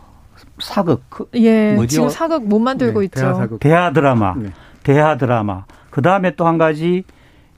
사극 0.58 1.08
그예 1.12 1.76
뭐죠? 1.76 1.88
지금 1.90 2.10
사극 2.10 2.48
못 2.48 2.58
만들고 2.58 3.02
네, 3.02 3.06
있죠. 3.06 3.22
대하, 3.22 3.34
사극. 3.36 3.60
대하 3.60 3.94
드라마, 3.94 4.34
네. 4.36 4.50
대하 4.82 5.16
드라마. 5.16 5.66
그 5.92 6.02
다음에 6.02 6.36
또 6.36 6.48
한 6.48 6.58
가지 6.58 7.04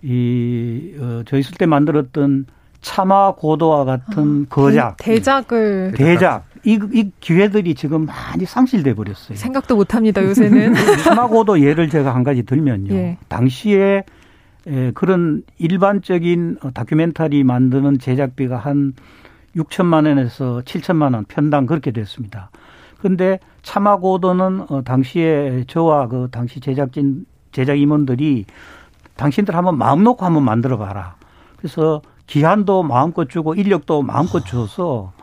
이 0.01 0.93
어, 0.99 1.23
저 1.25 1.37
있을 1.37 1.53
때 1.55 1.65
만들었던 1.65 2.47
차마 2.81 3.33
고도와 3.33 3.85
같은 3.85 4.43
아, 4.49 4.53
거작 4.53 4.97
대작을 4.97 5.93
대작 5.95 6.43
이, 6.65 6.79
이 6.93 7.11
기회들이 7.19 7.75
지금 7.75 8.05
많이 8.05 8.45
상실돼 8.45 8.93
버렸어요. 8.93 9.37
생각도 9.37 9.75
못 9.75 9.95
합니다 9.95 10.23
요새는. 10.23 10.73
차마 11.03 11.27
고도 11.27 11.61
예를 11.61 11.89
제가 11.89 12.13
한 12.13 12.23
가지 12.23 12.43
들면요. 12.43 12.93
예. 12.93 13.17
당시에 13.27 14.03
에, 14.67 14.91
그런 14.91 15.43
일반적인 15.57 16.57
다큐멘터리 16.73 17.43
만드는 17.43 17.99
제작비가 17.99 18.57
한 18.57 18.93
6천만 19.55 20.07
원에서 20.07 20.61
7천만 20.65 21.13
원 21.13 21.25
편당 21.25 21.65
그렇게 21.65 21.91
됐습니다. 21.91 22.51
근데 23.01 23.39
차마고도는 23.61 24.65
어, 24.69 24.81
당시에 24.83 25.63
저와 25.67 26.07
그 26.07 26.27
당시 26.31 26.59
제작진 26.59 27.25
제작 27.51 27.79
임원들이 27.79 28.45
당신들 29.15 29.55
한번 29.55 29.77
마음 29.77 30.03
놓고 30.03 30.25
한번 30.25 30.43
만들어 30.43 30.77
봐라. 30.77 31.15
그래서 31.57 32.01
기한도 32.27 32.83
마음껏 32.83 33.27
주고 33.27 33.55
인력도 33.55 34.01
마음껏 34.01 34.45
줘서 34.45 35.13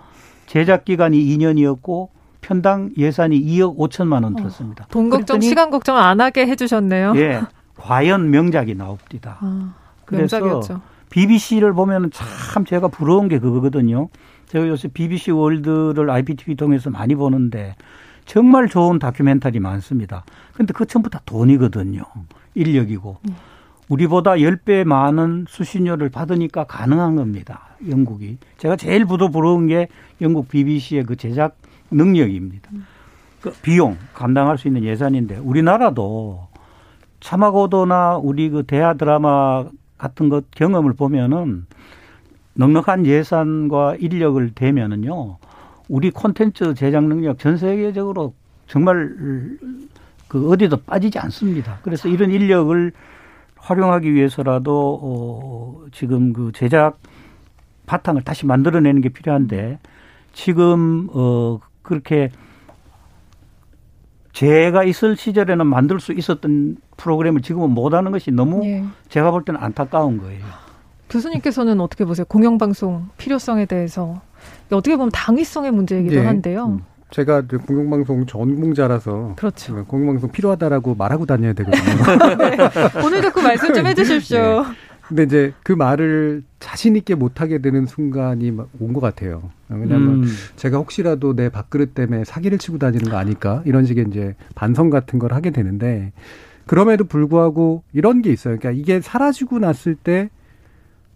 제작 0.46 0.84
기간이 0.84 1.18
2년이었고 1.18 2.08
편당 2.40 2.90
예산이 2.96 3.40
2억 3.44 3.76
5천만 3.76 4.22
원 4.22 4.36
들었습니다. 4.36 4.84
어, 4.84 4.88
돈 4.90 5.10
걱정, 5.10 5.40
시간 5.40 5.70
걱정 5.70 5.96
안 5.96 6.20
하게 6.20 6.46
해주셨네요. 6.46 7.14
예, 7.16 7.42
과연 7.76 8.30
명작이 8.30 8.74
나옵니다. 8.74 9.38
아, 9.40 9.74
그래서 10.04 10.38
명작이었죠. 10.38 10.80
BBC를 11.10 11.72
보면 11.72 12.10
참 12.12 12.64
제가 12.64 12.88
부러운 12.88 13.28
게 13.28 13.38
그거거든요. 13.38 14.08
제가 14.46 14.68
요새 14.68 14.88
BBC 14.88 15.32
월드를 15.32 16.08
IPTV 16.08 16.54
통해서 16.54 16.90
많이 16.90 17.14
보는데 17.14 17.74
정말 18.24 18.68
좋은 18.68 18.98
다큐멘터리 18.98 19.60
많습니다. 19.60 20.24
근데 20.52 20.72
그 20.72 20.86
전부 20.86 21.10
다 21.10 21.20
돈이거든요. 21.24 22.02
인력이고. 22.54 23.18
네. 23.22 23.34
우리보다 23.88 24.32
10배 24.32 24.84
많은 24.84 25.46
수신료를 25.48 26.08
받으니까 26.08 26.64
가능한 26.64 27.16
겁니다. 27.16 27.68
영국이. 27.88 28.38
제가 28.58 28.76
제일 28.76 29.04
부도 29.04 29.30
부러운 29.30 29.66
게 29.66 29.88
영국 30.20 30.48
BBC의 30.48 31.04
그 31.04 31.16
제작 31.16 31.56
능력입니다. 31.90 32.70
음. 32.72 32.84
그 33.40 33.52
비용 33.62 33.96
감당할 34.12 34.58
수 34.58 34.66
있는 34.66 34.82
예산인데 34.82 35.36
우리나라도 35.36 36.48
차마고도나 37.20 38.16
우리 38.16 38.50
그 38.50 38.64
대하 38.64 38.94
드라마 38.94 39.64
같은 39.98 40.28
것 40.28 40.50
경험을 40.50 40.94
보면은 40.94 41.66
넉넉한 42.54 43.06
예산과 43.06 43.96
인력을 43.96 44.50
대면은요 44.54 45.38
우리 45.88 46.10
콘텐츠 46.10 46.74
제작 46.74 47.04
능력 47.04 47.38
전 47.38 47.56
세계적으로 47.56 48.34
정말 48.66 49.14
그 50.28 50.50
어디도 50.50 50.78
빠지지 50.78 51.18
않습니다. 51.20 51.78
그래서 51.82 52.08
이런 52.08 52.30
인력을 52.30 52.92
활용하기 53.66 54.14
위해서라도 54.14 55.00
어 55.02 55.86
지금 55.92 56.32
그 56.32 56.52
제작 56.54 56.98
바탕을 57.86 58.22
다시 58.22 58.46
만들어내는 58.46 59.00
게 59.00 59.08
필요한데 59.08 59.80
지금 60.32 61.08
어 61.12 61.58
그렇게 61.82 62.30
제가 64.32 64.84
있을 64.84 65.16
시절에는 65.16 65.66
만들 65.66 65.98
수 65.98 66.12
있었던 66.12 66.76
프로그램을 66.96 67.42
지금은 67.42 67.70
못하는 67.70 68.12
것이 68.12 68.30
너무 68.30 68.64
예. 68.66 68.84
제가 69.08 69.30
볼 69.30 69.44
때는 69.44 69.60
안타까운 69.60 70.18
거예요. 70.18 70.44
교수님께서는 71.08 71.80
어떻게 71.80 72.04
보세요? 72.04 72.24
공영방송 72.26 73.08
필요성에 73.16 73.66
대해서 73.66 74.20
어떻게 74.70 74.96
보면 74.96 75.10
당위성의 75.10 75.72
문제이기도 75.72 76.16
네. 76.16 76.26
한데요. 76.26 76.66
음. 76.66 76.84
제가 77.10 77.42
공영방송 77.42 78.26
전공자라서 78.26 79.34
그렇죠. 79.36 79.76
네, 79.76 79.82
공영방송 79.86 80.32
필요하다라고 80.32 80.94
말하고 80.96 81.24
다녀야 81.26 81.52
되거든요. 81.52 81.84
네. 82.36 83.00
오늘도 83.04 83.30
그 83.32 83.40
말씀 83.40 83.72
좀 83.72 83.86
해주십시오. 83.86 84.38
네. 84.62 84.68
근데 85.06 85.22
이제 85.22 85.52
그 85.62 85.70
말을 85.70 86.42
자신 86.58 86.96
있게 86.96 87.14
못하게 87.14 87.58
되는 87.60 87.86
순간이 87.86 88.50
온 88.80 88.92
것 88.92 89.00
같아요. 89.00 89.50
왜냐하면 89.68 90.24
음. 90.24 90.28
제가 90.56 90.78
혹시라도 90.78 91.36
내 91.36 91.48
밥그릇 91.48 91.94
때문에 91.94 92.24
사기를 92.24 92.58
치고 92.58 92.78
다니는 92.78 93.08
거 93.08 93.16
아닐까 93.16 93.62
이런 93.66 93.84
식의 93.86 94.06
이제 94.10 94.34
반성 94.56 94.90
같은 94.90 95.20
걸 95.20 95.32
하게 95.32 95.50
되는데 95.50 96.12
그럼에도 96.66 97.04
불구하고 97.04 97.84
이런 97.92 98.20
게 98.20 98.32
있어요. 98.32 98.58
그러니까 98.58 98.80
이게 98.80 99.00
사라지고 99.00 99.60
났을 99.60 99.94
때 99.94 100.28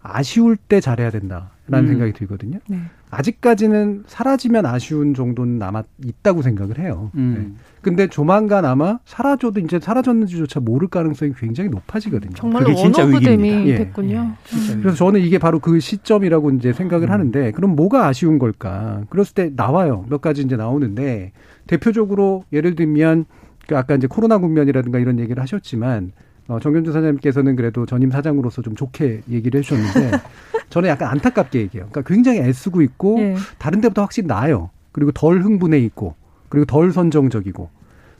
아쉬울 0.01 0.55
때 0.55 0.79
잘해야 0.79 1.11
된다라는 1.11 1.49
음. 1.73 1.87
생각이 1.87 2.13
들거든요. 2.13 2.59
네. 2.69 2.77
아직까지는 3.11 4.05
사라지면 4.07 4.65
아쉬운 4.65 5.13
정도는 5.13 5.59
남아 5.59 5.83
있다고 6.05 6.41
생각을 6.41 6.79
해요. 6.79 7.11
음. 7.15 7.35
네. 7.37 7.63
근데 7.81 8.07
조만간 8.07 8.63
아마 8.63 8.99
사라져도 9.05 9.59
이제 9.59 9.79
사라졌는지조차 9.79 10.61
모를 10.61 10.87
가능성이 10.87 11.33
굉장히 11.37 11.69
높아지거든요. 11.69 12.33
정말 12.35 12.63
언어부dem이 12.65 13.67
예. 13.67 13.75
됐군요. 13.75 14.33
예. 14.71 14.75
그래서 14.77 14.95
저는 14.95 15.19
이게 15.19 15.37
바로 15.37 15.59
그 15.59 15.79
시점이라고 15.79 16.51
이제 16.51 16.71
생각을 16.73 17.09
음. 17.09 17.11
하는데 17.11 17.51
그럼 17.51 17.75
뭐가 17.75 18.07
아쉬운 18.07 18.39
걸까? 18.39 19.03
그랬을 19.09 19.33
때 19.33 19.51
나와요. 19.55 20.05
몇 20.09 20.21
가지 20.21 20.41
이제 20.41 20.55
나오는데 20.55 21.33
대표적으로 21.67 22.45
예를 22.53 22.75
들면 22.75 23.25
그 23.67 23.77
아까 23.77 23.95
이제 23.95 24.07
코로나 24.07 24.37
국면이라든가 24.37 24.99
이런 24.99 25.19
얘기를 25.19 25.41
하셨지만 25.41 26.13
어, 26.51 26.59
정경주 26.59 26.91
사장님께서는 26.91 27.55
그래도 27.55 27.85
전임 27.85 28.11
사장으로서 28.11 28.61
좀 28.61 28.75
좋게 28.75 29.21
얘기를 29.29 29.59
해주셨는데 29.59 30.17
저는 30.69 30.89
약간 30.89 31.09
안타깝게 31.09 31.59
얘기해요. 31.59 31.87
그러니까 31.91 32.13
굉장히 32.13 32.39
애쓰고 32.39 32.81
있고 32.81 33.19
네. 33.19 33.35
다른 33.57 33.81
데보다 33.81 34.01
확실히 34.01 34.27
나아요. 34.27 34.69
그리고 34.91 35.11
덜 35.11 35.41
흥분해 35.41 35.79
있고 35.79 36.15
그리고 36.49 36.65
덜 36.65 36.91
선정적이고 36.91 37.69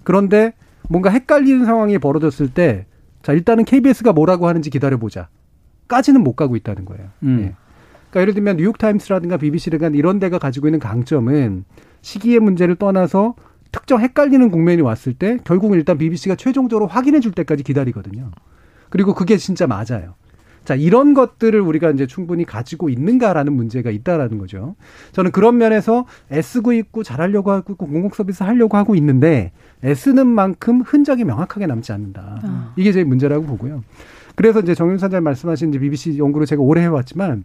그런데 0.03 0.53
뭔가 0.89 1.09
헷갈리는 1.09 1.65
상황이 1.65 1.97
벌어졌을 1.97 2.49
때 2.49 2.86
자 3.21 3.34
일단은 3.34 3.65
KBS가 3.65 4.13
뭐라고 4.13 4.47
하는지 4.47 4.69
기다려보자. 4.69 5.29
까지는 5.88 6.21
못 6.23 6.36
가고 6.36 6.55
있다는 6.55 6.86
거예요. 6.86 7.09
음. 7.23 7.38
네. 7.38 7.55
그러니까 8.09 8.21
예를 8.21 8.34
들면 8.34 8.57
뉴욕타임스라든가 8.57 9.38
BBC라든가 9.38 9.95
이런 9.97 10.19
데가 10.19 10.39
가지고 10.39 10.67
있는 10.67 10.79
강점은 10.79 11.65
시기의 12.01 12.39
문제를 12.39 12.75
떠나서 12.75 13.36
특정 13.72 14.01
헷갈리는 14.01 14.51
국면이 14.51 14.82
왔을 14.82 15.13
때 15.13 15.38
결국은 15.43 15.78
일단 15.78 15.97
BBC가 15.97 16.36
최종적으로 16.36 16.88
확인해 16.88 17.19
줄 17.19 17.32
때까지 17.32 17.63
기다리거든요. 17.63 18.32
그리고 18.89 19.13
그게 19.13 19.38
진짜 19.38 19.67
맞아요. 19.67 20.15
자, 20.63 20.76
이런 20.76 21.15
것들을 21.15 21.59
우리가 21.59 21.89
이제 21.91 22.05
충분히 22.05 22.45
가지고 22.45 22.89
있는가라는 22.89 23.53
문제가 23.53 23.89
있다라는 23.89 24.38
거죠. 24.38 24.76
저는 25.11 25.32
그런 25.32 25.57
면에서 25.57 26.05
애쓰고 26.32 26.74
있고 26.74 27.01
잘하려고 27.01 27.51
하고 27.51 27.74
있고 27.74 27.88
공공 27.88 28.11
서비스 28.11 28.43
하려고 28.43 28.78
하고 28.78 28.93
있는데 28.95 29.53
애쓰는 29.84 30.28
만큼 30.28 30.82
흔적이 30.82 31.24
명확하게 31.24 31.65
남지 31.65 31.91
않는다. 31.93 32.41
아. 32.43 32.74
이게 32.76 32.91
제일 32.91 33.05
문제라고 33.05 33.45
보고요. 33.45 33.84
그래서 34.36 34.59
이제 34.59 34.76
정윤 34.76 34.99
사장 34.99 35.24
말씀하신 35.24 35.69
이제 35.69 35.80
BBC 35.80 36.17
연구를 36.19 36.45
제가 36.45 36.61
오래 36.61 36.82
해왔지만 36.82 37.43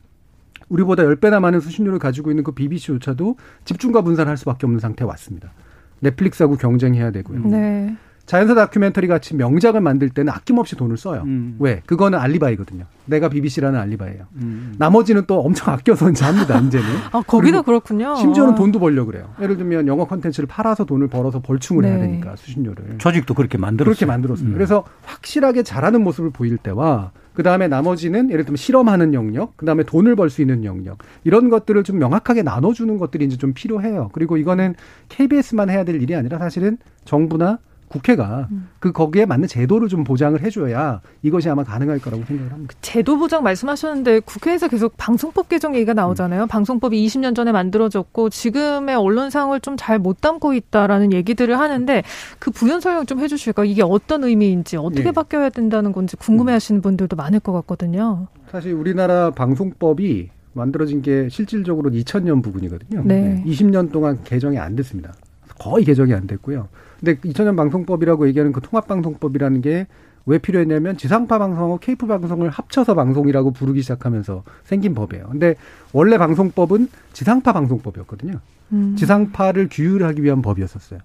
우리보다 0.68 1.04
10배나 1.04 1.40
많은 1.40 1.60
수신료를 1.60 1.98
가지고 1.98 2.30
있는 2.30 2.44
그 2.44 2.52
BBC조차도 2.52 3.36
집중과 3.64 4.02
분산을 4.02 4.28
할 4.28 4.36
수밖에 4.36 4.66
없는 4.66 4.80
상태에 4.80 5.06
왔습니다. 5.06 5.52
넷플릭스하고 6.00 6.56
경쟁해야 6.56 7.10
되고요. 7.10 7.44
네. 7.46 7.96
자연사 8.26 8.56
다큐멘터리 8.56 9.06
같이 9.06 9.36
명작을 9.36 9.80
만들 9.80 10.10
때는 10.10 10.32
아낌없이 10.32 10.74
돈을 10.74 10.96
써요. 10.96 11.22
음. 11.26 11.56
왜? 11.60 11.80
그거는 11.86 12.18
알리바이거든요. 12.18 12.84
내가 13.04 13.28
BBC라는 13.28 13.78
알리바이예요. 13.78 14.24
음. 14.42 14.74
나머지는 14.78 15.22
또 15.28 15.40
엄청 15.40 15.72
아껴서 15.72 16.10
이제 16.10 16.24
합니다, 16.24 16.58
이제는. 16.58 16.86
아, 17.12 17.22
거기도 17.24 17.62
그렇군요. 17.62 18.16
심지어는 18.16 18.56
돈도 18.56 18.80
벌려고 18.80 19.12
그래요. 19.12 19.30
예를 19.40 19.56
들면 19.56 19.86
영어 19.86 20.06
콘텐츠를 20.06 20.48
팔아서 20.48 20.84
돈을 20.84 21.06
벌어서 21.06 21.40
벌충을 21.40 21.84
해야 21.84 21.98
네. 21.98 22.00
되니까, 22.08 22.34
수신료를. 22.34 22.98
조직도 22.98 23.34
그렇게 23.34 23.58
만들었어요. 23.58 23.94
그렇게 23.94 24.06
만들었어요. 24.06 24.48
음. 24.48 24.54
그래서 24.54 24.82
확실하게 25.04 25.62
잘하는 25.62 26.02
모습을 26.02 26.30
보일 26.30 26.56
때와 26.58 27.12
그 27.36 27.42
다음에 27.42 27.68
나머지는 27.68 28.30
예를 28.30 28.44
들면 28.46 28.56
실험하는 28.56 29.12
영역, 29.12 29.56
그 29.58 29.66
다음에 29.66 29.82
돈을 29.82 30.16
벌 30.16 30.30
수 30.30 30.40
있는 30.40 30.64
영역 30.64 30.98
이런 31.22 31.50
것들을 31.50 31.84
좀 31.84 31.98
명확하게 31.98 32.42
나눠주는 32.42 32.96
것들이 32.96 33.26
이제 33.26 33.36
좀 33.36 33.52
필요해요. 33.52 34.08
그리고 34.12 34.38
이거는 34.38 34.74
KBS만 35.10 35.68
해야 35.68 35.84
될 35.84 36.02
일이 36.02 36.14
아니라 36.14 36.38
사실은 36.38 36.78
정부나 37.04 37.58
국회가 37.88 38.48
음. 38.50 38.68
그 38.78 38.92
거기에 38.92 39.26
맞는 39.26 39.48
제도를 39.48 39.88
좀 39.88 40.04
보장을 40.04 40.40
해줘야 40.42 41.00
이것이 41.22 41.48
아마 41.48 41.62
가능할 41.64 41.98
거라고 42.00 42.24
생각을 42.24 42.52
합니다. 42.52 42.74
제도 42.82 43.18
보장 43.18 43.42
말씀하셨는데 43.42 44.20
국회에서 44.20 44.68
계속 44.68 44.94
방송법 44.96 45.48
개정 45.48 45.74
얘기가 45.74 45.94
나오잖아요. 45.94 46.46
방송법이 46.46 47.04
20년 47.06 47.34
전에 47.34 47.52
만들어졌고 47.52 48.30
지금의 48.30 48.96
언론상을 48.96 49.58
좀 49.60 49.76
잘 49.76 49.96
못 49.98 50.20
담고 50.20 50.52
있다라는 50.54 51.12
얘기들을 51.12 51.58
하는데 51.58 52.02
그 52.38 52.50
부연 52.50 52.80
설명 52.80 53.06
좀 53.06 53.20
해주실까? 53.20 53.62
요 53.62 53.64
이게 53.64 53.82
어떤 53.82 54.24
의미인지 54.24 54.76
어떻게 54.76 55.08
예. 55.08 55.12
바뀌어야 55.12 55.48
된다는 55.50 55.92
건지 55.92 56.16
궁금해하시는 56.16 56.80
분들도 56.82 57.16
많을 57.16 57.40
것 57.40 57.52
같거든요. 57.52 58.26
사실 58.50 58.72
우리나라 58.72 59.30
방송법이 59.30 60.30
만들어진 60.52 61.02
게 61.02 61.28
실질적으로 61.28 61.90
2000년 61.90 62.42
부분이거든요. 62.42 63.02
네. 63.04 63.42
20년 63.46 63.92
동안 63.92 64.18
개정이 64.24 64.58
안 64.58 64.74
됐습니다. 64.76 65.14
거의 65.58 65.84
개정이 65.84 66.12
안 66.14 66.26
됐고요. 66.26 66.68
근데 67.06 67.20
2000년 67.20 67.56
방송법이라고 67.56 68.28
얘기하는 68.28 68.52
그 68.52 68.60
통합방송법이라는 68.60 69.60
게 69.62 69.86
왜 70.26 70.38
필요했냐면 70.38 70.96
지상파 70.96 71.38
방송하고 71.38 71.78
케이프 71.78 72.06
방송을 72.06 72.50
합쳐서 72.50 72.94
방송이라고 72.94 73.52
부르기 73.52 73.80
시작하면서 73.82 74.42
생긴 74.64 74.94
법이에요. 74.94 75.28
근데 75.30 75.54
원래 75.92 76.18
방송법은 76.18 76.88
지상파 77.12 77.52
방송법이었거든요. 77.52 78.40
음. 78.72 78.96
지상파를 78.98 79.68
규율하기 79.70 80.22
위한 80.24 80.42
법이었었어요. 80.42 80.98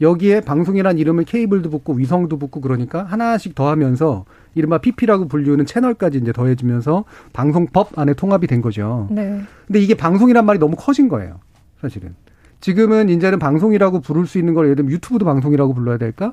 여기에 0.00 0.40
방송이란 0.40 0.98
이름을 0.98 1.24
케이블도 1.24 1.70
붙고 1.70 1.92
위성도 1.92 2.38
붙고 2.38 2.60
그러니까 2.62 3.04
하나씩 3.04 3.54
더하면서 3.54 4.24
이른바 4.54 4.78
PP라고 4.78 5.28
불리우는 5.28 5.66
채널까지 5.66 6.18
이제 6.18 6.32
더해지면서 6.32 7.04
방송법 7.34 7.96
안에 7.98 8.14
통합이 8.14 8.46
된 8.46 8.62
거죠. 8.62 9.06
네. 9.10 9.42
근데 9.66 9.80
이게 9.80 9.94
방송이란 9.94 10.46
말이 10.46 10.58
너무 10.58 10.76
커진 10.76 11.08
거예요. 11.08 11.38
사실은. 11.80 12.14
지금은 12.62 13.08
이제는 13.08 13.38
방송이라고 13.38 14.00
부를 14.00 14.26
수 14.26 14.38
있는 14.38 14.54
걸 14.54 14.66
예를 14.66 14.76
들면 14.76 14.92
유튜브도 14.92 15.24
방송이라고 15.26 15.74
불러야 15.74 15.98
될까? 15.98 16.32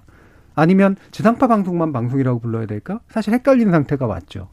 아니면 0.56 0.96
지상파 1.12 1.48
방송만 1.48 1.92
방송이라고 1.92 2.40
불러야 2.40 2.68
될까? 2.68 3.00
사실 3.10 3.34
헷갈리는 3.34 3.72
상태가 3.72 4.06
왔죠. 4.06 4.48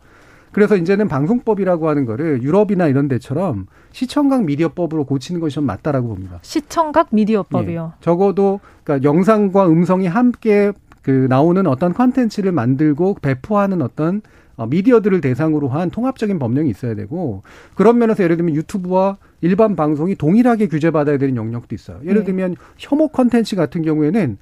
그래서 0.53 0.74
이제는 0.74 1.07
방송법이라고 1.07 1.89
하는 1.89 2.07
거를 2.07 2.43
유럽이나 2.43 2.87
이런 2.87 3.09
데처럼 3.09 3.66
시청각 3.93 4.45
미디어법으로 4.45 5.05
고치는 5.05 5.39
것이 5.39 5.57
좀 5.57 5.66
맞다라고 5.66 6.09
봅니다. 6.09 6.39
시청각 6.41 7.09
미디어법이요. 7.11 7.93
예. 7.95 8.03
적어도 8.03 8.61
그러니까 8.83 9.07
영상과 9.07 9.68
음성이 9.68 10.07
함께 10.07 10.72
그 11.03 11.27
나오는 11.29 11.66
어떤 11.66 11.93
컨텐츠를 11.93 12.53
만들고 12.53 13.18
배포하는 13.20 13.83
어떤 13.83 14.22
어, 14.22 14.22
미디어들을 14.64 15.20
대상으로 15.20 15.68
한 15.68 15.90
통합적인 15.90 16.38
법령이 16.38 16.70
있어야 16.70 16.94
되고 16.94 17.42
그런 17.74 17.98
면에서 17.98 18.24
예를 18.24 18.36
들면 18.38 18.54
유튜브와 18.54 19.18
일반 19.42 19.76
방송이 19.76 20.14
동일하게 20.14 20.68
규제받아야 20.68 21.18
되는 21.18 21.36
영역도 21.36 21.74
있어요. 21.74 22.00
예를 22.04 22.20
네. 22.20 22.24
들면 22.24 22.57
혐오 22.78 23.09
컨텐츠 23.09 23.57
같은 23.57 23.82
경우에는 23.82 24.38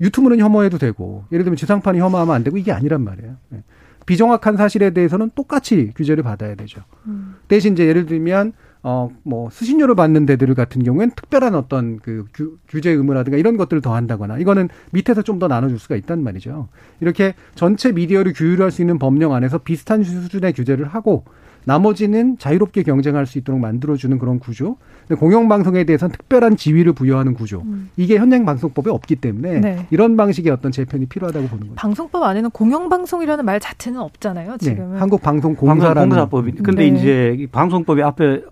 유튜브는 0.00 0.38
혐오해도 0.38 0.76
되고 0.78 1.24
예를 1.32 1.44
들면 1.44 1.56
지상파는 1.56 2.00
혐오하면 2.00 2.34
안 2.34 2.44
되고 2.44 2.58
이게 2.58 2.72
아니란 2.72 3.02
말이에요. 3.02 3.36
예. 3.54 3.62
비정확한 4.06 4.58
사실에 4.58 4.90
대해서는 4.90 5.30
똑같이 5.34 5.92
규제를 5.96 6.22
받아야 6.22 6.54
되죠. 6.54 6.82
음. 7.06 7.36
대신 7.48 7.72
이제 7.72 7.86
예를 7.86 8.04
들면 8.04 8.52
어 8.84 9.08
뭐 9.22 9.48
수신료를 9.50 9.94
받는 9.94 10.26
데들 10.26 10.54
같은 10.54 10.82
경우에는 10.82 11.14
특별한 11.16 11.54
어떤 11.54 11.98
그 11.98 12.26
규, 12.34 12.58
규제 12.68 12.90
의무라든가 12.90 13.38
이런 13.38 13.56
것들을 13.56 13.80
더 13.82 13.94
한다거나 13.94 14.38
이거는 14.38 14.68
밑에서 14.92 15.22
좀 15.22 15.38
더 15.38 15.48
나눠줄 15.48 15.80
수가 15.80 15.96
있단 15.96 16.22
말이죠. 16.22 16.68
이렇게 17.00 17.34
전체 17.56 17.90
미디어를 17.90 18.34
규율할 18.34 18.70
수 18.70 18.82
있는 18.82 18.98
법령 19.00 19.32
안에서 19.32 19.58
비슷한 19.58 20.04
수준의 20.04 20.52
규제를 20.52 20.86
하고 20.86 21.24
나머지는 21.66 22.36
자유롭게 22.38 22.82
경쟁할 22.82 23.24
수 23.26 23.38
있도록 23.38 23.58
만들어주는 23.60 24.18
그런 24.18 24.38
구조. 24.38 24.76
근데 25.08 25.18
공영방송에 25.18 25.84
대해서는 25.84 26.12
특별한 26.12 26.56
지위를 26.56 26.92
부여하는 26.92 27.32
구조. 27.34 27.62
음. 27.62 27.88
이게 27.96 28.18
현행 28.18 28.44
방송법에 28.44 28.90
없기 28.90 29.16
때문에 29.16 29.60
네. 29.60 29.86
이런 29.90 30.16
방식의 30.16 30.52
어떤 30.52 30.72
재편이 30.72 31.06
필요하다고 31.06 31.46
보는 31.48 31.60
거죠. 31.68 31.74
방송법 31.76 32.22
안에는 32.22 32.50
공영방송이라는 32.50 33.44
말 33.46 33.60
자체는 33.60 33.98
없잖아요. 33.98 34.52
네, 34.52 34.58
지금은. 34.58 35.00
한국방송공사라는 35.00 35.94
방송공사법이. 36.10 36.52
근데 36.62 36.90
네. 36.90 36.98
이제 36.98 37.36
이 37.38 37.46
방송법이 37.46 38.02
앞에 38.02 38.42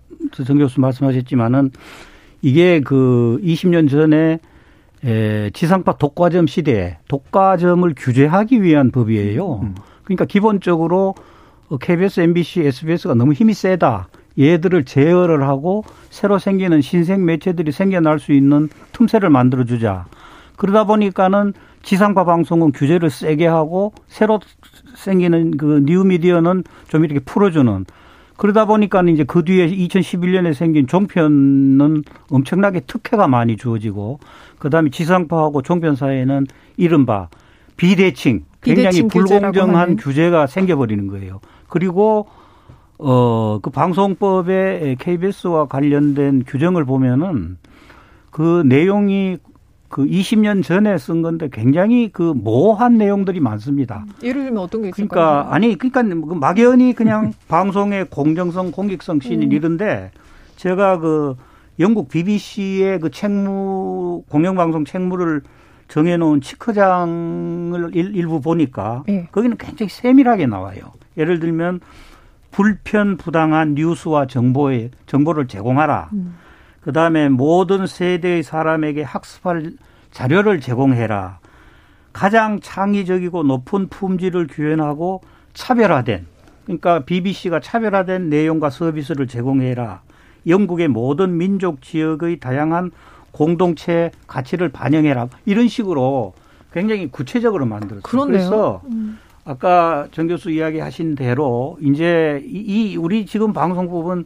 정 0.43 0.57
교수 0.57 0.81
말씀하셨지만은 0.81 1.71
이게 2.41 2.81
그 2.81 3.39
20년 3.43 3.89
전에 3.89 4.39
에, 5.05 5.49
지상파 5.51 5.97
독과점 5.97 6.47
시대에 6.47 6.97
독과점을 7.07 7.93
규제하기 7.95 8.63
위한 8.63 8.91
법이에요. 8.91 9.59
음. 9.61 9.75
그러니까 10.03 10.25
기본적으로 10.25 11.15
어, 11.69 11.77
KBS, 11.77 12.21
MBC, 12.21 12.61
SBS가 12.61 13.13
너무 13.13 13.33
힘이 13.33 13.53
세다. 13.53 14.07
얘들을 14.39 14.85
제어를 14.85 15.43
하고 15.43 15.83
새로 16.09 16.39
생기는 16.39 16.81
신생 16.81 17.25
매체들이 17.25 17.71
생겨날 17.71 18.19
수 18.19 18.33
있는 18.33 18.69
틈새를 18.91 19.29
만들어주자. 19.29 20.05
그러다 20.55 20.85
보니까는 20.85 21.53
지상파 21.83 22.23
방송은 22.23 22.71
규제를 22.71 23.09
세게 23.09 23.45
하고 23.45 23.93
새로 24.07 24.39
생기는 24.95 25.57
그 25.57 25.83
뉴미디어는 25.85 26.63
좀 26.87 27.05
이렇게 27.05 27.19
풀어주는 27.19 27.85
그러다 28.43 28.65
보니까는 28.65 29.13
이제 29.13 29.23
그 29.23 29.45
뒤에 29.45 29.69
2011년에 29.69 30.53
생긴 30.53 30.85
종편은 30.85 32.03
엄청나게 32.29 32.81
특혜가 32.81 33.29
많이 33.29 33.55
주어지고 33.55 34.19
그다음에 34.59 34.89
지상파하고 34.89 35.61
종편 35.61 35.95
사이에는 35.95 36.47
이른바 36.75 37.29
비대칭 37.77 38.43
굉장히 38.61 39.03
비대칭 39.03 39.07
불공정한. 39.07 39.95
규제가 39.95 40.47
생겨버리는 40.47 41.07
거예요. 41.07 41.39
그리고 41.69 42.27
어, 42.97 43.59
그 43.61 43.69
방송법에 43.69 44.97
KBS와 44.99 45.67
관련된 45.67 46.43
규정을 46.45 46.83
보면은 46.83 47.57
그 48.29 48.63
내용이 48.65 49.37
그 49.93 50.03
20년 50.07 50.63
전에 50.63 50.97
쓴 50.97 51.21
건데 51.21 51.49
굉장히 51.53 52.09
그 52.11 52.33
모호한 52.35 52.97
내용들이 52.97 53.39
많습니다. 53.39 54.05
예를 54.23 54.45
들면 54.45 54.57
어떤 54.63 54.81
게 54.81 54.89
있을까요? 54.89 55.07
그러니까 55.07 55.53
아니 55.53 55.77
그러니까 55.77 56.01
그 56.27 56.33
막연히 56.33 56.93
그냥 56.93 57.31
방송의 57.47 58.05
공정성, 58.09 58.71
공익성 58.71 59.19
신인 59.19 59.49
음. 59.49 59.51
이런데 59.51 60.09
제가 60.55 60.97
그 60.97 61.35
영국 61.79 62.09
BBC의 62.09 63.01
그 63.01 63.11
책무 63.11 64.23
공영방송 64.29 64.85
책무를 64.85 65.43
정해놓은 65.89 66.41
치커장을 66.41 67.91
일- 67.95 68.15
일부 68.15 68.41
보니까 68.41 69.03
예. 69.09 69.27
거기는 69.31 69.55
굉장히 69.57 69.89
세밀하게 69.91 70.47
나와요. 70.47 70.79
예를 71.19 71.39
들면 71.39 71.81
불편 72.49 73.17
부당한 73.17 73.75
뉴스와 73.75 74.25
정보에 74.25 74.89
정보를 75.05 75.47
제공하라. 75.47 76.09
음. 76.13 76.35
그 76.83 76.91
다음에 76.91 77.29
모든 77.29 77.87
세대의 77.87 78.43
사람에게 78.43 79.03
학습할 79.03 79.73
자료를 80.11 80.59
제공해라. 80.59 81.39
가장 82.11 82.59
창의적이고 82.59 83.43
높은 83.43 83.87
품질을 83.87 84.47
구현하고 84.47 85.21
차별화된, 85.53 86.27
그러니까 86.65 86.99
BBC가 86.99 87.59
차별화된 87.59 88.29
내용과 88.29 88.69
서비스를 88.69 89.27
제공해라. 89.27 90.01
영국의 90.45 90.89
모든 90.89 91.37
민족 91.37 91.81
지역의 91.81 92.39
다양한 92.39 92.91
공동체 93.31 94.11
가치를 94.27 94.69
반영해라. 94.69 95.29
이런 95.45 95.67
식으로 95.67 96.33
굉장히 96.71 97.07
구체적으로 97.09 97.65
만들었어요. 97.65 98.25
그래서 98.25 98.81
음. 98.85 99.19
아까 99.45 100.07
정 100.11 100.27
교수 100.27 100.51
이야기하신 100.51 101.15
대로 101.15 101.77
이제 101.81 102.41
이, 102.45 102.91
이 102.91 102.97
우리 102.97 103.25
지금 103.25 103.53
방송법은 103.53 104.25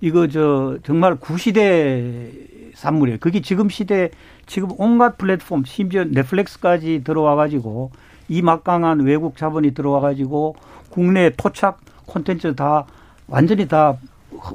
이거 0.00 0.28
저 0.28 0.78
정말 0.84 1.16
구시대 1.16 2.30
산물이에요. 2.74 3.18
그게 3.20 3.40
지금 3.40 3.68
시대 3.68 4.10
지금 4.46 4.68
온갖 4.78 5.16
플랫폼 5.16 5.64
심지어 5.64 6.04
넷플릭스까지 6.04 7.02
들어와 7.04 7.34
가지고 7.34 7.90
이 8.28 8.42
막강한 8.42 9.00
외국 9.00 9.36
자본이 9.36 9.72
들어와 9.72 10.00
가지고 10.00 10.56
국내 10.90 11.30
토착 11.30 11.80
콘텐츠 12.04 12.54
다 12.54 12.86
완전히 13.26 13.66
다 13.66 13.96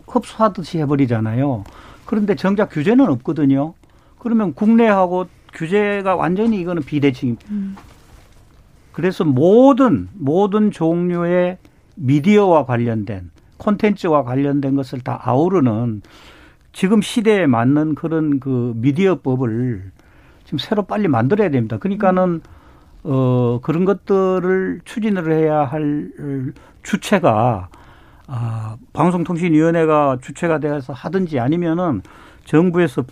흡수하듯이 0.08 0.80
해버리잖아요. 0.80 1.64
그런데 2.06 2.36
정작 2.36 2.70
규제는 2.70 3.10
없거든요. 3.10 3.74
그러면 4.20 4.54
국내하고 4.54 5.26
규제가 5.54 6.16
완전히 6.16 6.60
이거는 6.62 6.84
비대칭입니다. 6.84 7.48
음. 7.50 7.76
그래서 8.92 9.24
모든 9.24 10.10
모든 10.14 10.72
종류의 10.72 11.58
미디어와 11.96 12.66
관련된 12.66 13.32
콘텐츠와 13.62 14.24
관련된 14.24 14.76
것을 14.76 15.02
다 15.02 15.20
아우르는 15.24 16.02
지금 16.74 17.02
시대에 17.02 17.46
맞는 17.46 17.96
그런 17.96 18.40
그 18.40 18.74
미디어법을 18.76 19.92
지금 20.46 20.60
새로 20.60 20.84
빨리 20.84 21.08
만들어야 21.08 21.50
됩니다. 21.50 21.78
그러니까는 21.78 22.42
어 23.04 23.60
그런 23.62 23.86
것들을 23.86 24.82
추진을 24.86 25.32
해야 25.32 25.64
할 25.64 26.12
주체가 26.84 27.70
아 28.28 28.78
방송통신위원회가 28.94 30.18
주체가 30.22 30.60
되어서 30.60 30.94
하든지 30.94 31.40
아니면은 31.40 32.02
정부에서 32.46 33.04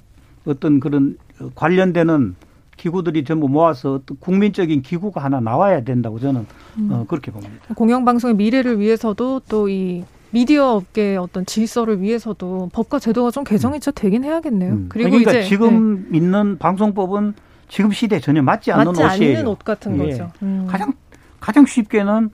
어떤 0.45 0.80
그런 0.80 1.18
관련되는 1.56 2.36
기구들이 2.78 3.26
전부 3.26 3.50
모아서 3.50 3.95
어떤 3.95 4.18
국민적인 4.20 4.82
기구가 4.82 5.22
하나 5.22 5.39
나와야 5.41 5.84
된다고 5.84 6.18
저는 6.20 6.45
음. 6.78 6.89
어, 6.91 7.06
그렇게 7.08 7.30
봅니다. 7.32 7.74
공영방송의 7.76 8.36
미래를 8.36 8.80
위해서도 8.80 9.41
또이 9.50 10.06
미디어 10.32 10.76
업계의 10.76 11.18
어떤 11.18 11.46
질서를 11.46 12.02
위해서도 12.02 12.70
법과 12.74 13.00
제도가 13.00 13.32
좀 13.32 13.44
개정이 13.44 13.80
음. 13.84 13.92
되긴 13.96 14.24
해야겠네요. 14.24 14.72
음. 14.74 14.86
그리고 14.90 15.10
그러니까 15.10 15.32
이제 15.32 15.44
지금 15.44 16.08
네. 16.12 16.18
있는 16.18 16.58
방송법은 16.58 17.34
지금 17.68 17.92
시대에 17.92 18.20
전혀 18.20 18.42
맞지 18.42 18.72
않는 18.72 18.94
맞지 18.94 19.04
옷이에요. 19.04 19.38
않는 19.40 19.48
옷 19.48 19.60
같은 19.60 20.00
예. 20.00 20.12
거죠. 20.12 20.32
음. 20.42 20.68
가장 20.70 20.94
가장 21.40 21.66
쉽게는 21.66 22.30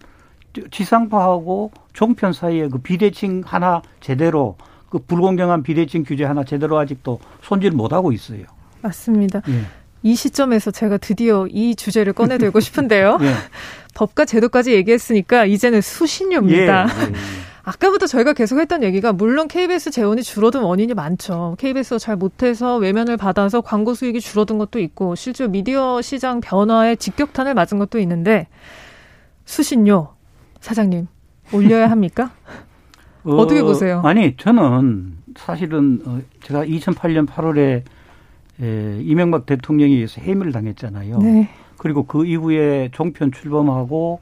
지상파하고 0.71 1.71
종편 1.93 2.33
사이에 2.33 2.67
그 2.69 2.77
비대칭 2.79 3.43
하나 3.45 3.81
제대로 3.99 4.55
그 4.89 4.99
불공정한 4.99 5.63
비대칭 5.63 6.03
규제 6.03 6.23
하나 6.23 6.43
제대로 6.43 6.77
아직도 6.77 7.19
손질 7.41 7.71
못 7.71 7.91
하고 7.93 8.11
있어요. 8.11 8.43
맞습니다. 8.81 9.41
예. 9.49 9.61
이 10.03 10.15
시점에서 10.15 10.71
제가 10.71 10.97
드디어 10.97 11.47
이 11.49 11.75
주제를 11.75 12.13
꺼내들고 12.13 12.59
싶은데요. 12.61 13.17
예. 13.21 13.33
법과 13.95 14.25
제도까지 14.25 14.73
얘기했으니까 14.73 15.45
이제는 15.45 15.81
수신료입니다. 15.81 16.87
아까부터 17.65 18.05
저희가 18.05 18.33
계속 18.33 18.59
했던 18.59 18.83
얘기가 18.83 19.11
물론 19.11 19.47
KBS 19.47 19.89
재원이 19.89 20.21
줄어든 20.21 20.61
원인이 20.61 20.93
많죠. 20.93 21.55
KBS가 21.57 21.97
잘 21.97 22.15
못해서 22.15 22.77
외면을 22.77 23.17
받아서 23.17 23.61
광고 23.61 23.95
수익이 23.95 24.21
줄어든 24.21 24.59
것도 24.59 24.79
있고 24.79 25.15
실제 25.15 25.47
미디어 25.47 25.99
시장 26.01 26.41
변화에 26.41 26.95
직격탄을 26.95 27.55
맞은 27.55 27.79
것도 27.79 27.99
있는데 27.99 28.47
수신료 29.45 30.09
사장님 30.59 31.07
올려야 31.53 31.89
합니까? 31.89 32.31
어, 33.25 33.47
떻게 33.47 33.63
보세요? 33.63 34.01
아니 34.05 34.37
저는 34.37 35.17
사실은 35.35 36.01
어, 36.05 36.21
제가 36.43 36.65
2008년 36.65 37.27
8월에 37.27 37.81
에, 38.61 38.99
이명박 39.01 39.47
대통령에 39.47 39.91
의해서 39.91 40.21
해임을 40.21 40.51
당했잖아요. 40.51 41.17
네. 41.17 41.49
그리고 41.77 42.05
그 42.05 42.25
이후에 42.25 42.89
종편 42.93 43.31
출범하고 43.31 44.21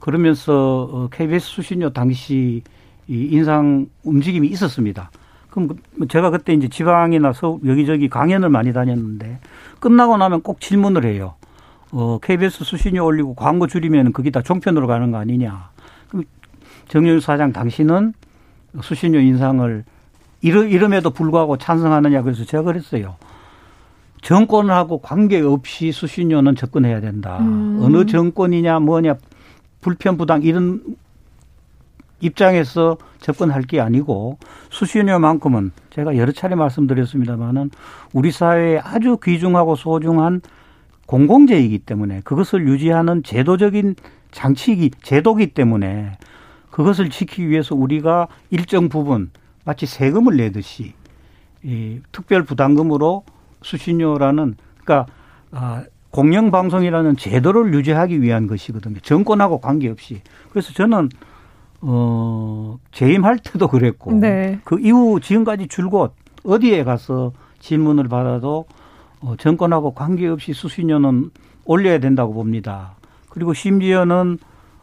그러면서 0.00 0.88
어, 0.90 1.08
KBS 1.10 1.46
수신료 1.46 1.90
당시 1.90 2.62
이 3.06 3.28
인상 3.30 3.86
움직임이 4.02 4.48
있었습니다. 4.48 5.10
그럼 5.50 5.68
그, 5.68 6.08
제가 6.08 6.30
그때 6.30 6.52
이제 6.52 6.68
지방이나 6.68 7.32
서울 7.32 7.60
여기저기 7.66 8.08
강연을 8.08 8.48
많이 8.48 8.72
다녔는데 8.72 9.40
끝나고 9.78 10.16
나면 10.16 10.42
꼭 10.42 10.60
질문을 10.60 11.04
해요. 11.04 11.34
어, 11.92 12.18
KBS 12.22 12.64
수신료 12.64 13.04
올리고 13.04 13.34
광고 13.34 13.66
줄이면 13.66 14.12
그게 14.12 14.30
다 14.30 14.42
종편으로 14.42 14.86
가는 14.86 15.10
거 15.10 15.18
아니냐. 15.18 15.70
그럼 16.08 16.24
정영일 16.88 17.20
사장 17.20 17.52
당신은 17.52 18.14
수신료 18.80 19.18
인상을 19.18 19.84
이름에도 20.42 21.10
불구하고 21.10 21.58
찬성하느냐 21.58 22.22
그래서 22.22 22.44
제가 22.44 22.62
그랬어요. 22.62 23.16
정권하고 24.22 24.98
관계없이 24.98 25.92
수신료는 25.92 26.54
접근해야 26.54 27.00
된다. 27.00 27.38
음. 27.40 27.80
어느 27.82 28.06
정권이냐 28.06 28.78
뭐냐 28.80 29.16
불편 29.80 30.16
부당 30.16 30.42
이런 30.42 30.96
입장에서 32.20 32.98
접근할 33.18 33.62
게 33.62 33.80
아니고 33.80 34.38
수신료만큼은 34.70 35.72
제가 35.90 36.16
여러 36.16 36.32
차례 36.32 36.54
말씀드렸습니다마는 36.54 37.70
우리 38.12 38.30
사회에 38.30 38.78
아주 38.78 39.18
귀중하고 39.22 39.74
소중한 39.74 40.40
공공재이기 41.06 41.80
때문에 41.80 42.20
그것을 42.24 42.68
유지하는 42.68 43.22
제도적인 43.22 43.96
장치이기 44.30 44.92
제도기 45.02 45.48
때문에 45.48 46.12
그것을 46.70 47.10
지키기 47.10 47.48
위해서 47.48 47.74
우리가 47.74 48.28
일정 48.50 48.88
부분 48.88 49.30
마치 49.64 49.86
세금을 49.86 50.36
내듯이 50.36 50.94
이 51.62 52.00
특별 52.12 52.44
부담금으로 52.44 53.24
수신료라는 53.62 54.56
그러니까 54.84 55.12
아, 55.50 55.84
공영방송이라는 56.10 57.16
제도를 57.16 57.72
유지하기 57.74 58.20
위한 58.22 58.46
것이거든요. 58.46 58.98
정권하고 59.00 59.60
관계없이. 59.60 60.20
그래서 60.50 60.72
저는 60.72 61.08
어 61.82 62.78
재임할 62.92 63.38
때도 63.38 63.68
그랬고 63.68 64.12
네. 64.12 64.58
그 64.64 64.78
이후 64.80 65.20
지금까지 65.20 65.68
줄곧 65.68 66.12
어디에 66.44 66.84
가서 66.84 67.32
질문을 67.60 68.08
받아도 68.08 68.66
어, 69.20 69.34
정권하고 69.36 69.92
관계없이 69.94 70.52
수신료는 70.52 71.30
올려야 71.64 71.98
된다고 72.00 72.32
봅니다. 72.34 72.96
그리고 73.28 73.54
심지어는 73.54 74.38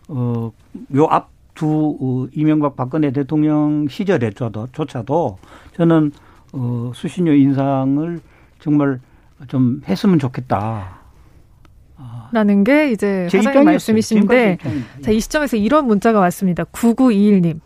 어 0.10 0.52
요 0.96 1.06
앞두 1.10 1.98
어, 2.00 2.28
이명박 2.34 2.76
박근혜 2.76 3.12
대통령 3.12 3.88
시절에조차도 3.90 4.70
조차도 4.72 5.38
저는 5.76 6.12
어 6.54 6.92
수신료 6.96 7.34
인상을 7.34 8.20
정말 8.60 9.00
좀 9.48 9.82
했으면 9.88 10.18
좋겠다. 10.20 10.97
라는 12.32 12.64
게 12.64 12.92
이제 12.92 13.28
사장님 13.32 13.64
말씀이신데 13.66 14.58
자, 15.04 15.12
이 15.12 15.20
시점에서 15.20 15.58
이런 15.58 15.88
문자가 15.88 16.20
왔습니다. 16.20 16.64
9921님. 16.66 17.60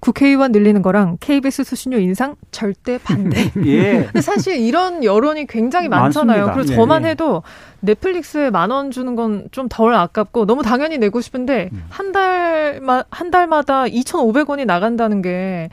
국회의원 0.00 0.50
늘리는 0.50 0.82
거랑 0.82 1.16
KBS 1.20 1.62
수신료 1.62 1.98
인상 2.00 2.34
절대 2.50 2.98
반대. 2.98 3.52
예. 3.64 4.02
근데 4.06 4.20
사실 4.20 4.56
이런 4.56 5.04
여론이 5.04 5.46
굉장히 5.46 5.88
많잖아요. 5.88 6.46
많습니다. 6.46 6.54
그리고 6.54 6.74
저만 6.74 7.04
예. 7.04 7.10
해도 7.10 7.44
넷플릭스에 7.80 8.50
만 8.50 8.72
원 8.72 8.90
주는 8.90 9.14
건 9.14 9.46
좀 9.52 9.68
덜 9.68 9.94
아깝고 9.94 10.44
너무 10.46 10.62
당연히 10.62 10.98
내고 10.98 11.20
싶은데 11.20 11.70
음. 11.72 11.84
한 11.88 12.10
달마 12.10 13.04
한 13.10 13.30
달마다 13.30 13.84
2,500원이 13.84 14.64
나간다는 14.66 15.22
게 15.22 15.68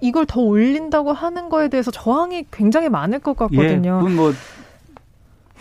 이걸 0.00 0.26
더 0.26 0.40
올린다고 0.40 1.12
하는 1.12 1.48
거에 1.48 1.68
대해서 1.68 1.92
저항이 1.92 2.46
굉장히 2.50 2.88
많을 2.88 3.20
것 3.20 3.36
같거든요. 3.36 4.04
예, 4.04 4.12
뭐 4.12 4.32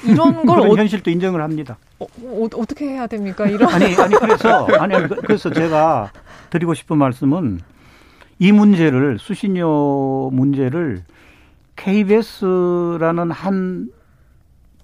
이런 0.06 0.46
걸 0.46 0.60
어, 0.60 0.76
현실도 0.76 1.12
인정을 1.12 1.42
합니다. 1.42 1.78
어, 2.00 2.06
어, 2.24 2.66
떻게 2.66 2.90
해야 2.90 3.08
됩니까? 3.08 3.48
이런 3.48 3.70
아니 3.70 3.96
아니 3.96 4.16
그래서 4.16 4.66
아니 4.80 4.96
그래서 5.08 5.52
제가 5.52 6.12
드리고 6.50 6.74
싶은 6.74 6.98
말씀은 6.98 7.60
이 8.40 8.52
문제를 8.52 9.20
수신료 9.20 10.32
문제를 10.32 11.04
KBS라는 11.76 13.32
한 13.32 13.90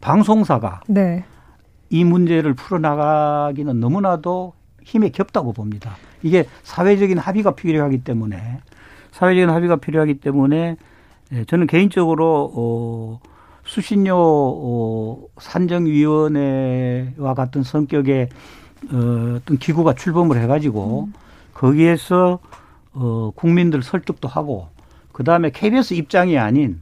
방송사가 0.01 0.81
네. 0.87 1.25
이 1.89 2.03
문제를 2.03 2.53
풀어나가기는 2.53 3.79
너무나도 3.79 4.53
힘에 4.83 5.09
겹다고 5.09 5.53
봅니다. 5.53 5.95
이게 6.23 6.45
사회적인 6.63 7.17
합의가 7.17 7.55
필요하기 7.55 8.03
때문에 8.03 8.59
사회적인 9.11 9.49
합의가 9.49 9.77
필요하기 9.77 10.15
때문에 10.19 10.77
예, 11.33 11.43
저는 11.45 11.67
개인적으로 11.67 12.51
어 12.55 13.19
수신료 13.67 14.15
어 14.17 15.27
산정위원회와 15.37 17.33
같은 17.35 17.63
성격의 17.63 18.29
어 18.91 19.35
어떤 19.37 19.57
기구가 19.57 19.93
출범을 19.93 20.41
해가지고 20.41 21.09
음. 21.09 21.13
거기에서 21.53 22.39
어 22.93 23.31
국민들 23.35 23.83
설득도 23.83 24.27
하고 24.27 24.69
그 25.11 25.23
다음에 25.23 25.51
KBS 25.51 25.93
입장이 25.95 26.37
아닌 26.37 26.81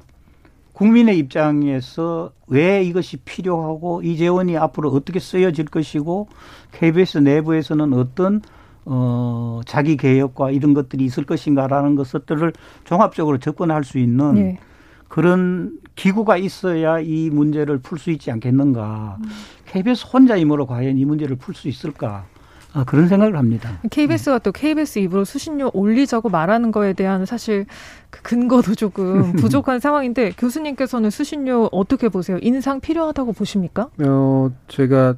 국민의 0.74 1.18
입장에서 1.18 2.32
왜 2.48 2.84
이것이 2.84 3.18
필요하고 3.18 4.02
이 4.04 4.18
재원이 4.18 4.58
앞으로 4.58 4.90
어떻게 4.90 5.20
쓰여질 5.20 5.66
것이고 5.66 6.28
KBS 6.74 7.20
내부에서는 7.20 7.94
어떤 7.94 8.42
어, 8.84 9.62
자기 9.66 9.98
개혁과 9.98 10.52
이런 10.52 10.74
것들이 10.74 11.06
있을 11.06 11.26
것인가라는 11.26 11.96
것들을 11.96 12.54
종합적으로 12.84 13.40
접근할 13.40 13.84
수 13.84 13.98
있는 13.98 14.36
네. 14.36 14.60
그런 15.08 15.80
기구가 15.96 16.38
있어야 16.38 17.00
이 17.00 17.30
문제를 17.30 17.80
풀 17.80 17.98
수 17.98 18.12
있지 18.12 18.32
않겠는가. 18.32 19.18
음. 19.20 19.30
KBS 19.66 20.08
혼자 20.12 20.38
힘으로 20.38 20.66
과연 20.66 20.98
이 20.98 21.06
문제를 21.06 21.38
풀 21.38 21.56
수 21.56 21.68
있을까. 21.68 22.26
아, 22.74 22.84
그런 22.84 23.08
생각을 23.08 23.38
합니다. 23.38 23.80
KBS가 23.90 24.40
또 24.40 24.52
KBS 24.52 25.00
입으로 25.00 25.24
수신료 25.24 25.72
올리자고 25.74 26.28
말하는 26.28 26.74
거에 26.74 26.92
대한 26.92 27.26
사실 27.26 27.66
그 28.10 28.22
근거도 28.22 28.76
조금 28.76 29.32
부족한 29.40 29.80
상황인데 29.80 30.34
교수님께서는 30.38 31.10
수신료 31.10 31.70
어떻게 31.72 32.10
보세요? 32.10 32.38
인상 32.42 32.82
필요하다고 32.82 33.32
보십니까? 33.32 33.90
어, 34.06 34.52
제가 34.68 35.16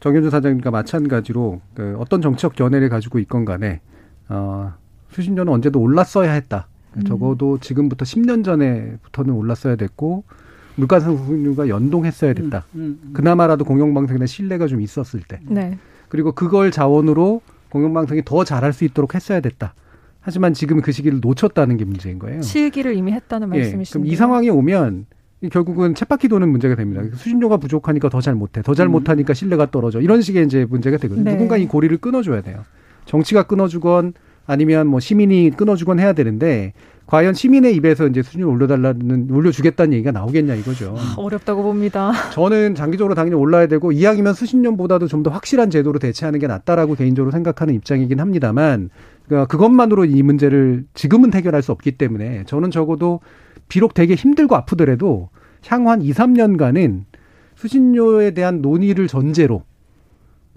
정현주 0.00 0.30
사장님과 0.30 0.70
마찬가지로 0.70 1.60
그 1.74 1.94
어떤 1.98 2.22
정치적 2.22 2.54
견해를 2.56 2.88
가지고 2.88 3.18
있건 3.18 3.44
간에 3.44 3.82
어, 4.30 4.72
수신료는 5.10 5.52
언제도 5.52 5.80
올랐어야 5.80 6.32
했다. 6.32 6.68
음. 6.96 7.04
적어도 7.04 7.58
지금부터 7.58 8.04
10년 8.04 8.44
전에부터는 8.44 9.32
올랐어야 9.34 9.76
됐고 9.76 10.24
물가 10.76 10.98
상승률과 11.00 11.68
연동했어야 11.68 12.32
됐다. 12.34 12.64
음, 12.74 12.80
음, 12.80 13.00
음. 13.04 13.12
그나마라도 13.12 13.64
공영방송에 13.64 14.26
신뢰가 14.26 14.66
좀 14.66 14.80
있었을 14.80 15.20
때. 15.26 15.40
네. 15.46 15.78
그리고 16.08 16.32
그걸 16.32 16.70
자원으로 16.70 17.42
공영방송이 17.70 18.22
더 18.24 18.44
잘할 18.44 18.72
수 18.72 18.84
있도록 18.84 19.14
했어야 19.14 19.40
됐다. 19.40 19.74
하지만 20.20 20.54
지금 20.54 20.80
그 20.80 20.90
시기를 20.90 21.20
놓쳤다는 21.20 21.76
게 21.76 21.84
문제인 21.84 22.18
거예요. 22.18 22.40
실기를 22.42 22.94
이미 22.94 23.12
했다는 23.12 23.48
말씀이신데. 23.50 23.82
예, 23.82 23.92
그럼 23.92 24.06
이 24.12 24.16
상황에 24.16 24.48
오면 24.48 25.06
결국은 25.52 25.94
쳇바퀴 25.94 26.28
도는 26.28 26.48
문제가 26.48 26.74
됩니다. 26.74 27.02
수신료가 27.14 27.58
부족하니까 27.58 28.08
더 28.08 28.20
잘 28.20 28.34
못해, 28.34 28.62
더 28.62 28.74
잘 28.74 28.88
못하니까 28.88 29.34
신뢰가 29.34 29.70
떨어져. 29.70 30.00
이런 30.00 30.22
식의 30.22 30.46
이제 30.46 30.64
문제가 30.64 30.96
되거든요. 30.96 31.24
네. 31.24 31.32
누군가 31.32 31.56
이 31.58 31.66
고리를 31.66 31.94
끊어줘야 31.98 32.40
돼요. 32.40 32.64
정치가 33.04 33.42
끊어주건 33.42 34.14
아니면 34.46 34.86
뭐 34.86 35.00
시민이 35.00 35.52
끊어주건 35.56 35.98
해야 36.00 36.12
되는데 36.12 36.72
과연 37.06 37.34
시민의 37.34 37.74
입에서 37.76 38.06
이제 38.06 38.22
수준을 38.22 38.46
올려달라는 38.46 39.28
올려주겠다는 39.30 39.92
얘기가 39.92 40.10
나오겠냐 40.10 40.54
이거죠. 40.54 40.94
아, 40.98 41.14
어렵다고 41.18 41.62
봅니다. 41.62 42.12
저는 42.32 42.74
장기적으로 42.74 43.14
당연히 43.14 43.36
올라야 43.36 43.66
되고 43.66 43.92
이왕이면 43.92 44.32
수십 44.34 44.56
년보다도 44.56 45.06
좀 45.08 45.22
더 45.22 45.30
확실한 45.30 45.70
제도로 45.70 45.98
대체하는 45.98 46.38
게 46.38 46.46
낫다라고 46.46 46.94
개인적으로 46.94 47.30
생각하는 47.30 47.74
입장이긴 47.74 48.20
합니다만 48.20 48.90
그러니까 49.26 49.46
그것만으로 49.46 50.04
이 50.04 50.22
문제를 50.22 50.84
지금은 50.92 51.32
해결할 51.32 51.62
수 51.62 51.72
없기 51.72 51.92
때문에 51.92 52.44
저는 52.44 52.70
적어도 52.70 53.20
비록 53.68 53.94
되게 53.94 54.14
힘들고 54.14 54.54
아프더라도 54.56 55.30
향후 55.66 55.88
한 55.90 56.02
2, 56.02 56.12
3년간은 56.12 57.04
수신료에 57.56 58.32
대한 58.32 58.60
논의를 58.60 59.08
전제로 59.08 59.62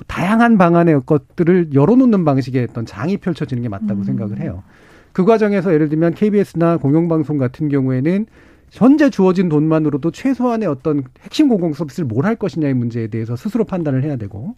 다양한 0.05 0.57
방안의 0.57 1.01
것들을 1.05 1.73
열어놓는 1.73 2.23
방식의 2.23 2.67
어떤 2.69 2.85
장이 2.85 3.17
펼쳐지는 3.17 3.63
게 3.63 3.69
맞다고 3.69 4.01
음. 4.01 4.03
생각을 4.03 4.39
해요. 4.39 4.63
그 5.11 5.25
과정에서 5.25 5.73
예를 5.73 5.89
들면 5.89 6.13
KBS나 6.13 6.77
공영방송 6.77 7.37
같은 7.37 7.69
경우에는 7.69 8.27
현재 8.69 9.09
주어진 9.09 9.49
돈만으로도 9.49 10.11
최소한의 10.11 10.67
어떤 10.67 11.03
핵심 11.23 11.47
공공 11.47 11.73
서비스를 11.73 12.05
뭘 12.07 12.25
할 12.25 12.35
것이냐의 12.35 12.73
문제에 12.73 13.07
대해서 13.07 13.35
스스로 13.35 13.63
판단을 13.63 14.03
해야 14.03 14.17
되고 14.17 14.55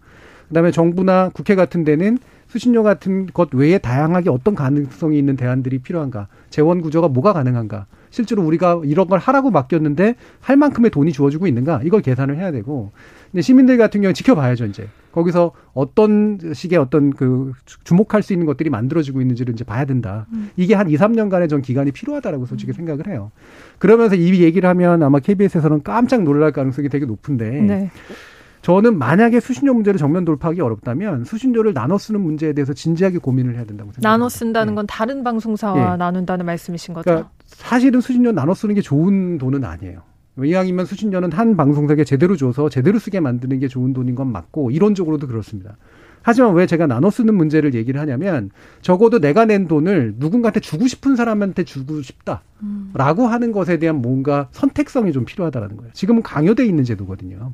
그다음에 0.47 0.71
정부나 0.71 1.29
국회 1.33 1.53
같은 1.55 1.83
데는 1.83 2.17
수신료 2.47 2.81
같은 2.81 3.27
것 3.27 3.53
외에 3.53 3.77
다양하게 3.77 4.31
어떤 4.31 4.55
가능성이 4.55 5.19
있는 5.19 5.35
대안들이 5.35 5.77
필요한가 5.79 6.27
재원 6.49 6.81
구조가 6.81 7.09
뭐가 7.09 7.33
가능한가 7.33 7.85
실제로 8.09 8.43
우리가 8.43 8.81
이런 8.83 9.07
걸 9.07 9.19
하라고 9.19 9.51
맡겼는데 9.51 10.15
할 10.41 10.57
만큼의 10.57 10.89
돈이 10.89 11.11
주어지고 11.11 11.45
있는가 11.45 11.81
이걸 11.83 12.01
계산을 12.01 12.37
해야 12.37 12.51
되고 12.51 12.91
근데 13.31 13.43
시민들 13.43 13.77
같은 13.77 14.01
경우는 14.01 14.15
지켜봐야죠 14.15 14.65
이제 14.65 14.87
거기서 15.12 15.51
어떤 15.74 16.38
식의 16.53 16.78
어떤 16.78 17.12
그 17.12 17.53
주목할 17.84 18.22
수 18.22 18.34
있는 18.34 18.45
것들이 18.45 18.70
만들어지고 18.70 19.22
있는지를 19.22 19.53
이제 19.53 19.64
봐야 19.64 19.86
된다. 19.86 20.28
음. 20.34 20.49
이게 20.55 20.76
한 20.76 20.89
2, 20.89 20.95
3년간의 20.95 21.49
전 21.49 21.62
기간이 21.62 21.91
필요하다라고 21.91 22.45
솔직히 22.45 22.72
음. 22.72 22.74
생각을 22.74 23.07
해요. 23.07 23.32
그러면서 23.80 24.16
이 24.16 24.41
얘기를 24.43 24.70
하면 24.70 25.03
아마 25.03 25.20
KBS에서는 25.20 25.84
깜짝 25.84 26.24
놀랄 26.24 26.51
가능성이 26.51 26.89
되게 26.89 27.05
높은데 27.05 27.49
네. 27.62 27.91
저는 28.62 28.97
만약에 28.97 29.39
수신료 29.39 29.74
문제를 29.74 29.97
정면 29.97 30.26
돌파하기 30.26 30.60
어렵다면 30.62 31.24
수신료를 31.24 31.74
나눠 31.74 31.97
쓰는 31.97 32.22
문제에 32.22 32.53
대해서 32.53 32.74
진지하게 32.74 33.20
고민을 33.20 33.55
해야 33.55 33.64
된다고 33.64 33.91
생각합니다. 33.91 34.10
나눠 34.10 34.30
쓴다는 34.30 34.74
네. 34.74 34.76
건 34.76 34.88
다른 34.88 35.24
방송사와 35.24 35.91
네. 35.91 35.97
나눈다는 35.97 36.45
말씀이신 36.45 36.93
거죠? 36.93 37.03
그러니까 37.03 37.30
사실은 37.45 38.01
수신료 38.01 38.32
나눠 38.32 38.53
쓰는 38.53 38.76
게 38.76 38.82
좋은 38.82 39.38
돈은 39.38 39.64
아니에요. 39.64 40.01
이왕이면 40.45 40.85
수신료는 40.85 41.31
한 41.31 41.57
방송사에게 41.57 42.03
제대로 42.03 42.35
줘서 42.35 42.69
제대로 42.69 42.99
쓰게 42.99 43.19
만드는 43.19 43.59
게 43.59 43.67
좋은 43.67 43.93
돈인 43.93 44.15
건 44.15 44.31
맞고 44.31 44.71
이론적으로도 44.71 45.27
그렇습니다. 45.27 45.77
하지만 46.21 46.53
왜 46.53 46.65
제가 46.65 46.85
나눠 46.85 47.09
쓰는 47.09 47.33
문제를 47.35 47.73
얘기를 47.73 47.99
하냐면 48.01 48.51
적어도 48.81 49.19
내가 49.19 49.45
낸 49.45 49.67
돈을 49.67 50.15
누군가한테 50.17 50.59
주고 50.59 50.85
싶은 50.87 51.15
사람한테 51.15 51.63
주고 51.63 52.01
싶다라고 52.01 53.23
음. 53.23 53.31
하는 53.31 53.51
것에 53.53 53.77
대한 53.79 54.01
뭔가 54.01 54.49
선택성이 54.51 55.13
좀 55.13 55.23
필요하다라는 55.25 55.77
거예요. 55.77 55.91
지금은 55.93 56.21
강요돼 56.21 56.65
있는 56.65 56.83
제도거든요. 56.83 57.53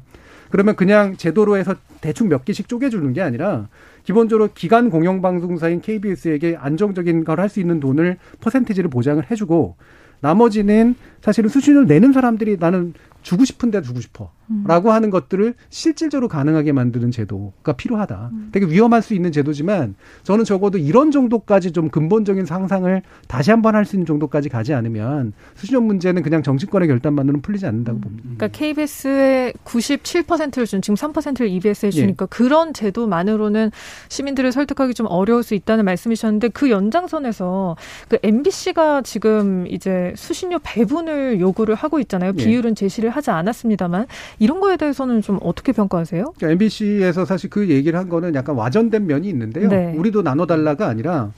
그러면 0.49 0.75
그냥 0.75 1.15
제도로 1.15 1.57
해서 1.57 1.75
대충 2.01 2.27
몇 2.27 2.43
개씩 2.45 2.67
쪼개주는 2.67 3.13
게 3.13 3.21
아니라 3.21 3.67
기본적으로 4.03 4.49
기간 4.53 4.89
공영방송사인 4.89 5.81
KBS에게 5.81 6.55
안정적인 6.59 7.23
걸 7.23 7.39
할 7.39 7.49
수 7.49 7.59
있는 7.59 7.79
돈을 7.79 8.17
퍼센티지를 8.41 8.89
보장을 8.89 9.23
해주고 9.29 9.75
나머지는 10.21 10.95
사실은 11.26 11.49
수신료를 11.49 11.88
내는 11.88 12.13
사람들이 12.13 12.57
나는 12.59 12.93
주고 13.23 13.45
싶은데 13.45 13.82
주고 13.82 13.99
싶어. 13.99 14.30
라고 14.65 14.91
하는 14.91 15.09
것들을 15.09 15.55
실질적으로 15.69 16.28
가능하게 16.28 16.71
만드는 16.71 17.09
제도가 17.09 17.73
필요하다. 17.73 18.30
음. 18.32 18.49
되게 18.51 18.67
위험할 18.67 19.01
수 19.01 19.15
있는 19.15 19.32
제도지만 19.32 19.95
저는 20.21 20.45
적어도 20.45 20.78
이런 20.78 21.09
정도까지 21.09 21.71
좀 21.71 21.89
근본적인 21.89 22.45
상상을 22.45 23.01
다시 23.28 23.49
한번 23.49 23.73
할 23.76 23.86
수 23.86 23.95
있는 23.95 24.05
정도까지 24.05 24.49
가지 24.49 24.73
않으면 24.73 25.34
수신료 25.55 25.82
문제는 25.82 26.23
그냥 26.23 26.41
정치권의 26.41 26.88
결단만으로는 26.88 27.41
풀리지 27.41 27.65
않는다고 27.67 27.99
봅니다. 27.99 28.23
그러니까 28.23 28.47
KBS의 28.47 29.53
97%를 29.63 30.65
준 30.65 30.82
지금 30.82 30.95
3%를 30.95 31.49
EBS에 31.49 31.91
주니까 31.91 32.26
예. 32.26 32.28
그런 32.30 32.73
제도만으로는 32.73 33.71
시민들을 34.09 34.51
설득하기 34.51 34.95
좀 34.95 35.05
어려울 35.07 35.43
수 35.43 35.53
있다는 35.53 35.86
말씀이셨는데 35.86 36.49
그 36.49 36.71
연장선에서 36.71 37.78
그 38.09 38.17
MBC가 38.23 39.03
지금 39.03 39.65
이제 39.67 40.13
수신료 40.15 40.59
배분을 40.63 41.14
요구를 41.39 41.76
하고 41.76 41.99
있잖아요. 41.99 42.34
예. 42.38 42.43
비율은 42.43 42.76
제시를 42.76 43.09
하지 43.09 43.32
않았습니다만 43.32 44.07
이런 44.39 44.59
거에 44.59 44.78
대해서는 44.78 45.22
좀 45.22 45.39
어떻게 45.41 45.72
평가하세요? 45.72 46.34
그러니까 46.38 46.51
MBC에서 46.51 47.26
사실 47.26 47.49
그 47.49 47.70
얘기를 47.70 47.97
한 47.97 48.09
거는 48.09 48.36
약간 48.36 48.55
와전된 48.55 49.07
면이 49.07 49.28
있는데요. 49.30 49.70
네. 49.70 49.93
우리도 49.95 50.22
나눠달라가 50.22 50.88
아니라 50.88 51.32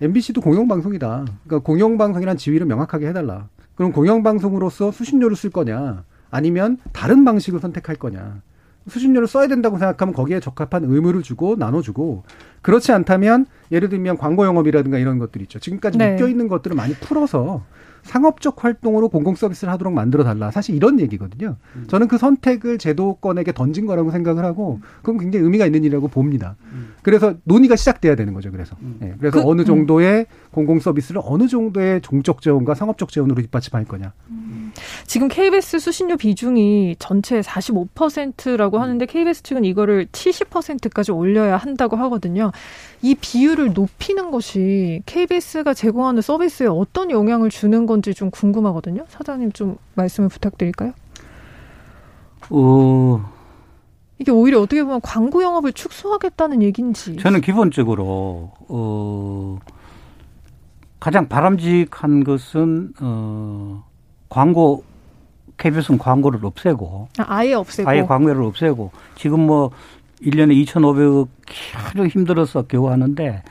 MBC도 0.00 0.40
공영방송이다. 0.40 1.24
그러니까 1.44 1.66
공영방송이란 1.66 2.36
지위를 2.36 2.66
명확하게 2.66 3.08
해달라. 3.08 3.48
그럼 3.74 3.92
공영방송으로서 3.92 4.90
수신료를 4.90 5.36
쓸 5.36 5.50
거냐, 5.50 6.02
아니면 6.30 6.78
다른 6.92 7.24
방식을 7.24 7.60
선택할 7.60 7.96
거냐. 7.96 8.40
수신료를 8.88 9.28
써야 9.28 9.48
된다고 9.48 9.78
생각하면 9.78 10.14
거기에 10.14 10.40
적합한 10.40 10.84
의무를 10.84 11.22
주고 11.22 11.56
나눠주고 11.56 12.22
그렇지 12.62 12.90
않다면 12.92 13.46
예를 13.70 13.88
들면 13.88 14.16
광고 14.16 14.46
영업이라든가 14.46 14.98
이런 14.98 15.18
것들 15.18 15.42
있죠. 15.42 15.58
지금까지 15.58 15.98
네. 15.98 16.12
묶여 16.12 16.26
있는 16.26 16.48
것들을 16.48 16.74
많이 16.74 16.94
풀어서 16.94 17.64
상업적 18.08 18.64
활동으로 18.64 19.08
공공 19.10 19.34
서비스를 19.34 19.70
하도록 19.74 19.92
만들어 19.92 20.24
달라. 20.24 20.50
사실 20.50 20.74
이런 20.74 20.98
얘기거든요. 20.98 21.56
음. 21.76 21.84
저는 21.88 22.08
그 22.08 22.16
선택을 22.16 22.78
제도권에게 22.78 23.52
던진 23.52 23.84
거라고 23.84 24.10
생각을 24.10 24.44
하고 24.44 24.80
그건 25.02 25.18
굉장히 25.18 25.44
의미가 25.44 25.66
있는 25.66 25.84
일이라고 25.84 26.08
봅니다. 26.08 26.56
음. 26.72 26.94
그래서 27.02 27.34
논의가 27.44 27.76
시작돼야 27.76 28.16
되는 28.16 28.32
거죠. 28.32 28.50
그래서 28.50 28.76
음. 28.80 28.96
네. 28.98 29.14
그래서 29.18 29.42
그, 29.42 29.48
어느 29.48 29.60
음. 29.60 29.66
정도의 29.66 30.26
공공 30.50 30.80
서비스를 30.80 31.20
어느 31.24 31.46
정도의 31.46 32.00
종적 32.00 32.42
재원과 32.42 32.74
상업적 32.74 33.10
재원으로 33.10 33.40
뒷받침할 33.42 33.84
거냐. 33.84 34.12
음. 34.30 34.72
지금 35.06 35.28
KBS 35.28 35.78
수신료 35.78 36.16
비중이 36.16 36.96
전체 36.98 37.40
45%라고 37.40 38.78
하는데 38.78 39.04
KBS 39.04 39.42
측은 39.42 39.64
이거를 39.64 40.06
70%까지 40.06 41.12
올려야 41.12 41.56
한다고 41.56 41.96
하거든요. 41.96 42.52
이 43.02 43.14
비율을 43.14 43.72
높이는 43.72 44.30
것이 44.30 45.02
KBS가 45.06 45.74
제공하는 45.74 46.22
서비스에 46.22 46.66
어떤 46.66 47.10
영향을 47.10 47.50
주는 47.50 47.86
건지 47.86 48.14
좀 48.14 48.30
궁금하거든요. 48.30 49.04
사장님 49.08 49.52
좀 49.52 49.76
말씀을 49.94 50.28
부탁드릴까요? 50.28 50.92
어. 52.50 53.38
이게 54.18 54.32
오히려 54.32 54.60
어떻게 54.60 54.82
보면 54.82 55.00
광고 55.00 55.42
영업을 55.42 55.72
축소하겠다는 55.72 56.62
얘기인지. 56.62 57.16
저는 57.18 57.40
기본적으로 57.40 58.50
어 58.68 59.58
가장 61.00 61.28
바람직한 61.28 62.24
것은 62.24 62.92
어 63.00 63.84
광고 64.28 64.84
KBS는 65.56 65.98
광고를 65.98 66.44
없애고 66.44 67.08
아, 67.18 67.44
예 67.44 67.54
없애고 67.54 67.88
아예 67.88 68.02
광고를 68.02 68.42
없애고 68.42 68.90
지금 69.16 69.46
뭐 69.46 69.70
1년에 70.22 70.64
2,500억 70.64 71.28
아주 71.76 72.06
힘들어서 72.06 72.62
겨우 72.62 72.88
하는데 72.90 73.42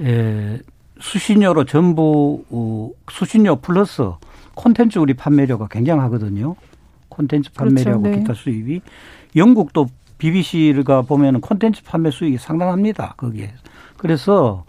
에, 0.00 0.58
수신료로 1.00 1.64
전부 1.64 2.44
어, 2.50 2.90
수신료 3.10 3.56
플러스 3.56 4.10
콘텐츠 4.54 4.98
우리 4.98 5.14
판매료가 5.14 5.68
굉장하거든요. 5.68 6.54
콘텐츠 7.08 7.52
판매료하고 7.52 8.02
그렇죠. 8.02 8.16
네. 8.16 8.22
기타 8.22 8.34
수입이 8.34 8.80
영국도 9.36 9.86
BBC가 10.18 11.02
보면은 11.02 11.40
콘텐츠 11.40 11.82
판매 11.82 12.10
수익이 12.10 12.38
상당합니다. 12.38 13.14
거기에. 13.16 13.52
그래서 13.96 14.64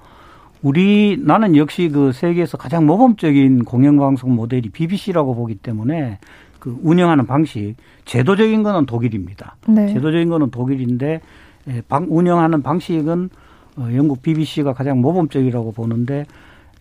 우리 0.63 1.17
나는 1.21 1.57
역시 1.57 1.89
그 1.89 2.13
세계에서 2.13 2.57
가장 2.57 2.85
모범적인 2.85 3.65
공영방송 3.65 4.33
모델이 4.33 4.69
BBC라고 4.69 5.35
보기 5.35 5.55
때문에 5.55 6.19
그 6.59 6.79
운영하는 6.81 7.27
방식 7.27 7.75
제도적인 8.05 8.63
거는 8.63 8.85
독일입니다. 8.85 9.57
네. 9.67 9.87
제도적인 9.93 10.29
거는 10.29 10.49
독일인데 10.51 11.19
예, 11.67 11.81
방, 11.87 12.07
운영하는 12.09 12.63
방식은 12.63 13.29
어, 13.75 13.89
영국 13.93 14.21
BBC가 14.21 14.73
가장 14.73 15.01
모범적이라고 15.01 15.73
보는데 15.73 16.25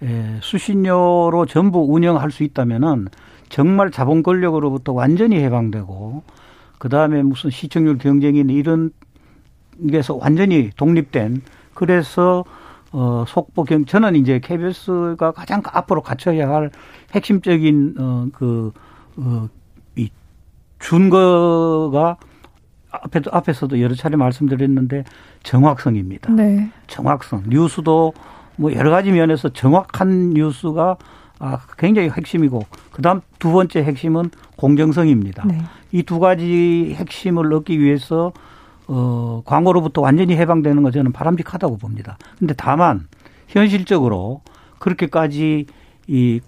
예, 0.04 0.38
수신료로 0.40 1.46
전부 1.46 1.80
운영할 1.80 2.30
수 2.30 2.44
있다면은 2.44 3.08
정말 3.48 3.90
자본 3.90 4.22
권력으로부터 4.22 4.92
완전히 4.92 5.38
해방되고 5.38 6.22
그 6.78 6.88
다음에 6.88 7.22
무슨 7.22 7.50
시청률 7.50 7.98
경쟁이나 7.98 8.52
이런 8.52 8.90
게서 9.90 10.14
완전히 10.14 10.70
독립된 10.76 11.42
그래서 11.74 12.44
어 12.92 13.24
속보 13.26 13.64
경 13.64 13.84
저는 13.86 14.16
이제 14.16 14.38
KBS가 14.38 15.32
가장 15.32 15.62
앞으로 15.64 16.02
갖춰야 16.02 16.48
할 16.50 16.70
핵심적인 17.14 17.94
어 17.98 18.26
그 18.32 18.72
어 19.18 19.48
이 19.96 20.08
준거가 20.78 22.16
앞에도 22.90 23.30
앞에서도 23.32 23.80
여러 23.80 23.94
차례 23.94 24.16
말씀드렸는데 24.16 25.04
정확성입니다. 25.42 26.32
네. 26.32 26.70
정확성. 26.86 27.44
뉴스도 27.48 28.12
뭐 28.56 28.72
여러 28.74 28.90
가지 28.90 29.10
면에서 29.10 29.48
정확한 29.48 30.30
뉴스가 30.30 30.96
아, 31.38 31.58
굉장히 31.78 32.08
핵심이고 32.10 32.62
그다음 32.92 33.20
두 33.38 33.50
번째 33.52 33.82
핵심은 33.82 34.30
공정성입니다. 34.56 35.44
네. 35.46 35.62
이두 35.90 36.20
가지 36.20 36.94
핵심을 36.96 37.52
얻기 37.52 37.80
위해서 37.80 38.32
어, 38.88 39.42
광고로부터 39.44 40.00
완전히 40.00 40.36
해방되는 40.36 40.82
거 40.82 40.90
저는 40.90 41.12
바람직하다고 41.12 41.78
봅니다. 41.78 42.18
근데 42.38 42.54
다만 42.56 43.06
현실적으로 43.48 44.42
그렇게까지 44.78 45.66
이, 46.08 46.40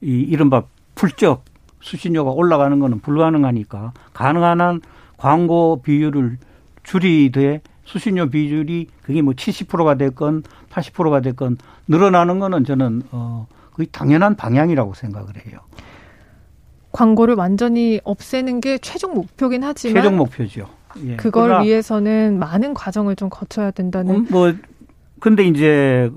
이 0.00 0.06
이른바 0.06 0.64
풀적 0.94 1.44
수신료가 1.80 2.30
올라가는 2.30 2.78
거는 2.78 3.00
불가능하니까 3.00 3.92
가능한 4.12 4.60
한 4.60 4.80
광고 5.16 5.82
비율을 5.82 6.38
줄이되 6.82 7.60
수신료 7.84 8.30
비율이 8.30 8.88
그게 9.02 9.22
뭐 9.22 9.34
70%가 9.34 9.96
됐건 9.96 10.44
80%가 10.70 11.20
됐건 11.20 11.58
늘어나는 11.88 12.38
거는 12.38 12.64
저는 12.64 13.02
어 13.10 13.46
거의 13.72 13.88
당연한 13.90 14.36
방향이라고 14.36 14.94
생각을 14.94 15.28
해요. 15.46 15.58
광고를 16.92 17.34
완전히 17.34 18.00
없애는 18.04 18.60
게 18.60 18.78
최종 18.78 19.14
목표긴 19.14 19.64
하지만 19.64 20.02
최종 20.02 20.16
목표죠. 20.16 20.68
예. 21.06 21.16
그걸 21.16 21.62
위해서는 21.62 22.38
많은 22.38 22.74
과정을 22.74 23.16
좀 23.16 23.28
거쳐야 23.30 23.70
된다는. 23.70 24.14
음, 24.14 24.26
뭐 24.30 24.52
근데 25.20 25.44
이제 25.44 26.10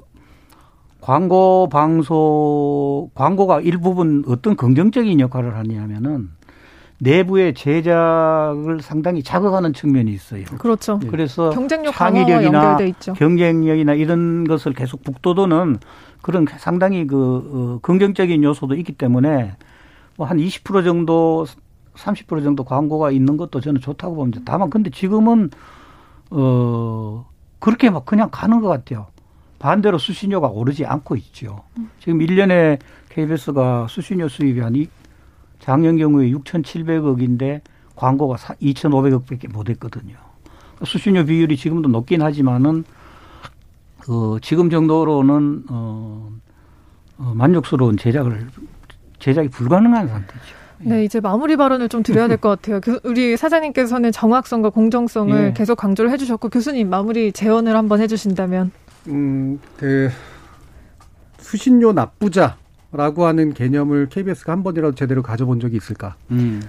광고 1.02 1.70
방송 1.70 3.10
광고가 3.14 3.62
일부분 3.62 4.24
어떤 4.28 4.56
긍정적인 4.56 5.20
역할을 5.20 5.56
하냐면은 5.56 6.30
내부의 7.00 7.54
제작을 7.54 8.82
상당히 8.82 9.22
자극하는 9.22 9.74
측면이 9.74 10.12
있어요. 10.12 10.46
그렇죠. 10.58 11.00
예. 11.04 11.08
그래서 11.08 11.50
경쟁력 11.50 11.94
창의력이나 11.94 12.78
경쟁력이나 13.16 13.94
이런 13.94 14.46
것을 14.46 14.74
계속 14.74 15.04
북돋우는 15.04 15.78
그런 16.22 16.48
상당히 16.58 17.06
그 17.06 17.78
어, 17.78 17.80
긍정적인 17.82 18.44
요소도 18.44 18.76
있기 18.76 18.94
때문에 18.94 19.56
뭐 20.18 20.28
한 20.28 20.38
20% 20.38 20.84
정도 20.84 21.46
30% 21.96 22.44
정도 22.44 22.64
광고가 22.64 23.12
있는 23.12 23.38
것도 23.38 23.62
저는 23.62 23.82
좋다고 23.82 24.16
봅니다. 24.16 24.42
다만 24.46 24.70
근데 24.70 24.90
지금은 24.90 25.50
어 26.32 27.26
그렇게 27.60 27.90
막 27.90 28.06
그냥 28.06 28.30
가는 28.32 28.62
것 28.62 28.68
같아요. 28.68 29.08
반대로 29.60 29.98
수신료가 29.98 30.48
오르지 30.48 30.86
않고 30.86 31.16
있죠. 31.16 31.64
지금 32.00 32.20
1년에 32.20 32.80
KBS가 33.10 33.88
수신료 33.90 34.28
수입이 34.28 34.60
한 34.60 34.76
작년 35.60 35.98
경우에 35.98 36.30
6,700억인데 36.32 37.62
광고가 37.96 38.36
2,500억밖에 38.36 39.52
못 39.52 39.70
했거든요. 39.70 40.16
수신료 40.84 41.26
비율이 41.26 41.56
지금도 41.56 41.90
높긴 41.90 42.22
하지만은 42.22 42.84
그 44.00 44.38
지금 44.42 44.70
정도로는 44.70 45.64
어, 45.70 46.30
어 47.18 47.34
만족스러운 47.36 47.98
제작을 47.98 48.48
제작이 49.20 49.48
불가능한 49.50 50.08
상태죠. 50.08 50.65
네, 50.80 51.04
이제 51.06 51.20
마무리 51.20 51.56
발언을 51.56 51.90
좀 51.90 52.04
드려야 52.04 52.28
될 52.28 52.38
것 52.38 52.62
같아요. 52.62 52.80
우리 53.04 53.38
사장님께서는 53.38 54.12
정확성과 54.12 54.70
공정성을 54.70 55.48
예. 55.48 55.54
계속 55.54 55.76
강조를 55.76 56.12
해주셨고 56.12 56.50
교수님 56.50 56.90
마무리 56.90 57.32
제언을 57.32 57.76
한번 57.76 58.02
해주신다면. 58.02 58.72
음, 59.08 59.60
그 59.78 60.10
수신료 61.40 61.94
납부자라고 61.94 63.26
하는 63.26 63.54
개념을 63.54 64.08
KBS가 64.10 64.52
한 64.52 64.64
번이라도 64.64 64.96
제대로 64.96 65.22
가져본 65.24 65.60
적이 65.60 65.78
있을까? 65.78 66.16
음. 66.32 66.62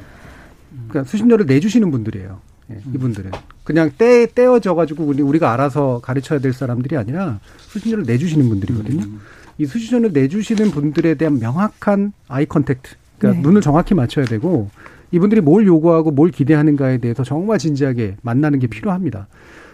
그러니까 0.89 1.11
수신료를 1.11 1.47
내주시는 1.47 1.91
분들이에요. 1.91 2.39
예, 2.73 2.81
이분들은 2.95 3.31
그냥 3.65 3.91
떼 3.97 4.27
떼어져 4.27 4.75
가지고 4.75 5.05
우리 5.05 5.23
우리가 5.23 5.53
알아서 5.53 6.01
가르쳐야 6.03 6.41
될 6.41 6.53
사람들이 6.53 6.97
아니라 6.97 7.39
수신료를 7.59 8.05
내주시는 8.07 8.49
분들이거든요. 8.49 9.03
음. 9.05 9.21
이 9.59 9.65
수신료를 9.67 10.13
내주시는 10.13 10.71
분들에 10.73 11.15
대한 11.15 11.39
명확한 11.39 12.13
eye 12.29 12.45
contact 12.45 12.95
그러니까 13.19 13.41
네. 13.41 13.49
눈을 13.49 13.61
정확히 13.61 13.95
맞춰야 13.95 14.25
되고 14.25 14.71
이분들이 15.11 15.41
뭘 15.41 15.67
요구하고 15.67 16.11
뭘 16.11 16.31
기대하는가에 16.31 16.99
대해서 16.99 17.23
정말 17.25 17.59
진지하게 17.59 18.17
만나는 18.23 18.59
게 18.59 18.67
필요합니다. 18.67 19.29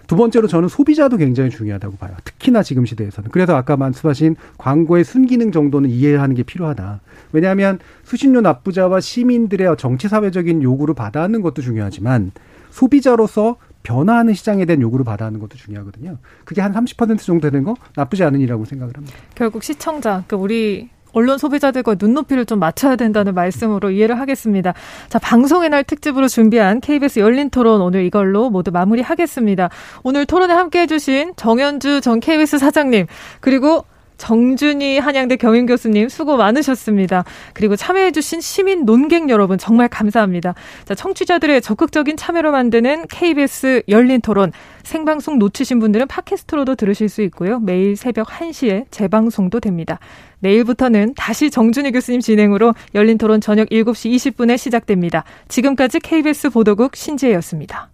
두 0.06 0.16
번째로 0.16 0.46
저는 0.46 0.68
소비자도 0.68 1.16
굉장히 1.16 1.50
중요하다고 1.50 1.96
봐요. 1.96 2.12
특히나 2.24 2.62
지금 2.62 2.84
시대에서는. 2.84 3.30
그래서 3.30 3.56
아까 3.56 3.76
말씀하신 3.76 4.36
광고의 4.58 5.04
순기능 5.04 5.52
정도는 5.52 5.88
이해하는 5.88 6.34
게 6.34 6.42
필요하다. 6.42 7.00
왜냐하면 7.32 7.78
수신료 8.02 8.40
납부자와 8.42 9.00
시민들의 9.00 9.74
정치 9.78 10.08
사회적인 10.08 10.62
요구를 10.62 10.94
받아하는 10.94 11.40
것도 11.40 11.62
중요하지만 11.62 12.32
소비자로서 12.70 13.56
변화하는 13.82 14.34
시장에 14.34 14.64
대한 14.64 14.80
요구를 14.82 15.04
받아하는 15.04 15.40
것도 15.40 15.56
중요하거든요. 15.56 16.18
그게 16.44 16.60
한 16.60 16.72
30% 16.72 17.18
정도 17.18 17.50
되는 17.50 17.64
거 17.64 17.76
나쁘지 17.96 18.22
않은 18.24 18.40
일이라고 18.40 18.64
생각을 18.64 18.96
합니다. 18.96 19.16
결국 19.34 19.64
시청자, 19.64 20.22
그러니까 20.26 20.36
우리 20.36 20.90
언론 21.12 21.38
소비자들과 21.38 21.96
눈높이를 21.98 22.46
좀 22.46 22.58
맞춰야 22.58 22.96
된다는 22.96 23.34
말씀으로 23.34 23.90
이해를 23.90 24.18
하겠습니다. 24.18 24.74
자, 25.08 25.18
방송의 25.18 25.70
날 25.70 25.84
특집으로 25.84 26.28
준비한 26.28 26.80
KBS 26.80 27.20
열린 27.20 27.50
토론 27.50 27.80
오늘 27.80 28.04
이걸로 28.04 28.50
모두 28.50 28.70
마무리하겠습니다. 28.70 29.70
오늘 30.02 30.26
토론에 30.26 30.54
함께 30.54 30.80
해주신 30.80 31.34
정현주 31.36 32.00
전 32.00 32.20
KBS 32.20 32.58
사장님, 32.58 33.06
그리고 33.40 33.84
정준희 34.22 34.98
한양대 34.98 35.34
경영 35.34 35.66
교수님 35.66 36.08
수고 36.08 36.36
많으셨습니다. 36.36 37.24
그리고 37.54 37.74
참여해주신 37.74 38.40
시민 38.40 38.84
논객 38.84 39.28
여러분 39.28 39.58
정말 39.58 39.88
감사합니다. 39.88 40.54
자, 40.84 40.94
청취자들의 40.94 41.60
적극적인 41.60 42.16
참여로 42.16 42.52
만드는 42.52 43.06
KBS 43.08 43.82
열린 43.88 44.20
토론 44.20 44.52
생방송 44.84 45.40
놓치신 45.40 45.80
분들은 45.80 46.06
팟캐스트로도 46.06 46.76
들으실 46.76 47.08
수 47.08 47.22
있고요. 47.22 47.58
매일 47.58 47.96
새벽 47.96 48.28
1시에 48.28 48.84
재방송도 48.92 49.58
됩니다. 49.58 49.98
내일부터는 50.38 51.14
다시 51.16 51.50
정준희 51.50 51.90
교수님 51.90 52.20
진행으로 52.20 52.74
열린 52.94 53.18
토론 53.18 53.40
저녁 53.40 53.68
7시 53.70 54.14
20분에 54.14 54.56
시작됩니다. 54.56 55.24
지금까지 55.48 55.98
KBS 55.98 56.50
보도국 56.50 56.94
신지혜였습니다. 56.94 57.91